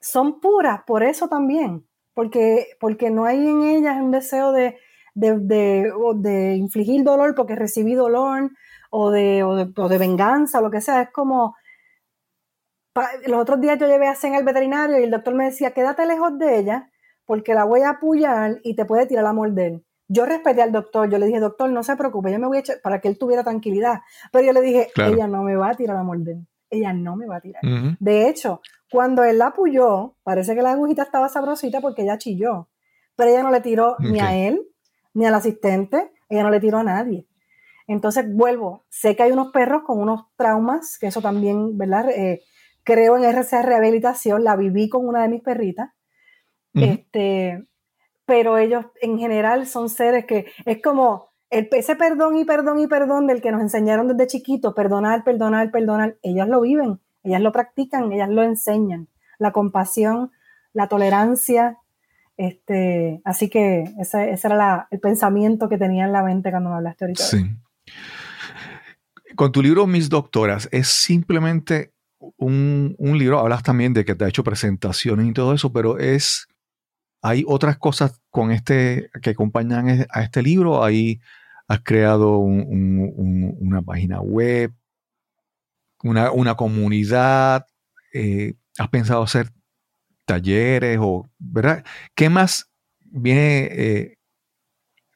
son 0.01 0.39
puras 0.39 0.81
por 0.85 1.03
eso 1.03 1.27
también, 1.27 1.85
porque, 2.13 2.67
porque 2.79 3.09
no 3.09 3.25
hay 3.25 3.47
en 3.47 3.63
ellas 3.63 4.01
un 4.01 4.11
deseo 4.11 4.51
de, 4.51 4.77
de, 5.13 5.37
de, 5.39 5.91
de 6.15 6.55
infligir 6.55 7.03
dolor 7.03 7.35
porque 7.35 7.55
recibí 7.55 7.93
dolor 7.93 8.51
o 8.89 9.11
de, 9.11 9.43
o 9.43 9.55
de, 9.55 9.71
o 9.75 9.89
de 9.89 9.97
venganza 9.97 10.59
o 10.59 10.61
lo 10.61 10.71
que 10.71 10.81
sea. 10.81 11.01
Es 11.01 11.11
como, 11.11 11.55
los 13.27 13.39
otros 13.39 13.61
días 13.61 13.77
yo 13.79 13.87
llevé 13.87 14.07
a 14.07 14.15
Zen 14.15 14.35
al 14.35 14.43
veterinario 14.43 14.99
y 14.99 15.03
el 15.03 15.11
doctor 15.11 15.33
me 15.33 15.45
decía, 15.45 15.71
quédate 15.71 16.05
lejos 16.05 16.37
de 16.37 16.59
ella 16.59 16.89
porque 17.25 17.53
la 17.53 17.63
voy 17.63 17.81
a 17.81 17.91
apoyar 17.91 18.59
y 18.63 18.75
te 18.75 18.85
puede 18.85 19.05
tirar 19.05 19.25
a 19.25 19.33
morder. 19.33 19.81
Yo 20.07 20.25
respeté 20.25 20.63
al 20.63 20.71
doctor, 20.71 21.07
yo 21.07 21.19
le 21.19 21.27
dije, 21.27 21.39
doctor, 21.39 21.69
no 21.69 21.83
se 21.83 21.95
preocupe, 21.95 22.31
yo 22.31 22.39
me 22.39 22.47
voy 22.47 22.57
a 22.57 22.59
echar 22.61 22.77
para 22.81 22.99
que 22.99 23.07
él 23.07 23.19
tuviera 23.19 23.43
tranquilidad. 23.43 23.99
Pero 24.31 24.43
yo 24.43 24.53
le 24.53 24.61
dije, 24.61 24.87
claro. 24.95 25.13
ella 25.13 25.27
no 25.27 25.43
me 25.43 25.55
va 25.55 25.69
a 25.69 25.75
tirar 25.75 25.97
a 25.97 26.03
morder, 26.03 26.37
ella 26.71 26.91
no 26.93 27.15
me 27.15 27.27
va 27.27 27.35
a 27.35 27.41
tirar. 27.41 27.63
Uh 27.63 27.67
-huh. 27.67 27.97
De 27.99 28.27
hecho, 28.27 28.61
Cuando 28.91 29.23
él 29.23 29.37
la 29.37 29.47
apoyó, 29.47 30.15
parece 30.23 30.55
que 30.55 30.61
la 30.61 30.71
agujita 30.71 31.03
estaba 31.03 31.29
sabrosita 31.29 31.79
porque 31.81 32.03
ella 32.03 32.17
chilló, 32.17 32.69
pero 33.15 33.29
ella 33.29 33.43
no 33.43 33.51
le 33.51 33.61
tiró 33.61 33.95
ni 33.99 34.19
a 34.19 34.35
él, 34.35 34.67
ni 35.13 35.25
al 35.25 35.33
asistente, 35.35 36.11
ella 36.29 36.43
no 36.43 36.49
le 36.49 36.59
tiró 36.59 36.79
a 36.79 36.83
nadie. 36.83 37.27
Entonces 37.87 38.25
vuelvo, 38.31 38.85
sé 38.89 39.15
que 39.15 39.23
hay 39.23 39.31
unos 39.31 39.51
perros 39.51 39.81
con 39.83 39.99
unos 39.99 40.27
traumas, 40.35 40.97
que 40.99 41.07
eso 41.07 41.21
también, 41.21 41.77
¿verdad? 41.77 42.09
Eh, 42.09 42.41
creo 42.83 43.17
en 43.17 43.23
RCA 43.23 43.61
Rehabilitación, 43.61 44.43
la 44.43 44.55
viví 44.55 44.89
con 44.89 45.07
una 45.07 45.23
de 45.23 45.29
mis 45.29 45.41
perritas, 45.41 45.89
este, 46.73 47.67
pero 48.25 48.57
ellos 48.57 48.85
en 49.01 49.17
general 49.17 49.65
son 49.65 49.89
seres 49.89 50.25
que 50.25 50.45
es 50.65 50.81
como 50.81 51.29
el, 51.49 51.67
ese 51.71 51.95
perdón 51.95 52.37
y 52.37 52.45
perdón 52.45 52.79
y 52.79 52.87
perdón 52.87 53.25
del 53.25 53.41
que 53.41 53.51
nos 53.51 53.61
enseñaron 53.61 54.07
desde 54.07 54.27
chiquito, 54.27 54.75
perdonar, 54.75 55.23
perdonar, 55.23 55.71
perdonar, 55.71 56.17
ellas 56.21 56.47
lo 56.47 56.61
viven, 56.61 56.99
ellas 57.29 57.41
lo 57.41 57.51
practican, 57.51 58.11
ellas 58.11 58.29
lo 58.29 58.43
enseñan. 58.43 59.07
La 59.37 59.51
compasión, 59.51 60.31
la 60.73 60.87
tolerancia. 60.87 61.77
Este, 62.37 63.21
así 63.25 63.49
que 63.49 63.83
ese, 63.99 64.31
era 64.31 64.87
el 64.91 64.99
pensamiento 64.99 65.67
que 65.69 65.77
tenía 65.77 66.05
en 66.05 66.13
la 66.13 66.23
mente 66.23 66.51
cuando 66.51 66.69
me 66.69 66.77
hablaste 66.77 67.05
ahorita. 67.05 67.23
Sí. 67.23 67.45
Con 69.35 69.51
tu 69.51 69.61
libro 69.61 69.87
Mis 69.87 70.09
Doctoras, 70.09 70.67
es 70.71 70.87
simplemente 70.87 71.93
un, 72.37 72.95
un, 72.97 73.17
libro, 73.17 73.39
hablas 73.39 73.63
también 73.63 73.93
de 73.93 74.03
que 74.03 74.15
te 74.15 74.25
ha 74.25 74.27
hecho 74.27 74.43
presentaciones 74.43 75.27
y 75.27 75.33
todo 75.33 75.53
eso, 75.53 75.71
pero 75.71 75.97
es, 75.97 76.47
hay 77.21 77.43
otras 77.47 77.77
cosas 77.77 78.19
con 78.29 78.51
este, 78.51 79.09
que 79.21 79.31
acompañan 79.31 80.05
a 80.09 80.23
este 80.23 80.41
libro, 80.41 80.83
hay, 80.83 81.21
has 81.67 81.81
creado 81.81 82.39
una 82.39 83.81
página 83.81 84.21
web, 84.21 84.73
una, 86.03 86.55
comunidad, 86.55 87.65
eh, 88.13 88.53
has 88.77 88.89
pensado 88.89 89.23
hacer 89.23 89.49
talleres 90.25 90.97
o, 91.01 91.29
¿verdad? 91.37 91.83
¿Qué 92.15 92.29
más 92.29 92.71
viene 92.99 93.67
eh, 93.71 94.17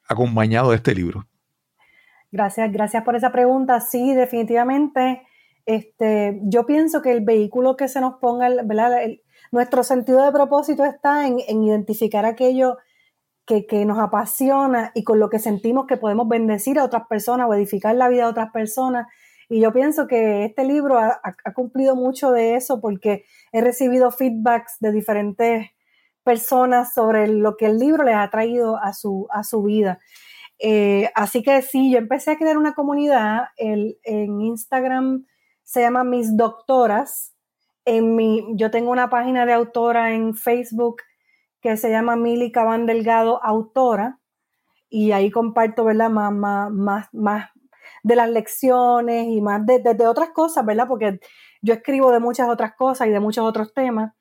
acompañado 0.07 0.71
de 0.71 0.77
este 0.77 0.95
libro? 0.95 1.27
Gracias, 2.31 2.71
gracias 2.71 3.03
por 3.03 3.15
esa 3.15 3.31
pregunta. 3.31 3.79
Sí, 3.79 4.13
definitivamente. 4.15 5.21
Este, 5.65 6.39
yo 6.43 6.65
pienso 6.65 7.01
que 7.01 7.11
el 7.11 7.21
vehículo 7.21 7.77
que 7.77 7.87
se 7.87 8.01
nos 8.01 8.15
ponga, 8.15 8.49
¿verdad? 8.63 9.01
nuestro 9.51 9.83
sentido 9.83 10.25
de 10.25 10.31
propósito 10.31 10.83
está 10.83 11.27
en, 11.27 11.37
en 11.47 11.63
identificar 11.63 12.25
aquello 12.25 12.77
que, 13.45 13.65
que, 13.67 13.85
nos 13.85 13.99
apasiona 13.99 14.91
y 14.95 15.03
con 15.03 15.19
lo 15.19 15.29
que 15.29 15.39
sentimos 15.39 15.85
que 15.85 15.97
podemos 15.97 16.27
bendecir 16.27 16.79
a 16.79 16.83
otras 16.83 17.03
personas 17.07 17.47
o 17.47 17.53
edificar 17.53 17.95
la 17.95 18.09
vida 18.09 18.23
de 18.23 18.29
otras 18.29 18.51
personas 18.51 19.07
y 19.53 19.59
yo 19.59 19.71
pienso 19.71 20.07
que 20.07 20.45
este 20.45 20.65
libro 20.65 20.97
ha, 20.97 21.21
cumplido 21.53 21.95
mucho 21.95 22.31
de 22.31 22.55
eso 22.55 22.81
porque 22.81 23.23
he 23.51 23.61
recibido 23.61 24.09
feedbacks 24.09 24.77
de 24.79 24.91
diferentes 24.91 25.67
personas 26.23 26.95
sobre 26.95 27.27
lo 27.27 27.55
que 27.55 27.67
el 27.67 27.77
libro 27.77 28.03
les 28.03 28.15
ha 28.15 28.31
traído 28.31 28.77
a 28.77 28.93
su, 28.93 29.27
a 29.29 29.43
su 29.43 29.61
vida. 29.61 29.99
Eh, 30.57 31.11
así 31.13 31.43
que 31.43 31.61
sí, 31.61 31.91
yo 31.91 31.99
empecé 31.99 32.31
a 32.31 32.37
crear 32.37 32.57
una 32.57 32.73
comunidad 32.73 33.49
el, 33.57 33.99
en 34.05 34.41
Instagram, 34.41 35.27
se 35.61 35.81
llama 35.81 36.03
Mis 36.03 36.35
Doctoras. 36.35 37.35
En 37.85 38.15
mi, 38.15 38.55
yo 38.55 38.71
tengo 38.71 38.89
una 38.89 39.11
página 39.11 39.45
de 39.45 39.53
autora 39.53 40.15
en 40.15 40.33
Facebook 40.33 41.03
que 41.61 41.77
se 41.77 41.91
llama 41.91 42.15
Mili 42.15 42.51
Cabán 42.51 42.87
Delgado 42.87 43.39
Autora 43.43 44.19
y 44.89 45.11
ahí 45.11 45.29
comparto 45.29 45.83
¿verdad? 45.83 46.09
Más, 46.09 46.33
más, 46.33 46.71
más, 46.71 47.07
más, 47.13 47.51
de 48.03 48.15
las 48.15 48.29
lecciones 48.29 49.27
y 49.29 49.41
más 49.41 49.65
de, 49.65 50.07
otras 50.07 50.29
cosas, 50.29 50.65
¿verdad? 50.65 50.87
Porque 50.87 51.19
yo 51.61 51.73
escribo 51.73 52.11
de 52.11 52.19
muchas 52.19 52.49
otras 52.49 52.75
cosas 52.75 53.07
y 53.07 53.11
de 53.11 53.19
muchos 53.19 53.45
otros 53.45 53.73
temas. 53.73 54.13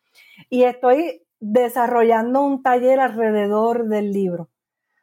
Y 0.49 0.63
estoy 0.63 1.23
desarrollando 1.41 2.43
un 2.43 2.63
taller 2.63 3.01
alrededor 3.01 3.89
del 3.89 4.13
libro. 4.13 4.49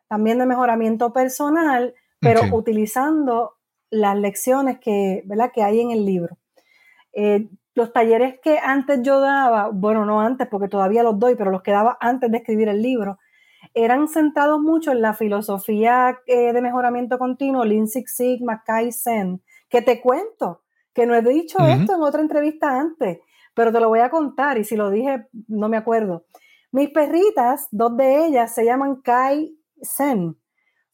También 0.07 0.39
de 0.39 0.45
mejoramiento 0.45 1.11
personal, 1.13 1.93
pero 2.19 2.41
utilizando 2.53 3.57
las 3.89 4.17
lecciones 4.17 4.79
que, 4.79 5.21
¿verdad? 5.25 5.51
que 5.53 5.63
hay 5.63 5.81
en 5.81 5.91
el 5.91 6.05
libro. 6.05 6.37
Eh, 7.11 7.49
los 7.75 7.91
talleres 7.93 8.39
que 8.41 8.59
antes 8.59 9.01
yo 9.03 9.19
daba, 9.19 9.69
bueno, 9.71 10.05
no 10.05 10.21
antes 10.21 10.47
porque 10.47 10.67
todavía 10.67 11.03
los 11.03 11.19
doy, 11.19 11.35
pero 11.35 11.51
los 11.51 11.61
que 11.61 11.71
daba 11.71 11.97
antes 11.99 12.31
de 12.31 12.37
escribir 12.37 12.69
el 12.69 12.81
libro, 12.81 13.19
eran 13.73 14.07
centrados 14.07 14.59
mucho 14.59 14.91
en 14.91 15.01
la 15.01 15.13
filosofía 15.13 16.19
eh, 16.25 16.53
de 16.53 16.61
mejoramiento 16.61 17.17
continuo, 17.19 17.65
Lean 17.65 17.87
Six 17.87 18.15
Sigma, 18.15 18.63
Kaizen, 18.65 19.41
que 19.69 19.81
te 19.81 20.01
cuento, 20.01 20.63
que 20.93 21.05
no 21.05 21.15
he 21.15 21.21
dicho 21.21 21.59
esto 21.59 21.95
en 21.95 22.01
otra 22.01 22.21
entrevista 22.21 22.79
antes, 22.79 23.19
pero 23.53 23.71
te 23.71 23.79
lo 23.79 23.89
voy 23.89 23.99
a 23.99 24.09
contar 24.09 24.57
y 24.57 24.63
si 24.63 24.75
lo 24.75 24.89
dije 24.89 25.27
no 25.47 25.69
me 25.69 25.77
acuerdo. 25.77 26.25
Mis 26.71 26.89
perritas, 26.89 27.67
dos 27.71 27.95
de 27.97 28.25
ellas 28.25 28.53
se 28.53 28.65
llaman 28.65 29.01
Kai-Zen. 29.01 30.37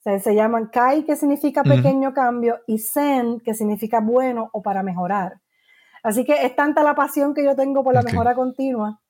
se 0.03 0.35
llaman 0.35 0.67
Kai, 0.67 1.03
que 1.03 1.15
significa 1.15 1.63
pequeño 1.63 2.13
cambio, 2.13 2.59
y 2.67 2.79
Zen, 2.79 3.39
que 3.41 3.53
significa 3.53 3.99
bueno 3.99 4.49
o 4.53 4.61
para 4.61 4.83
mejorar. 4.83 5.41
Así 6.03 6.23
que 6.23 6.45
es 6.45 6.55
tanta 6.55 6.83
la 6.83 6.95
pasión 6.95 7.33
que 7.33 7.43
yo 7.43 7.55
tengo 7.55 7.83
por 7.83 7.93
la 7.93 8.03
mejora 8.03 8.35
continua 8.35 9.01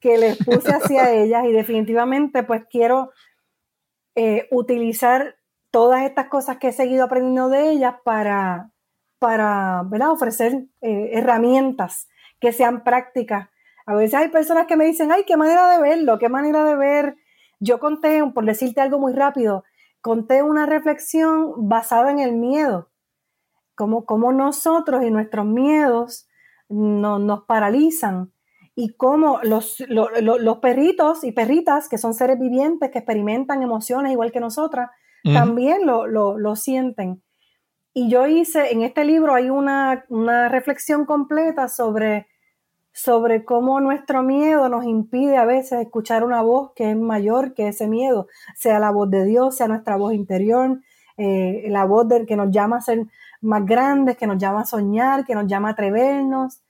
que 0.00 0.18
les 0.18 0.36
puse 0.38 0.70
hacia 0.70 1.12
ellas 1.12 1.44
y 1.44 1.52
definitivamente 1.52 2.42
pues 2.42 2.64
quiero 2.70 3.10
eh, 4.14 4.48
utilizar 4.50 5.36
todas 5.70 6.02
estas 6.02 6.28
cosas 6.28 6.58
que 6.58 6.68
he 6.68 6.72
seguido 6.72 7.04
aprendiendo 7.04 7.48
de 7.48 7.70
ellas 7.70 7.94
para, 8.04 8.72
para 9.18 9.84
ofrecer 10.10 10.66
eh, 10.80 11.10
herramientas 11.12 12.08
que 12.40 12.52
sean 12.52 12.82
prácticas. 12.82 13.48
A 13.86 13.94
veces 13.94 14.14
hay 14.14 14.28
personas 14.28 14.66
que 14.66 14.76
me 14.76 14.86
dicen, 14.86 15.12
ay, 15.12 15.24
qué 15.26 15.36
manera 15.36 15.68
de 15.68 15.80
verlo, 15.80 16.18
qué 16.18 16.28
manera 16.28 16.64
de 16.64 16.76
ver. 16.76 17.16
Yo 17.60 17.78
conté, 17.78 18.22
por 18.34 18.44
decirte 18.44 18.80
algo 18.80 18.98
muy 18.98 19.12
rápido, 19.12 19.64
conté 20.00 20.42
una 20.42 20.66
reflexión 20.66 21.68
basada 21.68 22.10
en 22.10 22.18
el 22.18 22.32
miedo, 22.32 22.90
como, 23.74 24.04
como 24.06 24.32
nosotros 24.32 25.04
y 25.04 25.10
nuestros 25.10 25.44
miedos 25.44 26.28
no, 26.68 27.18
nos 27.18 27.44
paralizan 27.44 28.32
y 28.74 28.94
cómo 28.94 29.40
los, 29.42 29.80
los, 29.88 30.58
perritos 30.58 31.24
y 31.24 31.32
perritas, 31.32 31.88
que 31.88 31.98
son 31.98 32.14
seres 32.14 32.38
vivientes 32.38 32.90
que 32.90 32.98
experimentan 32.98 33.62
emociones 33.62 34.12
igual 34.12 34.32
que 34.32 34.40
nosotras, 34.40 34.90
también 35.22 35.86
lo, 35.86 36.06
lo, 36.06 36.56
sienten. 36.56 37.22
Y 37.92 38.08
yo 38.08 38.26
hice, 38.26 38.72
en 38.72 38.82
este 38.82 39.04
libro 39.04 39.34
hay 39.34 39.50
una, 39.50 40.04
una, 40.08 40.48
reflexión 40.48 41.04
completa 41.04 41.68
sobre, 41.68 42.26
sobre 42.92 43.44
cómo 43.44 43.80
nuestro 43.80 44.22
miedo 44.22 44.68
nos 44.68 44.84
impide 44.84 45.36
a 45.36 45.44
veces 45.44 45.80
escuchar 45.80 46.24
una 46.24 46.40
voz 46.40 46.72
que 46.74 46.90
es 46.90 46.96
mayor 46.96 47.52
que 47.52 47.68
ese 47.68 47.86
miedo, 47.86 48.28
sea 48.54 48.78
la 48.78 48.90
voz 48.90 49.10
de 49.10 49.24
Dios, 49.26 49.56
sea 49.56 49.68
nuestra 49.68 49.96
voz 49.96 50.14
interior, 50.14 50.80
eh, 51.18 51.66
la 51.68 51.84
voz 51.84 52.08
del 52.08 52.24
que 52.24 52.36
nos 52.36 52.50
llama 52.50 52.78
a 52.78 52.80
ser 52.80 53.04
más 53.42 53.66
grandes, 53.66 54.16
que 54.16 54.26
nos 54.26 54.38
llama 54.38 54.62
a 54.62 54.66
soñar, 54.66 55.26
que 55.26 55.34
nos 55.34 55.46
llama 55.46 55.68
a 55.68 55.72
atrevernos. 55.72 56.62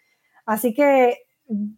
Así 0.44 0.74
que 0.74 1.18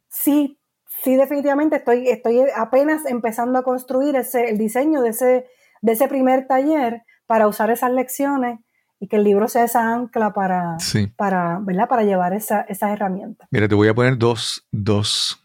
sí, 0.08 0.58
sí, 1.02 1.16
definitivamente 1.16 1.76
estoy, 1.76 2.08
estoy 2.08 2.42
apenas 2.56 3.06
empezando 3.06 3.58
a 3.58 3.62
construir 3.62 4.16
ese, 4.16 4.50
el 4.50 4.58
diseño 4.58 5.02
de 5.02 5.10
ese, 5.10 5.46
de 5.80 5.92
ese 5.92 6.08
primer 6.08 6.46
taller 6.46 7.02
para 7.26 7.48
usar 7.48 7.70
esas 7.70 7.92
lecciones 7.92 8.60
y 9.00 9.08
que 9.08 9.16
el 9.16 9.24
libro 9.24 9.48
sea 9.48 9.64
esa 9.64 9.92
ancla 9.92 10.32
para, 10.32 10.76
para, 11.16 11.58
¿verdad? 11.60 11.88
para 11.88 12.04
llevar 12.04 12.34
esa, 12.34 12.60
esas 12.62 12.92
herramientas. 12.92 13.48
Mira, 13.50 13.66
te 13.66 13.74
voy 13.74 13.88
a 13.88 13.94
poner 13.94 14.16
dos, 14.16 14.66
dos 14.70 15.44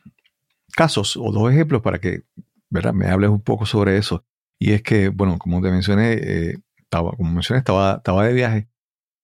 casos 0.75 1.17
o 1.17 1.31
dos 1.31 1.51
ejemplos 1.51 1.81
para 1.81 1.99
que 1.99 2.21
¿verdad? 2.69 2.93
me 2.93 3.07
hables 3.07 3.29
un 3.29 3.41
poco 3.41 3.65
sobre 3.65 3.97
eso. 3.97 4.23
Y 4.59 4.73
es 4.73 4.83
que, 4.83 5.09
bueno, 5.09 5.37
como 5.39 5.61
te 5.61 5.71
mencioné, 5.71 6.13
eh, 6.13 6.57
estaba, 6.77 7.11
como 7.11 7.31
mencioné, 7.31 7.59
estaba, 7.59 7.95
estaba 7.95 8.25
de 8.25 8.33
viaje 8.33 8.67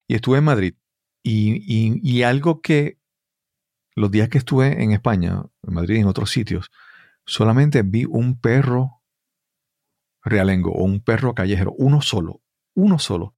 y 0.07 0.15
estuve 0.15 0.39
en 0.39 0.43
Madrid. 0.45 0.73
Y, 1.23 1.63
y, 1.67 1.99
y 2.03 2.23
algo 2.23 2.61
que 2.61 2.97
los 3.95 4.11
días 4.11 4.29
que 4.29 4.37
estuve 4.37 4.83
en 4.83 4.91
España, 4.91 5.43
en 5.63 5.73
Madrid 5.73 5.97
y 5.97 5.99
en 5.99 6.07
otros 6.07 6.31
sitios, 6.31 6.71
solamente 7.25 7.81
vi 7.83 8.05
un 8.05 8.39
perro 8.39 9.01
realengo 10.23 10.71
o 10.71 10.83
un 10.83 11.01
perro 11.01 11.33
callejero, 11.33 11.73
uno 11.77 12.01
solo, 12.01 12.41
uno 12.75 12.99
solo. 12.99 13.35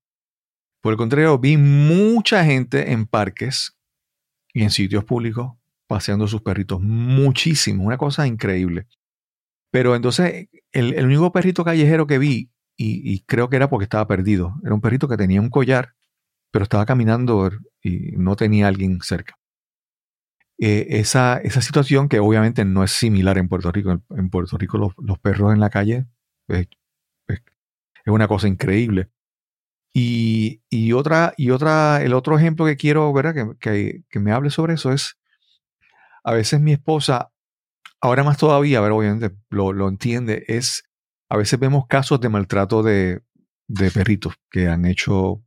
Por 0.82 0.94
el 0.94 0.98
contrario, 0.98 1.38
vi 1.40 1.58
mucha 1.58 2.46
gente 2.46 2.92
en 2.92 3.08
parques 3.08 3.76
y 4.54 4.64
en 4.64 4.70
sitios 4.70 5.04
públicos 5.04 5.54
paseando 5.88 6.28
sus 6.28 6.42
perritos, 6.42 6.82
muchísimo, 6.82 7.84
una 7.84 7.98
cosa 7.98 8.26
increíble. 8.28 8.88
Pero 9.72 9.96
entonces, 9.96 10.48
el, 10.72 11.06
único 11.06 11.32
perrito 11.32 11.64
callejero 11.64 12.08
que 12.08 12.18
vi, 12.18 12.52
y, 12.78 13.14
y, 13.14 13.22
creo 13.22 13.50
que 13.50 13.56
era 13.56 13.70
porque 13.70 13.84
estaba 13.84 14.08
perdido, 14.08 14.56
era 14.64 14.74
un 14.74 14.82
perrito 14.82 15.08
que 15.08 15.18
tenía 15.18 15.42
un 15.42 15.50
collar, 15.50 15.96
pero 16.52 16.64
estaba 16.64 16.86
caminando 16.86 17.52
y 17.82 18.12
no 18.18 18.36
tenía 18.36 18.68
alguien 18.68 19.00
cerca. 19.02 19.38
Eh, 20.58 21.00
esa, 21.00 21.38
esa, 21.38 21.62
situación 21.62 22.08
que 22.08 22.20
obviamente 22.20 22.64
no 22.64 22.84
es 22.84 22.92
similar 22.92 23.38
en 23.38 23.50
Puerto 23.50 23.72
Rico. 23.72 24.02
En, 24.12 24.30
Puerto 24.30 24.58
Rico 24.58 24.78
los, 24.78 25.20
perros 25.20 25.54
en 25.54 25.60
la 25.60 25.70
calle 25.70 26.06
es, 26.48 26.68
una 28.06 28.28
cosa 28.28 28.48
increíble. 28.48 29.10
Y, 29.94 30.62
y, 30.70 30.94
otra, 30.94 31.34
y 31.38 31.52
otra, 31.52 32.02
el 32.04 32.14
otro 32.14 32.38
ejemplo 32.38 32.66
que 32.66 32.78
quiero, 32.78 33.12
¿verdad? 33.14 33.56
Que, 33.60 34.04
que, 34.10 34.20
me 34.20 34.32
hable 34.32 34.50
sobre 34.50 34.76
eso 34.76 34.92
es, 34.92 35.18
a 36.24 36.34
veces 36.34 36.60
mi 36.62 36.74
esposa, 36.74 37.32
ahora 38.02 38.24
más 38.24 38.38
todavía, 38.38 38.82
ver, 38.82 38.92
obviamente 38.92 39.36
lo, 39.50 39.74
lo 39.74 39.88
entiende, 39.88 40.46
es, 40.48 40.84
a 41.30 41.38
veces 41.38 41.60
vemos 41.60 41.88
casos 41.88 42.20
de 42.22 42.30
maltrato 42.30 42.84
de, 42.84 43.22
de 43.68 43.92
perritos 43.92 44.36
que 44.50 44.68
han 44.68 44.86
hecho, 44.86 45.44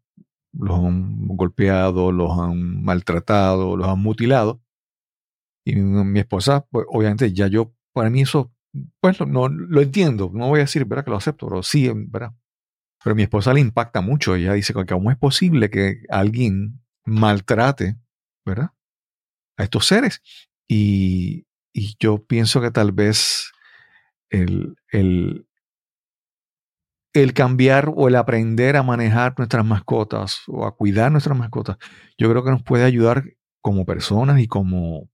los 0.53 0.79
han 0.79 1.29
golpeado, 1.29 2.13
los 2.13 2.39
han 2.39 2.83
maltratado, 2.83 3.77
los 3.77 3.89
han 3.89 4.01
mutilado. 4.01 4.61
Y 5.69 5.77
mi, 5.77 6.19
esposa, 6.19 6.67
pues 6.71 6.87
obviamente 6.89 7.31
ya 7.35 7.47
yo, 7.47 7.75
para 7.93 8.09
mí 8.09 8.23
eso, 8.23 8.51
pues 9.01 9.21
no, 9.21 9.49
lo 9.49 9.83
entiendo, 9.83 10.31
no 10.33 10.49
voy 10.49 10.61
a 10.61 10.63
decir, 10.63 10.87
¿verdad? 10.87 11.05
Que 11.05 11.11
lo 11.11 11.19
acepto, 11.19 11.47
pero 11.47 11.63
sí, 11.63 11.91
¿verdad? 11.95 12.33
Pero 13.05 13.15
mi 13.15 13.23
esposa 13.23 13.53
le 13.53 13.61
impacta 13.61 14.01
mucho. 14.01 14.35
Ella 14.35 14.55
dice 14.55 14.73
que 14.73 14.87
cómo 14.87 15.11
es 15.11 15.19
posible 15.19 15.69
que 15.69 16.01
alguien 16.09 16.81
maltrate, 17.05 17.99
¿verdad? 18.47 18.71
A 19.59 19.65
estos 19.65 19.87
seres. 19.87 20.23
Y, 20.67 21.47
y 21.75 21.97
yo 22.01 22.25
pienso 22.25 22.63
que 22.63 22.71
tal 22.71 22.93
vez 22.93 23.53
el, 24.31 24.75
el, 24.91 25.47
el 27.13 27.35
cambiar 27.35 27.93
o 27.95 28.09
el 28.09 28.17
aprender 28.17 28.79
a 28.79 28.83
manejar 28.83 29.35
nuestras 29.37 29.67
mascotas 29.67 30.45
o 30.47 30.67
a 30.67 30.75
cuidar 30.75 31.13
nuestras 31.13 31.37
mascotas, 31.37 31.77
yo 32.17 32.31
creo 32.31 32.43
que 32.43 32.53
nos 32.53 32.63
puede 32.63 32.85
ayudar 32.85 33.25
como 33.61 33.85
personas 33.85 34.41
y 34.41 34.49
como, 34.49 35.11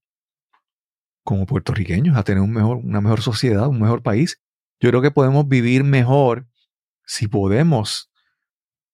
como 1.25 1.45
puertorriqueños 1.45 2.15
a 2.15 2.23
tener 2.23 2.41
una 2.41 3.01
mejor 3.01 3.21
sociedad, 3.21 3.67
un 3.67 3.81
mejor 3.81 4.03
país. 4.03 4.41
Yo 4.79 4.89
creo 4.89 5.01
que 5.01 5.11
podemos 5.11 5.47
vivir 5.47 5.83
mejor 5.83 6.45
si 7.03 7.27
podemos 7.27 8.11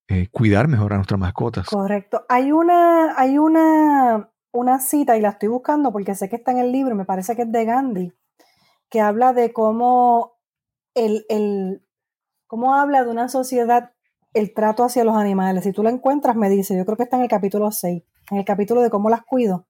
eh, 0.08 0.28
cuidar 0.30 0.66
mejor 0.66 0.94
a 0.94 0.96
nuestras 0.96 1.20
mascotas. 1.20 1.68
Correcto. 1.68 2.24
Hay 2.28 2.50
una, 2.50 3.18
hay 3.18 3.38
una, 3.38 4.30
una 4.50 4.80
cita, 4.80 5.16
y 5.16 5.20
la 5.20 5.30
estoy 5.30 5.50
buscando 5.50 5.92
porque 5.92 6.14
sé 6.14 6.28
que 6.28 6.36
está 6.36 6.52
en 6.52 6.58
el 6.58 6.72
libro, 6.72 6.96
me 6.96 7.04
parece 7.04 7.36
que 7.36 7.42
es 7.42 7.52
de 7.52 7.64
Gandhi, 7.64 8.12
que 8.88 9.00
habla 9.00 9.34
de 9.34 9.52
cómo 9.52 10.38
el, 10.94 11.26
el 11.28 11.86
cómo 12.46 12.74
habla 12.74 13.04
de 13.04 13.10
una 13.10 13.28
sociedad 13.28 13.92
el 14.32 14.54
trato 14.54 14.84
hacia 14.84 15.04
los 15.04 15.16
animales. 15.16 15.64
Si 15.64 15.72
tú 15.72 15.82
la 15.82 15.90
encuentras, 15.90 16.36
me 16.36 16.48
dice, 16.48 16.76
yo 16.76 16.86
creo 16.86 16.96
que 16.96 17.02
está 17.02 17.16
en 17.16 17.24
el 17.24 17.28
capítulo 17.28 17.70
6, 17.70 18.02
en 18.30 18.38
el 18.38 18.44
capítulo 18.44 18.80
de 18.80 18.88
cómo 18.88 19.10
las 19.10 19.22
cuido. 19.22 19.66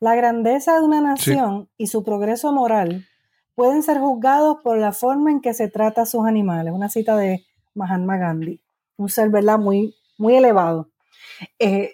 La 0.00 0.14
grandeza 0.14 0.74
de 0.78 0.82
una 0.82 1.00
nación 1.00 1.68
y 1.76 1.86
su 1.86 2.02
progreso 2.04 2.52
moral 2.52 3.06
pueden 3.54 3.82
ser 3.82 3.98
juzgados 3.98 4.58
por 4.62 4.78
la 4.78 4.92
forma 4.92 5.30
en 5.30 5.40
que 5.40 5.54
se 5.54 5.68
trata 5.68 6.02
a 6.02 6.06
sus 6.06 6.26
animales. 6.26 6.72
Una 6.72 6.88
cita 6.88 7.16
de 7.16 7.44
Mahatma 7.74 8.16
Gandhi, 8.18 8.60
un 8.96 9.08
ser, 9.08 9.30
¿verdad? 9.30 9.58
Muy, 9.58 9.94
muy 10.18 10.34
elevado. 10.36 10.90
Eh, 11.58 11.92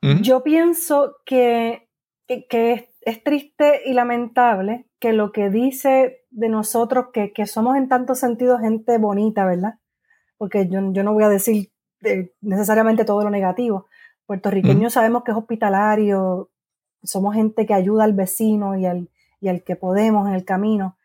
¿Mm? 0.00 0.22
Yo 0.22 0.42
pienso 0.42 1.16
que, 1.24 1.88
que- 2.26 2.46
que 2.46 2.72
es, 2.72 2.84
es 3.02 3.22
triste 3.24 3.82
y 3.86 3.92
lamentable 3.92 4.86
que 4.98 5.12
lo 5.12 5.32
que 5.32 5.50
dice 5.50 6.24
de 6.30 6.48
nosotros, 6.48 7.06
que, 7.12 7.32
que 7.32 7.46
somos 7.46 7.76
en 7.76 7.88
tantos 7.88 8.18
sentidos 8.18 8.60
gente 8.60 8.98
bonita, 8.98 9.44
¿verdad? 9.44 9.74
Porque 10.38 10.68
yo, 10.68 10.80
yo 10.92 11.02
no 11.04 11.12
voy 11.12 11.24
a 11.24 11.28
decir 11.28 11.70
eh, 12.04 12.32
necesariamente 12.40 13.04
todo 13.04 13.22
lo 13.22 13.30
negativo. 13.30 13.86
Puertorriqueños 14.26 14.92
sabemos 14.94 15.24
que 15.24 15.32
es 15.32 15.36
hospitalario, 15.36 16.50
somos 17.02 17.34
gente 17.34 17.66
que 17.66 17.74
ayuda 17.74 18.04
al 18.04 18.12
vecino 18.14 18.76
y 18.76 18.86
al, 18.86 19.10
y 19.40 19.48
al 19.48 19.62
que 19.64 19.76
podemos 19.76 20.28
en 20.28 20.34
el 20.34 20.44
camino. 20.44 20.96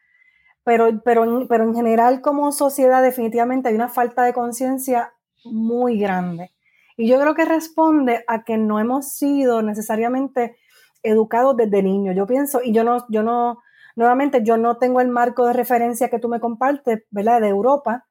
Pero, 0.64 1.02
pero, 1.04 1.24
en, 1.24 1.48
pero 1.48 1.64
en 1.64 1.74
general 1.76 2.22
como 2.22 2.52
sociedad 2.52 3.02
definitivamente 3.02 3.70
hay 3.70 3.76
una 3.76 3.90
falta 3.90 4.24
de 4.24 4.34
conciencia 4.34 5.14
muy 5.46 5.98
grande. 6.00 6.52
Y 6.98 7.08
yo 7.08 7.20
creo 7.20 7.36
que 7.36 7.46
responde 7.46 8.24
a 8.28 8.44
que 8.44 8.58
no 8.58 8.80
hemos 8.80 9.12
sido 9.14 9.62
necesariamente 9.62 10.58
educados 11.04 11.56
desde 11.56 11.84
niños. 11.84 12.16
Yo 12.16 12.26
pienso, 12.28 12.62
y 12.64 12.74
yo 12.74 12.84
no, 12.84 13.06
yo 13.10 13.24
no, 13.24 13.60
nuevamente, 13.96 14.44
yo 14.44 14.58
no 14.58 14.78
tengo 14.78 15.00
el 15.00 15.08
marco 15.10 15.46
de 15.46 15.54
referencia 15.54 16.10
que 16.10 16.20
tú 16.20 16.28
me 16.28 16.40
compartes, 16.40 17.04
¿verdad? 17.12 17.42
De 17.42 17.50
Europa, 17.50 18.06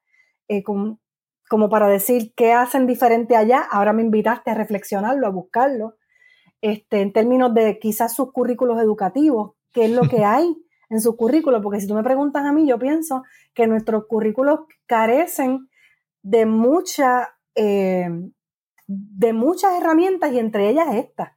eh, 0.49 0.63
con- 0.63 0.99
como 1.49 1.69
para 1.69 1.89
decir 1.89 2.33
qué 2.37 2.53
hacen 2.53 2.87
diferente 2.87 3.37
allá. 3.37 3.61
Ahora 3.71 3.93
me 3.93 4.03
invitaste 4.03 4.51
a 4.51 4.55
reflexionarlo, 4.55 5.27
a 5.27 5.31
buscarlo, 5.31 5.97
este, 6.61 7.01
en 7.03 7.13
términos 7.13 7.55
de 7.55 7.79
quizás 7.79 8.15
sus 8.15 8.33
currículos 8.33 8.81
educativos, 8.81 9.53
qué 9.73 9.87
es 9.87 9.91
lo 9.91 10.03
que 10.09 10.25
hay 10.27 10.57
en 10.91 11.01
sus 11.01 11.17
currículos, 11.17 11.63
porque 11.63 11.81
si 11.81 11.89
tú 11.89 11.95
me 11.95 12.05
preguntas 12.05 12.45
a 12.45 12.53
mí, 12.53 12.67
yo 12.69 12.79
pienso 12.79 13.23
que 13.55 13.67
nuestros 13.67 14.07
currículos 14.07 14.61
carecen 14.87 15.69
de 16.23 16.47
mucha, 16.47 17.37
eh, 17.57 18.09
de 18.87 19.33
muchas 19.33 19.81
herramientas 19.81 20.33
y 20.33 20.39
entre 20.39 20.69
ellas 20.71 20.95
esta. 20.95 21.37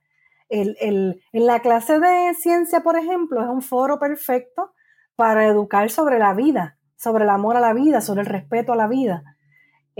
El, 0.49 0.75
el- 0.79 1.21
en 1.31 1.45
la 1.45 1.61
clase 1.61 1.99
de 1.99 2.33
ciencia, 2.35 2.81
por 2.81 2.97
ejemplo, 2.97 3.41
es 3.41 3.47
un 3.49 3.61
foro 3.61 3.99
perfecto 3.99 4.73
para 5.15 5.45
educar 5.47 5.89
sobre 5.89 6.19
la 6.19 6.33
vida, 6.33 6.77
sobre 6.95 7.23
el 7.23 7.29
amor 7.29 7.57
a 7.57 7.59
la 7.59 7.73
vida, 7.73 8.01
sobre 8.01 8.21
el 8.21 8.27
respeto 8.27 8.73
a 8.73 8.75
la 8.75 8.87
vida. 8.87 9.23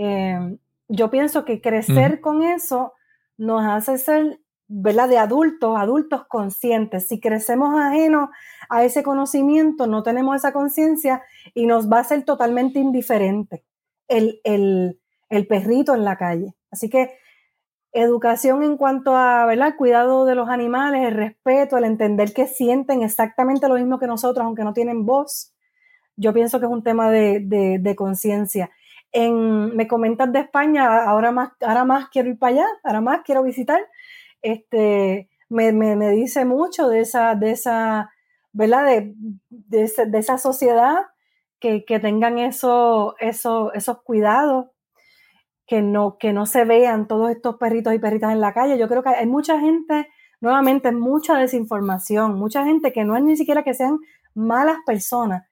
Eh, 0.02 0.56
yo 0.88 1.10
pienso 1.10 1.44
que 1.44 1.60
crecer 1.60 2.20
con 2.20 2.42
eso 2.42 2.94
nos 3.36 3.62
hace 3.64 3.98
ser, 3.98 4.40
¿verdad? 4.66 5.08
De 5.08 5.18
adultos, 5.18 5.76
adultos 5.78 6.26
conscientes. 6.26 7.06
Si 7.08 7.20
crecemos 7.20 7.78
ajenos 7.78 8.30
a 8.68 8.82
ese 8.84 9.02
conocimiento, 9.02 9.86
no 9.86 10.02
tenemos 10.02 10.36
esa 10.36 10.52
conciencia 10.52 11.22
y 11.54 11.66
nos 11.66 11.90
va 11.90 12.00
a 12.00 12.04
ser 12.04 12.24
totalmente 12.24 12.78
indiferente 12.78 13.64
el, 14.08 14.40
el- 14.44 14.98
el 15.28 15.46
perrito 15.46 15.94
en 15.94 16.04
la 16.04 16.16
calle. 16.16 16.54
Así 16.72 16.88
que 16.90 17.12
educación 17.92 18.62
en 18.62 18.76
cuanto 18.76 19.16
a 19.16 19.46
¿verdad? 19.46 19.74
cuidado 19.76 20.24
de 20.24 20.34
los 20.34 20.48
animales, 20.48 21.02
el 21.06 21.14
respeto, 21.14 21.76
el 21.76 21.84
entender 21.84 22.32
que 22.32 22.46
sienten 22.46 23.02
exactamente 23.02 23.68
lo 23.68 23.74
mismo 23.74 23.98
que 23.98 24.06
nosotros, 24.06 24.44
aunque 24.44 24.64
no 24.64 24.72
tienen 24.72 25.04
voz. 25.06 25.52
Yo 26.16 26.32
pienso 26.32 26.60
que 26.60 26.66
es 26.66 26.72
un 26.72 26.82
tema 26.82 27.10
de, 27.10 27.40
de- 27.40 27.78
de 27.80 27.96
conciencia. 27.96 28.70
En, 29.12 29.74
me 29.76 29.88
comentas 29.88 30.32
de 30.32 30.40
España, 30.40 31.04
ahora 31.04 31.32
más, 31.32 31.52
ahora 31.60 31.84
más 31.84 32.08
quiero 32.10 32.28
ir 32.30 32.38
para 32.38 32.52
allá, 32.54 32.66
ahora 32.84 33.00
más 33.00 33.20
quiero 33.24 33.42
visitar. 33.42 33.80
Este, 34.42 35.28
me, 35.48 35.72
me- 35.72 35.96
me 35.96 36.10
dice 36.10 36.44
mucho 36.44 36.88
de 36.88 37.00
esa, 37.00 37.34
de 37.34 37.50
esa, 37.52 38.10
¿verdad? 38.52 38.86
De, 38.86 39.14
de, 39.50 39.92
de 40.06 40.18
esa 40.18 40.38
sociedad 40.38 40.96
que, 41.60 41.84
que 41.84 41.98
tengan 42.00 42.38
eso, 42.38 43.16
eso, 43.20 43.72
esos 43.74 44.02
cuidados 44.02 44.66
que 45.66 45.82
no, 45.82 46.18
que 46.18 46.32
no 46.32 46.46
se 46.46 46.64
vean 46.64 47.06
todos 47.06 47.30
estos 47.30 47.56
perritos 47.56 47.94
y 47.94 47.98
perritas 47.98 48.32
en 48.32 48.40
la 48.40 48.52
calle. 48.52 48.78
Yo 48.78 48.88
creo 48.88 49.02
que 49.02 49.10
hay 49.10 49.26
mucha 49.26 49.58
gente, 49.60 50.08
nuevamente, 50.40 50.90
mucha 50.92 51.38
desinformación, 51.38 52.34
mucha 52.34 52.64
gente 52.64 52.92
que 52.92 53.04
no 53.04 53.16
es 53.16 53.22
ni 53.22 53.36
siquiera 53.36 53.62
que 53.62 53.74
sean 53.74 53.98
malas 54.34 54.78
personas, 54.86 55.44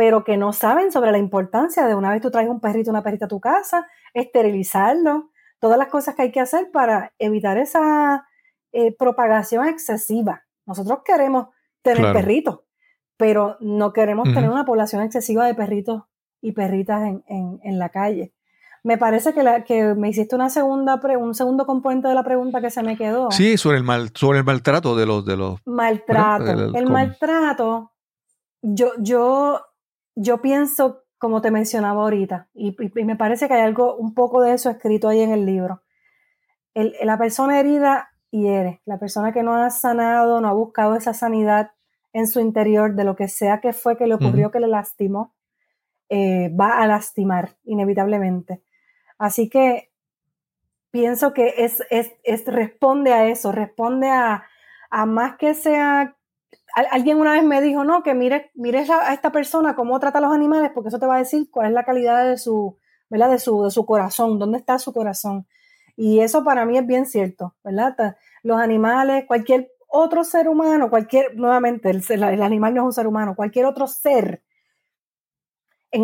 pero 0.00 0.24
que 0.24 0.38
no 0.38 0.54
saben 0.54 0.90
sobre 0.90 1.12
la 1.12 1.18
importancia 1.18 1.86
de 1.86 1.94
una 1.94 2.10
vez 2.10 2.22
tú 2.22 2.30
traes 2.30 2.48
un 2.48 2.58
perrito, 2.58 2.88
una 2.90 3.02
perrita 3.02 3.26
a 3.26 3.28
tu 3.28 3.38
casa, 3.38 3.86
esterilizarlo, 4.14 5.30
todas 5.58 5.76
las 5.76 5.88
cosas 5.88 6.14
que 6.14 6.22
hay 6.22 6.32
que 6.32 6.40
hacer 6.40 6.70
para 6.72 7.12
evitar 7.18 7.58
esa 7.58 8.26
eh, 8.72 8.96
propagación 8.96 9.66
excesiva. 9.68 10.44
Nosotros 10.64 11.00
queremos 11.04 11.48
tener 11.82 11.98
Claro. 11.98 12.14
perritos, 12.18 12.60
pero 13.18 13.56
no 13.60 13.92
queremos 13.92 14.32
tener 14.32 14.48
una 14.48 14.64
población 14.64 15.02
excesiva 15.02 15.44
de 15.44 15.54
perritos 15.54 16.04
y 16.40 16.52
perritas 16.52 17.02
en, 17.02 17.22
en- 17.26 17.60
en 17.62 17.78
la 17.78 17.90
calle. 17.90 18.32
Me 18.82 18.96
parece 18.96 19.34
que, 19.34 19.42
la, 19.42 19.64
que 19.64 19.94
me 19.94 20.08
hiciste 20.08 20.34
una 20.34 20.48
segunda 20.48 20.98
pre- 21.00 21.18
un 21.18 21.34
segundo 21.34 21.66
componente 21.66 22.08
de 22.08 22.14
la 22.14 22.22
pregunta 22.24 22.62
que 22.62 22.70
se 22.70 22.82
me 22.82 22.96
quedó. 22.96 23.30
Sí, 23.32 23.58
sobre 23.58 23.76
el 23.76 23.82
mal, 23.84 24.10
sobre 24.14 24.38
el 24.38 24.44
maltrato 24.44 24.96
de 24.96 25.04
los, 25.04 25.26
de 25.26 25.36
los. 25.36 25.60
Maltrato. 25.66 26.44
¿verdad? 26.44 26.70
El- 26.74 26.90
maltrato, 26.90 27.92
yo, 28.62 28.92
yo, 28.98 29.60
yo 30.14 30.40
pienso, 30.40 31.02
como 31.18 31.40
te 31.40 31.50
mencionaba 31.50 32.02
ahorita, 32.02 32.48
y, 32.54 32.76
y- 32.82 33.00
y 33.00 33.04
me 33.04 33.16
parece 33.16 33.48
que 33.48 33.54
hay 33.54 33.62
algo, 33.62 33.96
un 33.96 34.14
poco 34.14 34.40
de 34.42 34.54
eso 34.54 34.70
escrito 34.70 35.08
ahí 35.08 35.20
en 35.20 35.30
el 35.32 35.46
libro. 35.46 35.82
El- 36.74 36.94
la 37.02 37.18
persona 37.18 37.58
herida 37.60 38.10
hiere, 38.30 38.80
la 38.84 38.98
persona 38.98 39.32
que 39.32 39.42
no 39.42 39.54
ha 39.56 39.70
sanado, 39.70 40.40
no 40.40 40.48
ha 40.48 40.52
buscado 40.52 40.94
esa 40.96 41.14
sanidad 41.14 41.72
en 42.12 42.26
su 42.26 42.40
interior 42.40 42.94
de 42.94 43.04
lo 43.04 43.16
que 43.16 43.28
sea 43.28 43.60
que 43.60 43.72
fue 43.72 43.96
que 43.96 44.06
le 44.06 44.14
ocurrió, 44.14 44.50
que 44.50 44.60
le 44.60 44.66
lastimó, 44.68 45.34
eh, 46.08 46.48
va 46.54 46.78
a 46.80 46.86
lastimar 46.86 47.56
inevitablemente. 47.64 48.62
Así 49.18 49.48
que 49.48 49.90
pienso 50.90 51.32
que 51.32 51.54
es, 51.58 51.82
es, 51.90 52.12
es- 52.24 52.44
responde 52.46 53.12
a 53.12 53.26
eso, 53.26 53.52
responde 53.52 54.08
a, 54.10 54.44
a 54.90 55.06
más 55.06 55.36
que 55.36 55.54
sea. 55.54 56.16
Al- 56.74 56.88
alguien 56.90 57.18
una 57.18 57.32
vez 57.32 57.44
me 57.44 57.60
dijo, 57.60 57.84
no, 57.84 58.02
que 58.02 58.14
mire, 58.14 58.50
mire 58.54 58.84
a 58.90 59.12
esta 59.12 59.32
persona 59.32 59.74
cómo 59.74 59.98
trata 60.00 60.18
a 60.18 60.20
los 60.22 60.32
animales, 60.32 60.70
porque 60.74 60.88
eso 60.88 60.98
te 60.98 61.06
va 61.06 61.16
a 61.16 61.18
decir 61.18 61.50
cuál 61.50 61.68
es 61.68 61.72
la 61.72 61.84
calidad 61.84 62.26
de 62.28 62.38
su, 62.38 62.78
¿verdad? 63.08 63.30
De 63.30 63.38
su, 63.38 63.64
de 63.64 63.70
su 63.70 63.84
corazón, 63.86 64.38
dónde 64.38 64.58
está 64.58 64.78
su 64.78 64.92
corazón. 64.92 65.46
Y 65.96 66.20
eso 66.20 66.44
para 66.44 66.64
mí 66.64 66.78
es 66.78 66.86
bien 66.86 67.06
cierto, 67.06 67.54
¿verdad? 67.62 68.16
Los 68.42 68.58
animales, 68.58 69.24
cualquier 69.26 69.70
otro 69.88 70.24
ser 70.24 70.48
humano, 70.48 70.88
cualquier, 70.88 71.36
nuevamente, 71.36 71.90
el, 71.90 72.22
animal 72.42 72.74
no 72.74 72.82
es 72.82 72.86
un 72.86 72.92
ser 72.92 73.06
humano, 73.06 73.34
cualquier 73.34 73.66
otro 73.66 73.86
ser 73.86 74.42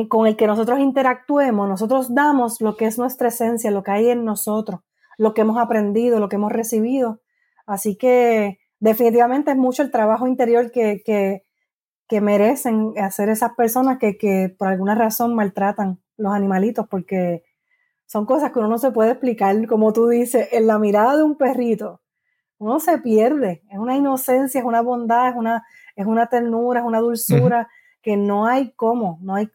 con 0.08 0.26
el 0.26 0.36
que 0.36 0.48
nosotros 0.48 0.80
interactuemos, 0.80 1.68
nosotros 1.68 2.12
damos 2.12 2.60
lo 2.60 2.76
que 2.76 2.86
es 2.86 2.98
nuestra 2.98 3.28
esencia, 3.28 3.70
lo 3.70 3.84
que 3.84 3.92
hay 3.92 4.08
en 4.08 4.24
nosotros, 4.24 4.80
lo 5.16 5.32
que 5.32 5.42
hemos 5.42 5.58
aprendido, 5.58 6.18
lo 6.18 6.28
que 6.28 6.36
hemos 6.36 6.50
recibido. 6.50 7.20
Así 7.66 7.96
que 7.96 8.58
definitivamente 8.86 9.50
es 9.50 9.56
mucho 9.56 9.82
el 9.82 9.90
trabajo 9.90 10.28
interior 10.28 10.70
que, 10.70 11.02
que, 11.04 11.44
que 12.08 12.20
merecen 12.20 12.94
hacer 12.98 13.28
esas 13.28 13.52
personas 13.56 13.98
que, 13.98 14.16
que, 14.16 14.54
por 14.56 14.68
alguna 14.68 14.94
razón 14.94 15.34
maltratan 15.34 16.00
los 16.16 16.32
animalitos, 16.32 16.86
porque 16.88 17.42
son 18.06 18.26
cosas 18.26 18.52
que 18.52 18.60
uno 18.60 18.68
no 18.68 18.78
se 18.78 18.92
puede 18.92 19.10
explicar, 19.10 19.66
como 19.66 19.92
tú 19.92 20.06
dices, 20.06 20.48
en 20.52 20.68
la 20.68 20.78
mirada 20.78 21.16
de 21.16 21.24
un 21.24 21.36
perrito, 21.36 22.00
uno 22.58 22.78
se 22.78 22.98
pierde, 22.98 23.64
es 23.70 23.78
una 23.78 23.96
inocencia, 23.96 24.60
es 24.60 24.64
una 24.64 24.82
bondad, 24.82 25.30
es 25.30 25.36
una, 25.36 25.66
es 25.96 26.06
una 26.06 26.28
ternura, 26.28 26.80
es 26.80 26.86
una 26.86 27.00
dulzura. 27.00 27.68
que 28.02 28.16
no 28.16 28.46
hay 28.46 28.70
cómo, 28.76 29.18
no 29.20 29.34
hay, 29.34 29.50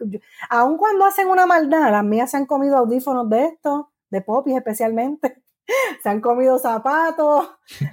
aun 0.50 0.76
cuando 0.76 1.06
hacen 1.06 1.30
una 1.30 1.46
maldad, 1.46 1.90
las 1.90 2.04
mías 2.04 2.32
se 2.32 2.36
han 2.38 2.46
comido 2.46 2.76
audífonos 2.76 3.30
de 3.30 3.46
estos, 3.46 3.86
de 4.10 4.20
popis 4.22 4.58
especialmente, 4.58 5.42
se 6.02 6.10
han 6.10 6.22
comido 6.22 6.58
zapatos, 6.60 7.50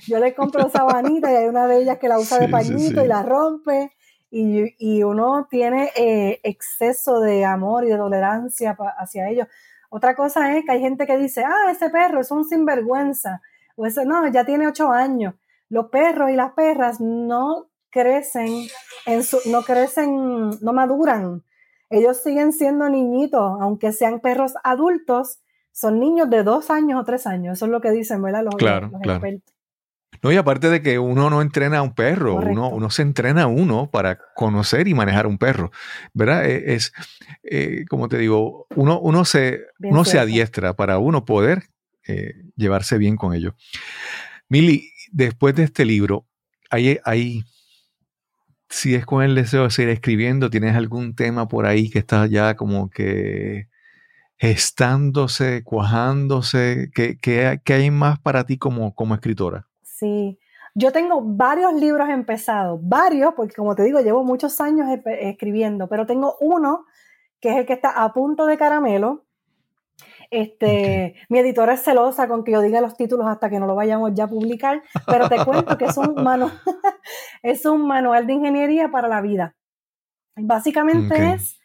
yo 0.07 0.19
les 0.19 0.35
compro 0.35 0.69
sabanita 0.71 1.33
y 1.33 1.37
hay 1.37 1.47
una 1.47 1.67
de 1.67 1.79
ellas 1.79 1.99
que 1.99 2.09
la 2.09 2.19
usa 2.19 2.39
de 2.39 2.49
pañito 2.49 3.05
y 3.05 3.09
la 3.09 3.23
rompe, 3.23 3.93
y, 4.31 4.75
y 4.79 5.03
uno 5.03 5.47
tiene 5.51 5.91
eh, 5.97 6.41
exceso 6.43 7.21
de 7.21 7.45
amor 7.45 7.85
y 7.85 7.89
de 7.89 7.97
tolerancia 7.97 8.77
hacia 8.99 9.29
ellos. 9.29 9.49
Otra 9.91 10.15
cosa 10.15 10.57
es 10.57 10.65
que 10.65 10.73
hay 10.73 10.81
gente 10.81 11.07
que 11.07 11.17
dice, 11.17 11.45
ah, 11.45 11.71
ese 11.71 11.89
perro 11.89 12.21
es 12.21 12.31
un 12.31 12.45
sinvergüenza, 12.45 13.41
o 13.77 13.87
ese 13.87 14.05
no, 14.05 14.27
ya 14.29 14.45
tiene 14.45 14.69
ocho 14.69 14.91
años. 14.91 15.35
Los 15.71 15.87
perros 15.87 16.31
y 16.31 16.35
las 16.35 16.53
perras 16.53 17.01
no 17.01 17.71
crecen, 17.91 18.67
en 19.07 19.23
su, 19.23 19.39
no 19.51 19.63
crecen, 19.63 20.51
no 20.61 20.73
maduran. 20.73 21.43
Ellos 21.91 22.23
siguen 22.23 22.53
siendo 22.53 22.89
niñitos, 22.89 23.59
aunque 23.61 23.93
sean 23.93 24.21
perros 24.21 24.55
adultos, 24.63 25.41
son 25.79 26.01
niños 26.01 26.29
de 26.29 26.43
dos 26.43 26.71
años 26.71 27.01
o 27.01 27.05
tres 27.05 27.25
años. 27.29 27.57
Eso 27.57 27.67
es 27.67 27.71
lo 27.71 27.81
que 27.81 27.93
dicen, 27.93 28.21
¿verdad? 28.21 28.43
Los, 28.43 28.57
claro, 28.57 28.91
claro. 29.01 29.23
No, 30.21 30.33
y 30.33 30.37
aparte 30.37 30.71
de 30.71 30.83
que 30.83 30.99
uno 30.99 31.31
no 31.31 31.41
entrena 31.41 31.79
a 31.79 31.83
un 31.83 31.95
perro, 31.95 32.35
uno, 32.35 32.69
uno, 32.69 32.91
se 32.91 33.03
entrena 33.03 33.45
a 33.45 33.47
uno 33.47 33.89
para 33.89 34.19
conocer 34.35 34.89
y 34.89 34.95
manejar 34.95 35.29
un 35.29 35.39
perro, 35.39 35.71
¿verdad? 36.15 36.47
E, 36.47 36.75
es, 36.75 36.93
eh, 37.45 37.85
como 37.89 38.09
te 38.09 38.19
digo, 38.19 38.67
uno, 38.75 38.99
uno, 38.99 39.25
se, 39.25 39.67
uno 39.79 40.05
se 40.05 40.19
adiestra 40.19 40.75
para 40.75 40.99
uno 40.99 41.25
poder 41.25 41.63
eh, 42.09 42.35
llevarse 42.57 42.99
bien 42.99 43.17
con 43.17 43.33
ellos. 43.33 43.55
Mili, 44.49 44.91
después 45.13 45.55
de 45.55 45.63
este 45.63 45.85
libro, 45.85 46.27
hay, 46.71 46.99
hay, 47.05 47.45
si 48.69 48.97
es 48.97 49.07
con 49.07 49.23
el 49.23 49.37
deseo 49.37 49.63
de 49.63 49.71
seguir 49.71 49.91
escribiendo, 49.91 50.51
¿tienes 50.51 50.75
algún 50.75 51.15
tema 51.15 51.47
por 51.47 51.67
ahí 51.67 51.89
que 51.89 52.01
está 52.01 52.27
ya 52.27 52.57
como 52.57 52.91
que 52.91 53.69
gestándose, 54.39 55.63
cuajándose? 55.65 56.91
¿Qué, 56.95 57.19
qué, 57.19 57.61
qué 57.65 57.73
hay 57.75 57.91
más 57.91 58.19
para 58.21 58.45
ti 58.45 58.57
como, 58.57 58.95
como 58.95 59.15
escritora? 59.15 59.67
Sí, 59.83 60.39
yo 60.75 60.93
tengo 60.93 61.21
varios 61.23 61.75
libros 61.75 62.09
empezados, 62.09 62.79
varios, 62.83 63.35
porque 63.35 63.57
como 63.57 63.75
te 63.75 63.83
digo, 63.83 64.01
llevo 64.01 64.23
muchos 64.23 64.61
años 64.61 64.87
escribiendo, 65.05 65.89
pero 65.89 66.07
tengo 66.07 66.37
uno 66.41 66.87
que 67.41 67.51
es 67.51 67.57
el 67.57 67.67
que 67.67 67.73
está 67.73 67.91
a 67.91 68.13
punto 68.13 68.47
de 68.47 68.57
caramelo. 68.57 69.25
Este, 70.31 71.15
Mi 71.29 71.39
editora 71.39 71.73
es 71.73 71.83
celosa 71.83 72.29
con 72.29 72.45
que 72.45 72.53
yo 72.53 72.61
diga 72.61 72.81
los 72.81 72.97
títulos 72.97 73.27
hasta 73.27 73.49
que 73.49 73.59
no 73.59 73.67
lo 73.67 73.75
vayamos 73.75 74.13
ya 74.15 74.25
a 74.25 74.29
publicar, 74.29 74.83
pero 75.07 75.29
te 75.29 75.45
cuento 75.45 75.77
que 75.79 75.87
es 75.87 75.97
un, 75.97 76.15
manual, 76.23 76.53
es 77.43 77.65
un 77.65 77.87
manual 77.87 78.27
de 78.27 78.35
ingeniería 78.35 78.89
para 78.91 79.09
la 79.09 79.21
vida. 79.21 79.57
Básicamente 80.37 81.33
es 81.33 81.58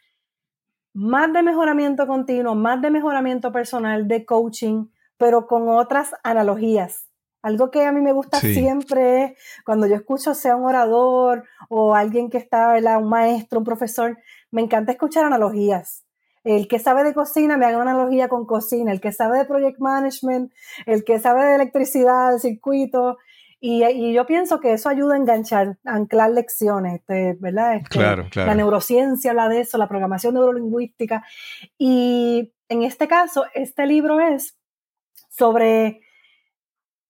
más 0.94 1.34
de 1.34 1.44
mejoramiento 1.44 2.08
continuo, 2.08 2.56
más 2.56 2.82
de 2.82 2.91
mejoramiento 2.91 3.52
personal, 3.52 4.08
de 4.08 4.26
coaching, 4.26 4.88
pero 5.18 5.48
con 5.48 5.70
otras 5.70 6.12
analogías. 6.24 7.08
Algo 7.41 7.72
que 7.72 7.86
a 7.86 7.91
mí 7.91 8.00
me 8.00 8.14
gusta 8.14 8.39
siempre 8.39 9.24
es 9.24 9.32
cuando 9.66 9.86
yo 9.86 9.96
escucho 9.96 10.34
sea 10.34 10.56
un 10.56 10.66
orador 10.66 11.44
o 11.68 11.94
alguien 11.94 12.30
que 12.30 12.38
está, 12.38 12.72
¿verdad? 12.72 13.00
un 13.00 13.10
maestro, 13.10 13.60
un 13.60 13.66
profesor, 13.66 14.18
me 14.50 14.62
encanta 14.62 14.94
escuchar 14.94 15.26
analogías. 15.26 16.06
El 16.46 16.68
que 16.68 16.80
sabe 16.80 17.04
de 17.04 17.14
cocina 17.14 17.58
me 17.58 17.66
haga 17.66 17.82
una 17.82 17.91
analogía 17.91 18.30
con 18.30 18.46
cocina, 18.46 18.91
el 18.91 19.02
que 19.02 19.12
sabe 19.12 19.38
de 19.38 19.46
project 19.46 19.80
management, 19.80 20.54
el 20.86 21.04
que 21.04 21.20
sabe 21.20 21.46
de 21.46 21.56
electricidad, 21.56 22.32
de 22.32 22.39
circuito, 22.39 23.18
y, 23.66 24.11
yo 24.11 24.26
pienso 24.26 24.59
que 24.59 24.74
eso 24.74 24.89
ayuda 24.89 25.14
a 25.14 25.18
enganchar, 25.18 25.78
a 25.86 25.95
anclar 25.95 26.32
lecciones, 26.32 26.95
este, 26.95 27.38
¿verdad? 27.39 27.76
Este, 27.76 27.88
claro, 27.88 28.28
claro. 28.30 28.49
La 28.49 28.55
neurociencia 28.55 29.32
habla 29.32 29.47
de 29.47 29.61
eso, 29.61 29.78
la 29.78 29.88
programación 29.88 30.34
neurolingüística. 30.34 31.24
Y 31.78 32.51
en 32.68 32.84
este 32.84 33.07
caso, 33.07 33.45
este 33.53 33.86
libro 33.86 34.20
es 34.20 34.57
sobre 35.30 36.01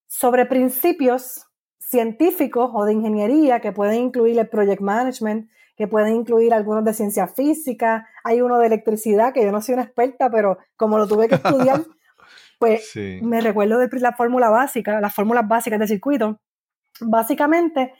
sobre 0.06 0.46
principios 0.46 1.44
científicos 1.80 2.70
o 2.72 2.84
de 2.84 2.92
ingeniería 2.92 3.58
que 3.58 3.72
pueden 3.72 4.00
incluir 4.04 4.38
el 4.38 4.48
project 4.48 4.80
management, 4.80 5.50
que 5.76 5.88
pueden 5.88 6.14
incluir 6.14 6.54
algunos 6.54 6.84
de 6.84 6.94
ciencia 6.94 7.26
física, 7.26 8.06
hay 8.22 8.40
uno 8.40 8.60
de 8.60 8.68
electricidad 8.68 9.34
que 9.34 9.42
yo 9.42 9.50
no 9.50 9.60
soy 9.60 9.74
una 9.74 9.82
experta, 9.82 10.30
pero 10.30 10.58
como 10.76 10.98
lo 10.98 11.08
tuve 11.08 11.26
que 11.26 11.34
estudiar, 11.34 11.82
pues 12.68 13.22
me 13.22 13.40
recuerdo 13.40 13.78
de 13.78 13.88
la 14.00 14.12
fórmula 14.12 14.50
básica, 14.50 15.00
las 15.00 15.14
fórmulas 15.14 15.46
básicas 15.46 15.78
del 15.78 15.88
circuito. 15.88 16.40
Básicamente, 17.00 17.92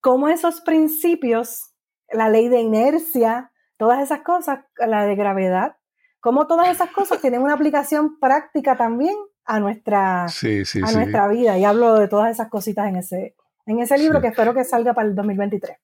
cómo 0.00 0.28
esos 0.28 0.60
principios, 0.60 1.72
la 2.10 2.28
ley 2.28 2.48
de 2.48 2.60
inercia, 2.60 3.52
todas 3.76 4.02
esas 4.02 4.20
cosas, 4.20 4.60
la 4.76 5.06
de 5.06 5.14
gravedad, 5.14 5.76
cómo 6.20 6.46
todas 6.46 6.68
esas 6.68 6.90
cosas 6.90 7.20
tienen 7.20 7.42
una 7.42 7.54
aplicación 7.54 8.18
práctica 8.18 8.76
también 8.76 9.16
a 9.44 9.60
nuestra, 9.60 10.24
a 10.24 10.92
nuestra 10.92 11.28
vida. 11.28 11.58
Y 11.58 11.64
hablo 11.64 11.94
de 11.94 12.08
todas 12.08 12.30
esas 12.30 12.48
cositas 12.48 12.88
en 12.88 12.96
ese, 12.96 13.34
en 13.66 13.78
ese 13.80 13.96
libro 13.98 14.20
que 14.20 14.28
espero 14.28 14.54
que 14.54 14.64
salga 14.64 14.94
para 14.94 15.08
el 15.08 15.14
2023. 15.14 15.76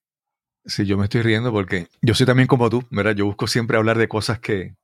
Sí, 0.66 0.86
yo 0.86 0.96
me 0.96 1.04
estoy 1.04 1.22
riendo 1.22 1.52
porque 1.52 1.88
yo 2.00 2.14
soy 2.14 2.26
también 2.26 2.46
como 2.46 2.70
tú, 2.70 2.82
¿verdad? 2.90 3.14
Yo 3.14 3.26
busco 3.26 3.46
siempre 3.46 3.76
hablar 3.76 3.98
de 3.98 4.08
cosas 4.08 4.38
que... 4.38 4.74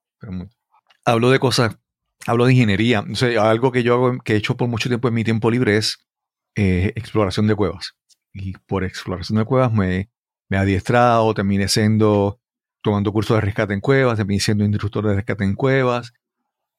Hablo 1.06 1.30
de 1.30 1.38
cosas, 1.38 1.78
hablo 2.26 2.46
de 2.46 2.52
ingeniería. 2.52 3.00
O 3.00 3.14
sea, 3.14 3.50
algo 3.50 3.72
que 3.72 3.82
yo 3.82 3.94
hago, 3.94 4.18
que 4.18 4.34
he 4.34 4.36
hecho 4.36 4.56
por 4.56 4.68
mucho 4.68 4.88
tiempo 4.88 5.08
en 5.08 5.14
mi 5.14 5.24
tiempo 5.24 5.50
libre 5.50 5.76
es 5.76 5.98
eh, 6.56 6.92
exploración 6.96 7.46
de 7.46 7.54
cuevas. 7.54 7.94
Y 8.32 8.52
por 8.66 8.84
exploración 8.84 9.38
de 9.38 9.44
cuevas 9.44 9.72
me, 9.72 10.10
me 10.48 10.56
he 10.56 10.60
adiestrado, 10.60 11.32
terminé 11.34 11.68
siendo, 11.68 12.40
tomando 12.82 13.12
cursos 13.12 13.36
de 13.36 13.40
rescate 13.40 13.72
en 13.72 13.80
cuevas, 13.80 14.16
terminé 14.16 14.40
siendo 14.40 14.64
instructor 14.64 15.06
de 15.06 15.14
rescate 15.14 15.44
en 15.44 15.54
cuevas, 15.54 16.12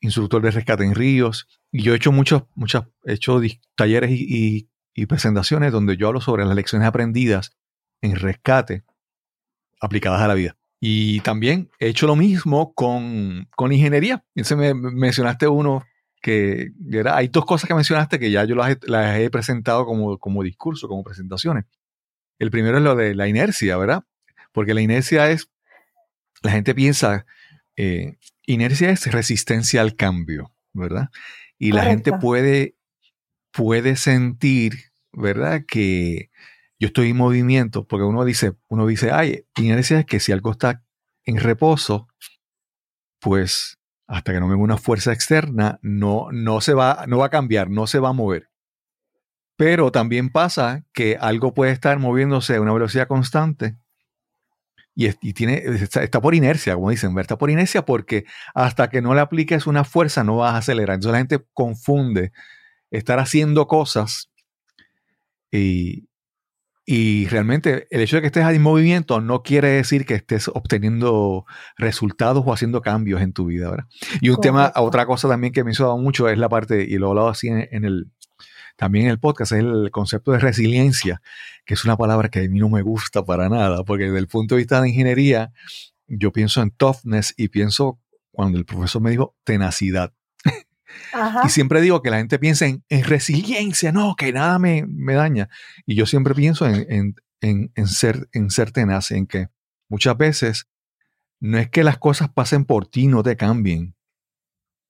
instructor 0.01 0.41
de 0.41 0.51
rescate 0.51 0.83
en 0.83 0.93
ríos. 0.93 1.47
Y 1.71 1.83
yo 1.83 1.93
he 1.93 1.95
hecho 1.95 2.11
muchos, 2.11 2.43
muchas, 2.55 2.85
he 3.05 3.13
hecho 3.13 3.39
talleres 3.75 4.11
y, 4.13 4.67
presentaciones 5.07 5.71
donde 5.71 5.97
yo 5.97 6.07
hablo 6.07 6.21
sobre 6.21 6.45
las 6.45 6.55
lecciones 6.55 6.87
aprendidas 6.87 7.57
en 8.01 8.15
rescate 8.15 8.83
aplicadas 9.79 10.21
a 10.21 10.27
la 10.27 10.35
vida. 10.35 10.55
Y 10.83 11.19
también 11.19 11.69
he 11.77 11.89
hecho 11.89 12.07
lo 12.07 12.15
mismo 12.15 12.73
con, 12.73 13.47
con 13.55 13.71
ingeniería. 13.71 14.25
Entonces 14.33 14.57
me, 14.57 14.73
mencionaste 14.73 15.47
uno 15.47 15.85
que 16.23 16.71
era, 16.91 17.15
hay 17.15 17.27
dos 17.27 17.45
cosas 17.45 17.67
que 17.67 17.75
mencionaste 17.75 18.17
que 18.17 18.31
ya 18.31 18.43
yo 18.45 18.55
las 18.55 19.19
he, 19.19 19.29
presentado 19.29 19.85
como, 19.85 20.17
como 20.17 20.41
discurso, 20.41 20.87
como 20.87 21.03
presentaciones. 21.03 21.65
El 22.39 22.49
primero 22.49 22.77
es 22.77 22.83
lo 22.83 22.95
de 22.95 23.13
la 23.13 23.27
inercia, 23.27 23.77
¿verdad? 23.77 24.03
Porque 24.51 24.73
la 24.73 24.81
inercia 24.81 25.29
es, 25.29 25.51
la 26.41 26.49
gente 26.49 26.73
piensa, 26.73 27.27
eh, 27.75 28.17
inercia 28.47 28.89
es 28.89 29.05
resistencia 29.11 29.81
al 29.81 29.95
cambio, 29.95 30.51
¿verdad? 30.73 31.09
Y 31.59 31.73
la 31.73 31.83
gente 31.83 32.11
puede, 32.11 32.75
puede 33.51 33.97
sentir, 33.97 34.91
¿verdad? 35.13 35.63
Que 35.67 36.31
yo 36.81 36.87
estoy 36.87 37.11
en 37.11 37.17
movimiento, 37.17 37.85
porque 37.85 38.05
uno 38.05 38.25
dice, 38.25 38.53
uno 38.67 38.87
dice, 38.87 39.11
ay, 39.11 39.45
inercia 39.55 39.99
es 39.99 40.05
que 40.07 40.19
si 40.19 40.31
algo 40.31 40.49
está 40.49 40.83
en 41.25 41.37
reposo, 41.37 42.07
pues 43.19 43.77
hasta 44.07 44.33
que 44.33 44.39
no 44.39 44.49
venga 44.49 44.63
una 44.63 44.79
fuerza 44.79 45.13
externa, 45.13 45.77
no, 45.83 46.29
no 46.31 46.59
se 46.59 46.73
va, 46.73 47.05
no 47.07 47.19
va 47.19 47.27
a 47.27 47.29
cambiar, 47.29 47.69
no 47.69 47.85
se 47.85 47.99
va 47.99 48.09
a 48.09 48.13
mover. 48.13 48.49
Pero 49.55 49.91
también 49.91 50.31
pasa 50.31 50.83
que 50.91 51.17
algo 51.21 51.53
puede 51.53 51.71
estar 51.71 51.99
moviéndose 51.99 52.55
a 52.55 52.61
una 52.61 52.73
velocidad 52.73 53.07
constante 53.07 53.77
y, 54.95 55.33
tiene, 55.33 55.61
está, 55.63 56.19
por 56.19 56.33
inercia, 56.33 56.73
como 56.73 56.89
dicen, 56.89 57.15
está 57.19 57.37
por 57.37 57.51
inercia 57.51 57.85
porque 57.85 58.25
hasta 58.55 58.89
que 58.89 59.03
no 59.03 59.13
le 59.13 59.21
apliques 59.21 59.67
una 59.67 59.83
fuerza 59.83 60.23
no 60.23 60.37
vas 60.37 60.55
a 60.55 60.57
acelerar. 60.57 60.95
Entonces 60.95 61.11
la 61.11 61.19
gente 61.19 61.45
confunde 61.53 62.31
estar 62.89 63.19
haciendo 63.19 63.67
cosas 63.67 64.31
y, 65.51 66.09
y 66.93 67.25
realmente 67.27 67.87
el 67.89 68.01
hecho 68.01 68.17
de 68.17 68.21
que 68.21 68.25
estés 68.27 68.45
en 68.45 68.61
movimiento 68.61 69.21
no 69.21 69.43
quiere 69.43 69.69
decir 69.69 70.05
que 70.05 70.15
estés 70.15 70.49
obteniendo 70.49 71.45
resultados 71.77 72.43
o 72.45 72.51
haciendo 72.51 72.81
cambios 72.81 73.21
en 73.21 73.31
tu 73.31 73.45
vida. 73.45 73.71
¿verdad? 73.71 73.85
Y 74.19 74.27
un 74.27 74.41
tema, 74.41 74.73
otra 74.75 75.05
cosa 75.05 75.29
también 75.29 75.53
que 75.53 75.63
me 75.63 75.71
hizo 75.71 75.97
mucho 75.97 76.27
es 76.27 76.37
la 76.37 76.49
parte, 76.49 76.83
y 76.83 76.97
lo 76.97 77.07
he 77.07 77.09
hablado 77.11 77.29
así 77.29 77.47
en 77.47 77.85
el, 77.85 78.11
también 78.75 79.07
el 79.07 79.19
podcast 79.19 79.53
es 79.53 79.59
el 79.59 79.89
concepto 79.89 80.33
de 80.33 80.39
resiliencia, 80.39 81.21
que 81.63 81.75
es 81.75 81.85
una 81.85 81.95
palabra 81.95 82.27
que 82.27 82.39
a 82.43 82.49
mí 82.49 82.59
no 82.59 82.67
me 82.67 82.81
gusta 82.81 83.23
para 83.23 83.47
nada, 83.47 83.85
porque 83.85 84.07
desde 84.07 84.19
el 84.19 84.27
punto 84.27 84.55
de 84.55 84.59
vista 84.59 84.81
de 84.81 84.89
ingeniería, 84.89 85.53
yo 86.07 86.33
pienso 86.33 86.61
en 86.61 86.71
toughness 86.71 87.33
y 87.37 87.47
pienso, 87.47 88.01
cuando 88.31 88.57
el 88.57 88.65
profesor 88.65 89.01
me 89.01 89.11
dijo 89.11 89.33
tenacidad. 89.45 90.11
Ajá. 91.13 91.41
Y 91.45 91.49
siempre 91.49 91.81
digo 91.81 92.01
que 92.01 92.09
la 92.09 92.17
gente 92.17 92.39
piensa 92.39 92.65
en, 92.65 92.83
en 92.89 93.03
resiliencia, 93.03 93.91
no, 93.91 94.15
que 94.15 94.31
nada 94.33 94.59
me, 94.59 94.85
me 94.87 95.13
daña. 95.13 95.49
Y 95.85 95.95
yo 95.95 96.05
siempre 96.05 96.33
pienso 96.35 96.65
en, 96.67 96.85
en- 96.89 97.15
en- 97.41 97.71
en 97.75 97.87
ser, 97.87 98.29
en 98.33 98.49
ser 98.51 98.71
tenaz, 98.71 99.11
en 99.11 99.25
que 99.27 99.49
muchas 99.89 100.15
veces 100.17 100.67
no 101.39 101.57
es 101.57 101.69
que 101.69 101.83
las 101.83 101.97
cosas 101.97 102.29
pasen 102.29 102.65
por 102.65 102.85
ti 102.87 103.01
y 103.03 103.07
no 103.07 103.23
te 103.23 103.35
cambien. 103.35 103.95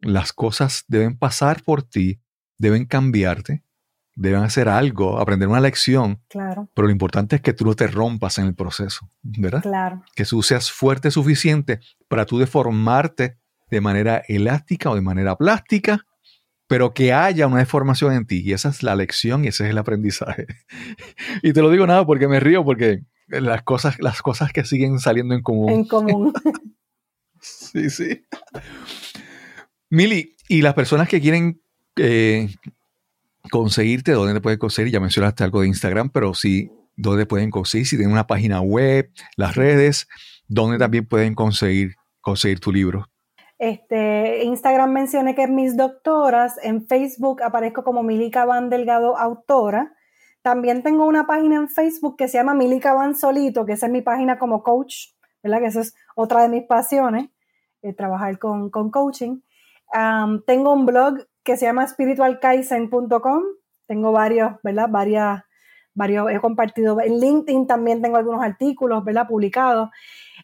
Las 0.02 0.34
cosas 0.34 0.84
deben 0.88 1.18
pasar 1.18 1.64
por 1.64 1.84
ti, 1.84 2.20
deben 2.58 2.86
cambiarte, 2.86 3.64
deben 4.16 4.42
hacer 4.44 4.68
algo, 4.68 5.20
aprender 5.20 5.48
una 5.48 5.60
lección, 5.62 6.22
Claro, 6.28 6.70
pero 6.74 6.88
lo 6.88 6.92
importante 6.92 7.36
es 7.38 7.42
que 7.42 7.54
tú 7.54 7.66
no 7.66 7.76
te 7.76 7.88
rompas 7.88 8.38
en 8.40 8.48
el 8.48 8.56
proceso, 8.56 9.10
¿verdad? 9.22 9.62
claro. 9.62 10.04
que 10.16 10.26
tú 10.26 10.42
seas 10.44 10.72
fuerte 10.72 11.12
suficiente 11.12 11.80
para 12.08 12.26
tú 12.26 12.40
deformarte 12.40 13.38
de 13.72 13.82
manera 13.82 14.22
elástica 14.28 14.92
o 14.92 14.96
de 14.96 15.02
manera 15.02 15.36
plástica, 15.36 16.06
pero 16.68 16.94
que 16.94 17.14
haya 17.14 17.48
una 17.48 17.60
deformación 17.60 18.14
en 18.14 18.28
ti. 18.28 18.42
Y 18.46 18.54
esa 18.54 18.70
es 18.70 18.84
la 18.84 18.96
lección 18.96 19.44
y 19.44 19.48
ese 19.48 19.64
es 19.64 19.72
el 19.72 19.78
aprendizaje. 19.78 20.46
y 21.42 21.54
te 21.54 21.62
lo 21.62 21.72
digo 21.72 21.88
nada 21.88 22.06
porque 22.06 22.28
me 22.28 22.40
río, 22.40 22.64
porque 22.64 23.02
las 23.28 23.64
cosas, 23.64 24.00
las 24.00 24.22
cosas 24.22 24.54
que 24.54 24.64
siguen 24.66 25.00
saliendo 25.00 25.34
en 25.34 25.42
común. 25.42 25.72
En 25.72 25.86
común. 25.86 26.34
Sí, 27.44 27.90
sí. 27.90 28.24
Mili, 29.90 30.36
y 30.48 30.62
las 30.62 30.76
personas 30.76 31.10
que 31.10 31.20
quieren 31.20 31.60
eh, 31.96 32.54
conseguirte, 33.50 34.12
¿dónde 34.12 34.36
te 34.36 34.42
pueden 34.42 34.60
conseguir? 34.60 34.94
Ya 34.94 35.00
mencionaste 35.00 35.44
algo 35.44 35.62
de 35.62 35.68
Instagram, 35.68 36.12
pero 36.12 36.36
sí, 36.36 36.72
¿dónde 36.96 37.26
pueden 37.26 37.50
conseguir? 37.50 37.88
Si 37.88 37.98
tienen 37.98 38.14
una 38.14 38.28
página 38.28 38.62
web, 38.62 39.12
las 39.38 39.56
redes, 39.56 40.08
¿dónde 40.48 40.78
también 40.78 41.08
pueden 41.08 41.34
conseguir, 41.34 41.96
conseguir 42.22 42.60
tu 42.60 42.72
libro? 42.72 43.11
Este, 43.62 44.44
Instagram 44.44 44.92
mencioné 44.92 45.36
que 45.36 45.44
es 45.44 45.50
mis 45.52 45.78
doctoras, 45.78 46.58
en 46.64 46.88
Facebook 46.88 47.44
aparezco 47.44 47.84
como 47.84 48.02
Milica 48.02 48.44
Van 48.44 48.72
Delgado 48.72 49.16
Autora. 49.20 49.94
También 50.42 50.82
tengo 50.82 51.06
una 51.06 51.28
página 51.28 51.58
en 51.58 51.70
Facebook 51.70 52.18
que 52.18 52.28
se 52.28 52.40
llama 52.40 52.56
Milica 52.56 52.96
Van 52.96 53.16
Solito, 53.16 53.64
que 53.64 53.74
esa 53.74 53.86
es 53.86 53.92
mi 53.92 54.02
página 54.02 54.40
como 54.40 54.64
coach, 54.64 55.10
¿verdad? 55.44 55.60
Que 55.60 55.68
esa 55.68 55.82
es 55.82 55.94
otra 56.16 56.42
de 56.42 56.50
mis 56.50 56.64
pasiones, 56.64 57.30
eh, 57.84 57.94
trabajar 57.94 58.40
con, 58.40 58.72
con 58.72 58.90
coaching. 58.90 59.42
Tengo 60.48 60.74
un 60.74 60.88
blog 60.88 61.28
que 61.44 61.56
se 61.56 61.68
llama 61.68 61.86
spiritualkaizen.com. 61.86 63.44
Tengo 63.86 64.12
varios, 64.12 64.54
¿verdad? 64.64 64.90
Varias, 64.90 65.44
varios, 65.94 66.32
he 66.32 66.40
compartido 66.40 67.00
en 67.00 67.20
LinkedIn 67.20 67.68
también 67.68 68.02
tengo 68.02 68.18
algunos 68.18 68.42
artículos, 68.42 69.04
¿verdad? 69.04 69.28
Publicados. 69.28 69.92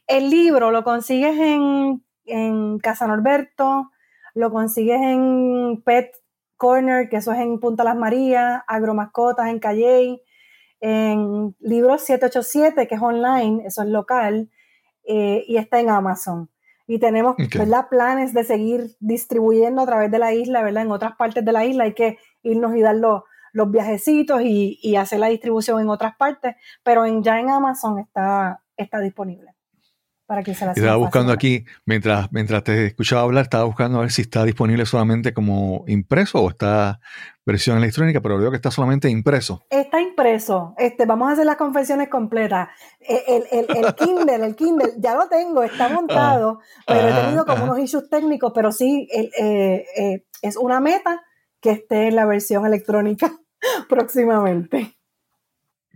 El 0.05 0.29
libro 0.29 0.69
lo 0.69 0.83
consigues 0.83 1.35
en, 1.39 2.03
en 2.27 2.79
Casa 2.79 3.07
Norberto, 3.07 3.91
lo 4.33 4.51
consigues 4.51 5.01
en 5.01 5.81
Pet 5.83 6.11
Corner, 6.57 7.09
que 7.09 7.17
eso 7.17 7.31
es 7.31 7.39
en 7.39 7.59
Punta 7.59 7.83
Las 7.83 7.95
Marías, 7.95 8.61
Agromascotas 8.67 9.47
en 9.47 9.59
Calley, 9.59 10.21
en 10.79 11.55
Libros 11.59 12.03
787, 12.03 12.87
que 12.87 12.95
es 12.95 13.01
online, 13.01 13.63
eso 13.65 13.81
es 13.81 13.89
local, 13.89 14.49
eh, 15.05 15.43
y 15.47 15.57
está 15.57 15.79
en 15.79 15.89
Amazon. 15.89 16.49
Y 16.85 16.99
tenemos 16.99 17.33
Ok. 17.33 17.57
¿verdad? 17.57 17.89
planes 17.89 18.33
de 18.33 18.43
seguir 18.43 18.95
distribuyendo 18.99 19.81
a 19.81 19.85
través 19.85 20.11
de 20.11 20.19
la 20.19 20.33
isla, 20.33 20.61
¿verdad? 20.61 20.83
En 20.83 20.91
otras 20.91 21.15
partes 21.15 21.43
de 21.43 21.51
la 21.51 21.65
isla 21.65 21.85
hay 21.85 21.93
que 21.93 22.17
irnos 22.43 22.75
y 22.75 22.81
dar 22.81 22.95
los, 22.95 23.23
los 23.53 23.71
viajecitos 23.71 24.41
y, 24.41 24.79
y 24.81 24.95
hacer 24.95 25.19
la 25.19 25.27
distribución 25.27 25.81
en 25.81 25.89
otras 25.89 26.15
partes, 26.15 26.55
pero 26.83 27.05
en, 27.05 27.23
ya 27.23 27.39
en 27.39 27.49
Amazon 27.49 27.99
está, 27.99 28.61
está 28.77 28.99
disponible. 28.99 29.56
Para 30.27 30.43
que 30.43 30.53
se 30.53 30.65
la 30.65 30.73
Estaba 30.73 30.97
buscando 30.97 31.31
aquí, 31.31 31.63
mientras, 31.85 32.29
mientras 32.33 32.61
te 32.61 32.87
escuchaba 32.87 33.21
hablar, 33.21 33.43
estaba 33.43 33.63
buscando 33.63 33.97
a 33.97 34.01
ver 34.01 34.11
si 34.11 34.23
está 34.23 34.43
disponible 34.43 34.85
solamente 34.85 35.33
como 35.33 35.85
impreso 35.87 36.41
o 36.43 36.49
está 36.49 36.99
versión 37.45 37.77
electrónica, 37.77 38.19
pero 38.19 38.37
veo 38.37 38.49
que 38.51 38.57
está 38.57 38.69
solamente 38.69 39.09
impreso. 39.09 39.63
Está 39.69 40.01
impreso. 40.01 40.75
Este, 40.77 41.05
vamos 41.05 41.29
a 41.29 41.31
hacer 41.31 41.45
las 41.45 41.55
confesiones 41.55 42.09
completas. 42.09 42.67
Eh, 42.99 43.23
El, 43.25 43.43
el- 43.69 43.85
el 43.85 43.95
Kindle, 43.95 44.35
el 44.45 44.55
Kindle, 44.57 44.93
ya 44.97 45.15
lo 45.15 45.29
tengo, 45.29 45.63
está 45.63 45.87
montado, 45.87 46.59
pero 46.85 47.07
he 47.07 47.13
tenido 47.13 47.45
como 47.45 47.63
unos 47.63 47.79
issues 47.79 48.09
técnicos, 48.09 48.51
pero 48.53 48.73
sí, 48.73 49.07
eh, 49.13 49.29
eh, 49.97 50.25
es 50.41 50.57
una 50.57 50.81
meta 50.81 51.23
que 51.61 51.71
esté 51.71 52.09
en 52.09 52.17
la 52.17 52.25
versión 52.25 52.65
electrónica 52.65 53.31
próximamente. 53.87 54.97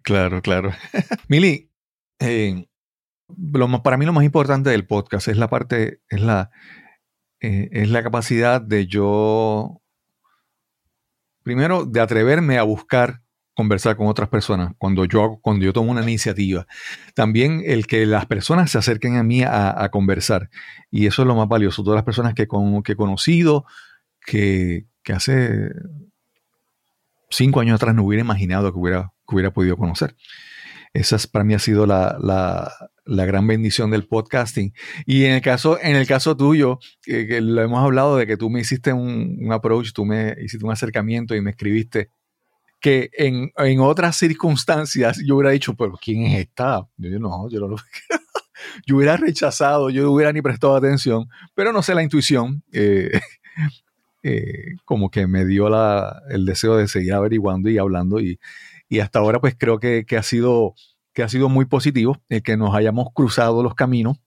Claro, 0.04 0.42
claro. 0.42 0.72
Mili, 1.28 1.70
eh, 2.20 2.66
lo 3.38 3.84
para 3.84 3.98
mí 3.98 4.06
lo 4.06 4.14
más 4.14 4.24
importante 4.24 4.70
del 4.70 4.86
podcast 4.86 5.28
es 5.28 5.38
la 5.38 5.50
parte, 5.50 6.02
es 6.10 6.22
la, 6.22 6.52
eh, 7.40 7.70
es 7.72 7.90
la 7.90 8.04
capacidad 8.04 8.62
de 8.62 8.88
yo, 8.88 9.82
primero, 11.44 11.86
de 11.86 12.00
atreverme 12.00 12.58
a 12.58 12.64
buscar 12.64 13.22
conversar 13.54 13.96
con 13.98 14.08
otras 14.08 14.30
personas 14.30 14.74
cuando 14.78 15.06
yo, 15.06 15.40
cuando 15.42 15.66
yo 15.66 15.74
tomo 15.74 15.92
una 15.92 16.02
iniciativa. 16.02 16.66
También 17.14 17.62
el 17.66 17.86
que 17.86 18.06
las 18.06 18.26
personas 18.26 18.72
se 18.72 18.78
acerquen 18.78 19.18
a 19.18 19.24
mí 19.24 19.44
a, 19.44 19.90
conversar. 19.92 20.50
Y 20.90 21.06
eso 21.06 21.22
es 21.22 21.28
lo 21.28 21.36
más 21.36 21.48
valioso. 21.48 21.84
Todas 21.84 21.98
las 21.98 22.06
personas 22.06 22.34
que, 22.34 22.48
con- 22.48 22.82
que 22.84 22.94
he 22.94 22.96
conocido, 22.96 23.66
que, 24.26 24.86
que 25.04 25.14
hace 25.14 25.70
cinco 27.30 27.60
años 27.60 27.76
atrás 27.76 27.96
no 27.96 28.04
hubiera 28.04 28.24
imaginado 28.24 28.72
que 28.72 28.80
hubiera, 28.80 29.14
que 29.28 29.36
hubiera 29.36 29.52
podido 29.52 29.78
conocer. 29.78 30.16
Esa 30.94 31.16
es, 31.16 31.28
para 31.28 31.46
mí 31.46 31.54
ha 31.54 31.60
sido 31.60 31.86
la- 31.86 32.18
la 33.12 33.26
gran 33.26 33.46
bendición 33.46 33.92
del 33.92 34.08
podcasting. 34.08 34.74
Y 35.06 35.26
en 35.26 35.34
el 35.34 35.42
caso, 35.42 35.78
en 35.82 35.96
el 35.96 36.08
caso 36.08 36.36
tuyo, 36.38 36.80
que, 37.04 37.42
lo 37.42 37.62
hemos 37.62 37.84
hablado 37.84 38.16
de 38.16 38.26
que 38.26 38.38
tú 38.38 38.50
me 38.50 38.62
hiciste 38.62 38.94
un, 38.94 39.38
un 39.40 39.52
approach, 39.52 39.92
tú 39.92 40.06
me 40.06 40.36
hiciste 40.42 40.66
un 40.66 40.72
acercamiento 40.72 41.36
y 41.36 41.42
me 41.42 41.52
escribiste 41.52 42.10
que 42.80 43.10
en, 43.14 43.52
en 43.58 43.80
otras 43.80 44.18
circunstancias 44.18 45.22
yo 45.26 45.36
hubiera 45.36 45.52
dicho, 45.52 45.76
pero 45.76 45.94
¿quién 46.02 46.24
es 46.24 46.40
esta? 46.40 46.88
Yo 46.98 47.20
no, 47.20 47.50
yo 47.50 47.60
no 47.60 47.68
lo... 47.68 47.76
yo 48.88 48.96
hubiera 48.96 49.18
rechazado, 49.18 49.90
yo 49.90 50.04
no 50.04 50.12
hubiera 50.12 50.32
ni 50.32 50.42
prestado 50.42 50.76
atención, 50.76 51.28
pero 51.54 51.74
no 51.74 51.84
sé, 51.84 51.94
la 51.94 52.04
intuición 52.04 52.64
eh, 52.72 53.20
eh, 54.24 54.76
como 54.86 55.12
que 55.12 55.28
me 55.28 55.46
dio 55.46 55.70
la, 55.70 56.24
el 56.30 56.46
deseo 56.46 56.78
de 56.78 56.88
seguir 56.88 57.14
averiguando 57.14 57.70
y 57.70 57.78
hablando 57.78 58.20
y, 58.20 58.40
y 58.88 59.00
hasta 59.00 59.20
ahora 59.20 59.40
pues 59.40 59.56
creo 59.58 59.80
que, 59.80 60.06
que 60.06 60.18
ha 60.18 60.24
sido 60.24 60.76
que 61.14 61.24
ha 61.24 61.30
sido 61.30 61.50
muy 61.50 61.66
positivo 61.66 62.18
el 62.30 62.44
que 62.44 62.58
nos 62.58 62.76
hayamos 62.76 63.10
cruzado 63.14 63.64
los 63.64 63.76
caminos, 63.76 64.22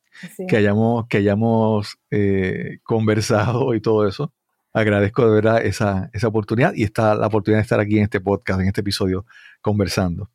que 0.48 0.56
hayamos, 0.56 1.06
que 1.08 1.18
hayamos 1.18 1.98
eh, 2.10 2.78
conversado 2.82 3.74
y 3.74 3.80
todo 3.80 4.06
eso. 4.06 4.32
Agradezco 4.72 5.26
de 5.26 5.34
verdad 5.34 5.64
esa, 5.64 6.10
esa 6.12 6.28
oportunidad 6.28 6.72
y 6.74 6.82
está 6.82 7.14
la 7.14 7.28
oportunidad 7.28 7.58
de 7.58 7.62
estar 7.62 7.80
aquí 7.80 7.98
en 7.98 8.04
este 8.04 8.20
podcast, 8.20 8.60
en 8.60 8.66
este 8.66 8.80
episodio, 8.80 9.24
conversando. 9.60 10.30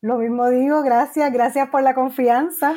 Lo 0.00 0.18
mismo 0.18 0.48
digo, 0.50 0.82
gracias, 0.82 1.32
gracias 1.32 1.68
por 1.70 1.82
la 1.82 1.94
confianza. 1.94 2.74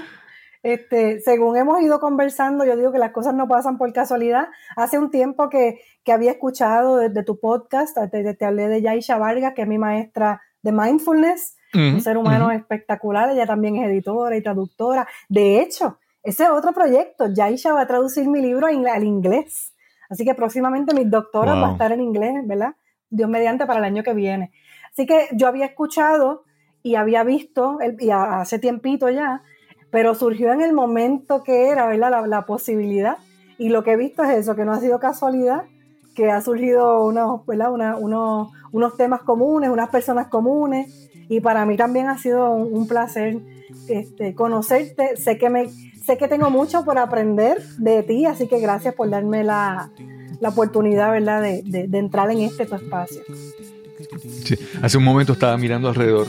Este, 0.63 1.19
según 1.19 1.55
hemos 1.55 1.81
ido 1.81 1.99
conversando, 1.99 2.65
yo 2.65 2.75
digo 2.75 2.91
que 2.91 2.97
las 2.97 3.11
cosas 3.11 3.33
no 3.33 3.47
pasan 3.47 3.77
por 3.77 3.93
casualidad. 3.93 4.47
Hace 4.75 4.97
un 4.97 5.11
tiempo 5.11 5.49
que, 5.49 5.79
que 6.03 6.11
había 6.11 6.31
escuchado 6.31 6.97
desde 6.97 7.23
tu 7.23 7.39
podcast, 7.39 7.97
te, 8.11 8.33
te 8.33 8.45
hablé 8.45 8.67
de 8.67 8.81
Yaisha 8.81 9.17
Vargas, 9.17 9.53
que 9.55 9.63
es 9.63 9.67
mi 9.67 9.77
maestra 9.77 10.41
de 10.61 10.71
mindfulness, 10.71 11.56
un 11.95 12.01
ser 12.01 12.17
humano 12.17 12.49
espectacular, 12.51 13.29
ella 13.29 13.45
también 13.45 13.75
es 13.77 13.87
editora 13.89 14.35
y 14.35 14.41
traductora. 14.43 15.07
De 15.29 15.61
hecho, 15.61 15.97
ese 16.23 16.43
es 16.43 16.49
otro 16.49 16.73
proyecto, 16.73 17.27
Yaisha 17.33 17.73
va 17.73 17.81
a 17.81 17.87
traducir 17.87 18.27
mi 18.27 18.41
libro 18.41 18.67
al 18.67 19.03
inglés. 19.03 19.73
Así 20.09 20.23
que 20.25 20.33
próximamente 20.35 20.93
mis 20.93 21.09
doctoras 21.09 21.55
Wow. 21.55 21.63
va 21.63 21.69
a 21.69 21.71
estar 21.73 21.91
en 21.91 22.01
inglés, 22.01 22.33
¿verdad? 22.45 22.75
Dios 23.09 23.29
mediante 23.29 23.65
para 23.65 23.79
el 23.79 23.85
año 23.85 24.03
que 24.03 24.13
viene. 24.13 24.51
Así 24.91 25.05
que 25.05 25.27
yo 25.33 25.47
había 25.47 25.65
escuchado 25.65 26.43
y 26.83 26.95
había 26.95 27.23
visto, 27.23 27.79
el- 27.81 27.97
y 28.01 28.09
hace 28.11 28.59
tiempito 28.59 29.09
ya, 29.09 29.43
pero 29.91 30.15
surgió 30.15 30.51
en 30.53 30.61
el 30.61 30.73
momento 30.73 31.43
que 31.43 31.69
era, 31.69 31.85
¿verdad? 31.87 32.11
La, 32.11 32.27
la 32.27 32.45
posibilidad. 32.45 33.17
Y 33.57 33.69
lo 33.69 33.83
que 33.83 33.91
he 33.93 33.97
visto 33.97 34.23
es 34.23 34.29
eso, 34.37 34.55
que 34.55 34.65
no 34.65 34.71
ha 34.73 34.79
sido 34.79 34.99
casualidad, 34.99 35.63
que 36.17 36.31
ha 36.31 36.41
surgido 36.41 37.05
unos, 37.05 37.45
¿verdad? 37.45 37.71
Una- 37.71 37.95
unos, 37.95 38.49
unos 38.71 38.97
temas 38.97 39.21
comunes, 39.21 39.69
unas 39.69 39.89
personas 39.89 40.27
comunes. 40.27 41.09
Y 41.29 41.41
para 41.41 41.63
mí 41.65 41.77
también 41.77 42.07
ha 42.07 42.17
sido 42.17 42.49
un, 42.51 42.73
un 42.73 42.87
placer 42.87 43.37
este, 43.87 44.33
conocerte. 44.33 45.15
Sé 45.15 45.37
que, 45.37 45.49
me, 45.51 45.69
sé 45.69 46.17
que 46.17 46.27
tengo 46.27 46.49
mucho 46.49 46.83
por 46.83 46.97
aprender 46.97 47.61
de 47.77 48.01
ti, 48.01 48.25
así 48.25 48.47
que 48.47 48.59
gracias 48.59 48.95
por 48.95 49.09
darme 49.11 49.43
la, 49.43 49.91
la 50.39 50.49
oportunidad, 50.49 51.11
¿verdad? 51.11 51.41
De, 51.43 51.61
de- 51.63 51.87
de 51.87 51.97
entrar 51.99 52.31
en 52.31 52.39
este 52.41 52.65
tu 52.65 52.73
espacio. 52.75 53.21
Sí, 54.43 54.55
Hace 54.81 54.97
un 54.97 55.03
momento 55.03 55.33
estaba 55.33 55.55
mirando 55.57 55.87
alrededor 55.89 56.27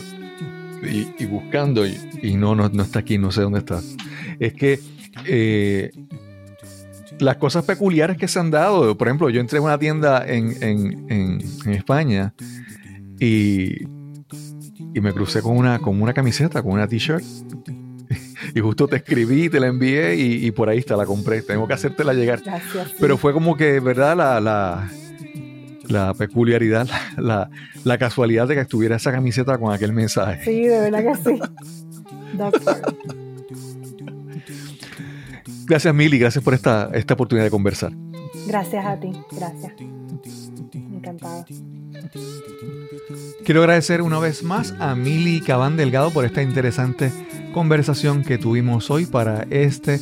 y, 0.82 1.08
y 1.18 1.26
buscando 1.26 1.86
y, 1.86 1.96
y 2.22 2.34
no, 2.36 2.54
no, 2.54 2.68
no 2.68 2.82
está 2.82 2.98
aquí, 3.00 3.16
no 3.18 3.30
sé 3.32 3.40
dónde 3.42 3.60
está. 3.60 3.80
Es 4.38 4.52
que 4.54 4.80
eh, 5.26 5.90
las 7.20 7.36
cosas 7.36 7.64
peculiares 7.64 8.16
que 8.16 8.28
se 8.28 8.38
han 8.38 8.50
dado, 8.50 8.96
por 8.96 9.08
ejemplo, 9.08 9.28
yo 9.30 9.40
entré 9.40 9.58
a 9.58 9.62
una 9.62 9.78
tienda 9.78 10.24
en, 10.26 10.50
en- 10.62 11.06
en- 11.10 11.38
en 11.66 11.72
España 11.72 12.34
y, 13.20 13.82
y 14.94 15.00
me 15.00 15.12
crucé 15.12 15.42
con 15.42 15.56
una, 15.56 15.78
con 15.80 16.00
una 16.00 16.12
camiseta, 16.14 16.62
con 16.62 16.72
una 16.72 16.86
t-shirt. 16.88 17.24
Y 18.54 18.60
justo 18.60 18.86
te 18.88 18.96
escribí, 18.96 19.48
te 19.50 19.60
la 19.60 19.66
envié 19.66 20.14
y, 20.16 20.46
y 20.46 20.50
por 20.52 20.68
ahí 20.68 20.78
está, 20.78 20.96
la 20.96 21.04
compré. 21.04 21.42
Tengo 21.42 21.66
que 21.66 21.74
hacértela 21.74 22.14
llegar. 22.14 22.40
Gracias. 22.42 22.94
Pero 22.98 23.18
fue 23.18 23.32
como 23.34 23.56
que, 23.56 23.78
¿verdad? 23.80 24.16
La, 24.16 24.40
la, 24.40 24.88
la 25.88 26.14
peculiaridad, 26.14 26.88
la, 27.18 27.50
la, 27.84 27.98
casualidad 27.98 28.48
de 28.48 28.54
que 28.54 28.60
estuviera 28.62 28.96
esa 28.96 29.12
camiseta 29.12 29.58
con 29.58 29.74
aquel 29.74 29.92
mensaje. 29.92 30.44
Sí, 30.44 30.62
de 30.66 30.80
verdad 30.80 31.04
que 31.04 31.14
sí. 31.30 31.40
Gracias, 35.68 35.94
Mili, 35.94 36.18
gracias 36.18 36.42
por 36.42 36.54
esta, 36.54 36.90
esta 36.94 37.14
oportunidad 37.14 37.44
de 37.44 37.50
conversar. 37.50 37.92
Gracias 38.46 38.84
a 38.86 38.98
ti, 38.98 39.12
gracias. 39.30 39.72
Encantada. 40.72 41.44
Quiero 43.44 43.60
agradecer 43.60 44.02
una 44.02 44.18
vez 44.18 44.42
más 44.42 44.74
a 44.78 44.94
Mili 44.94 45.40
Cabán 45.40 45.76
Delgado 45.76 46.10
por 46.10 46.24
esta 46.24 46.42
interesante 46.42 47.12
conversación 47.52 48.22
que 48.22 48.38
tuvimos 48.38 48.90
hoy 48.90 49.06
para 49.06 49.46
este 49.50 50.00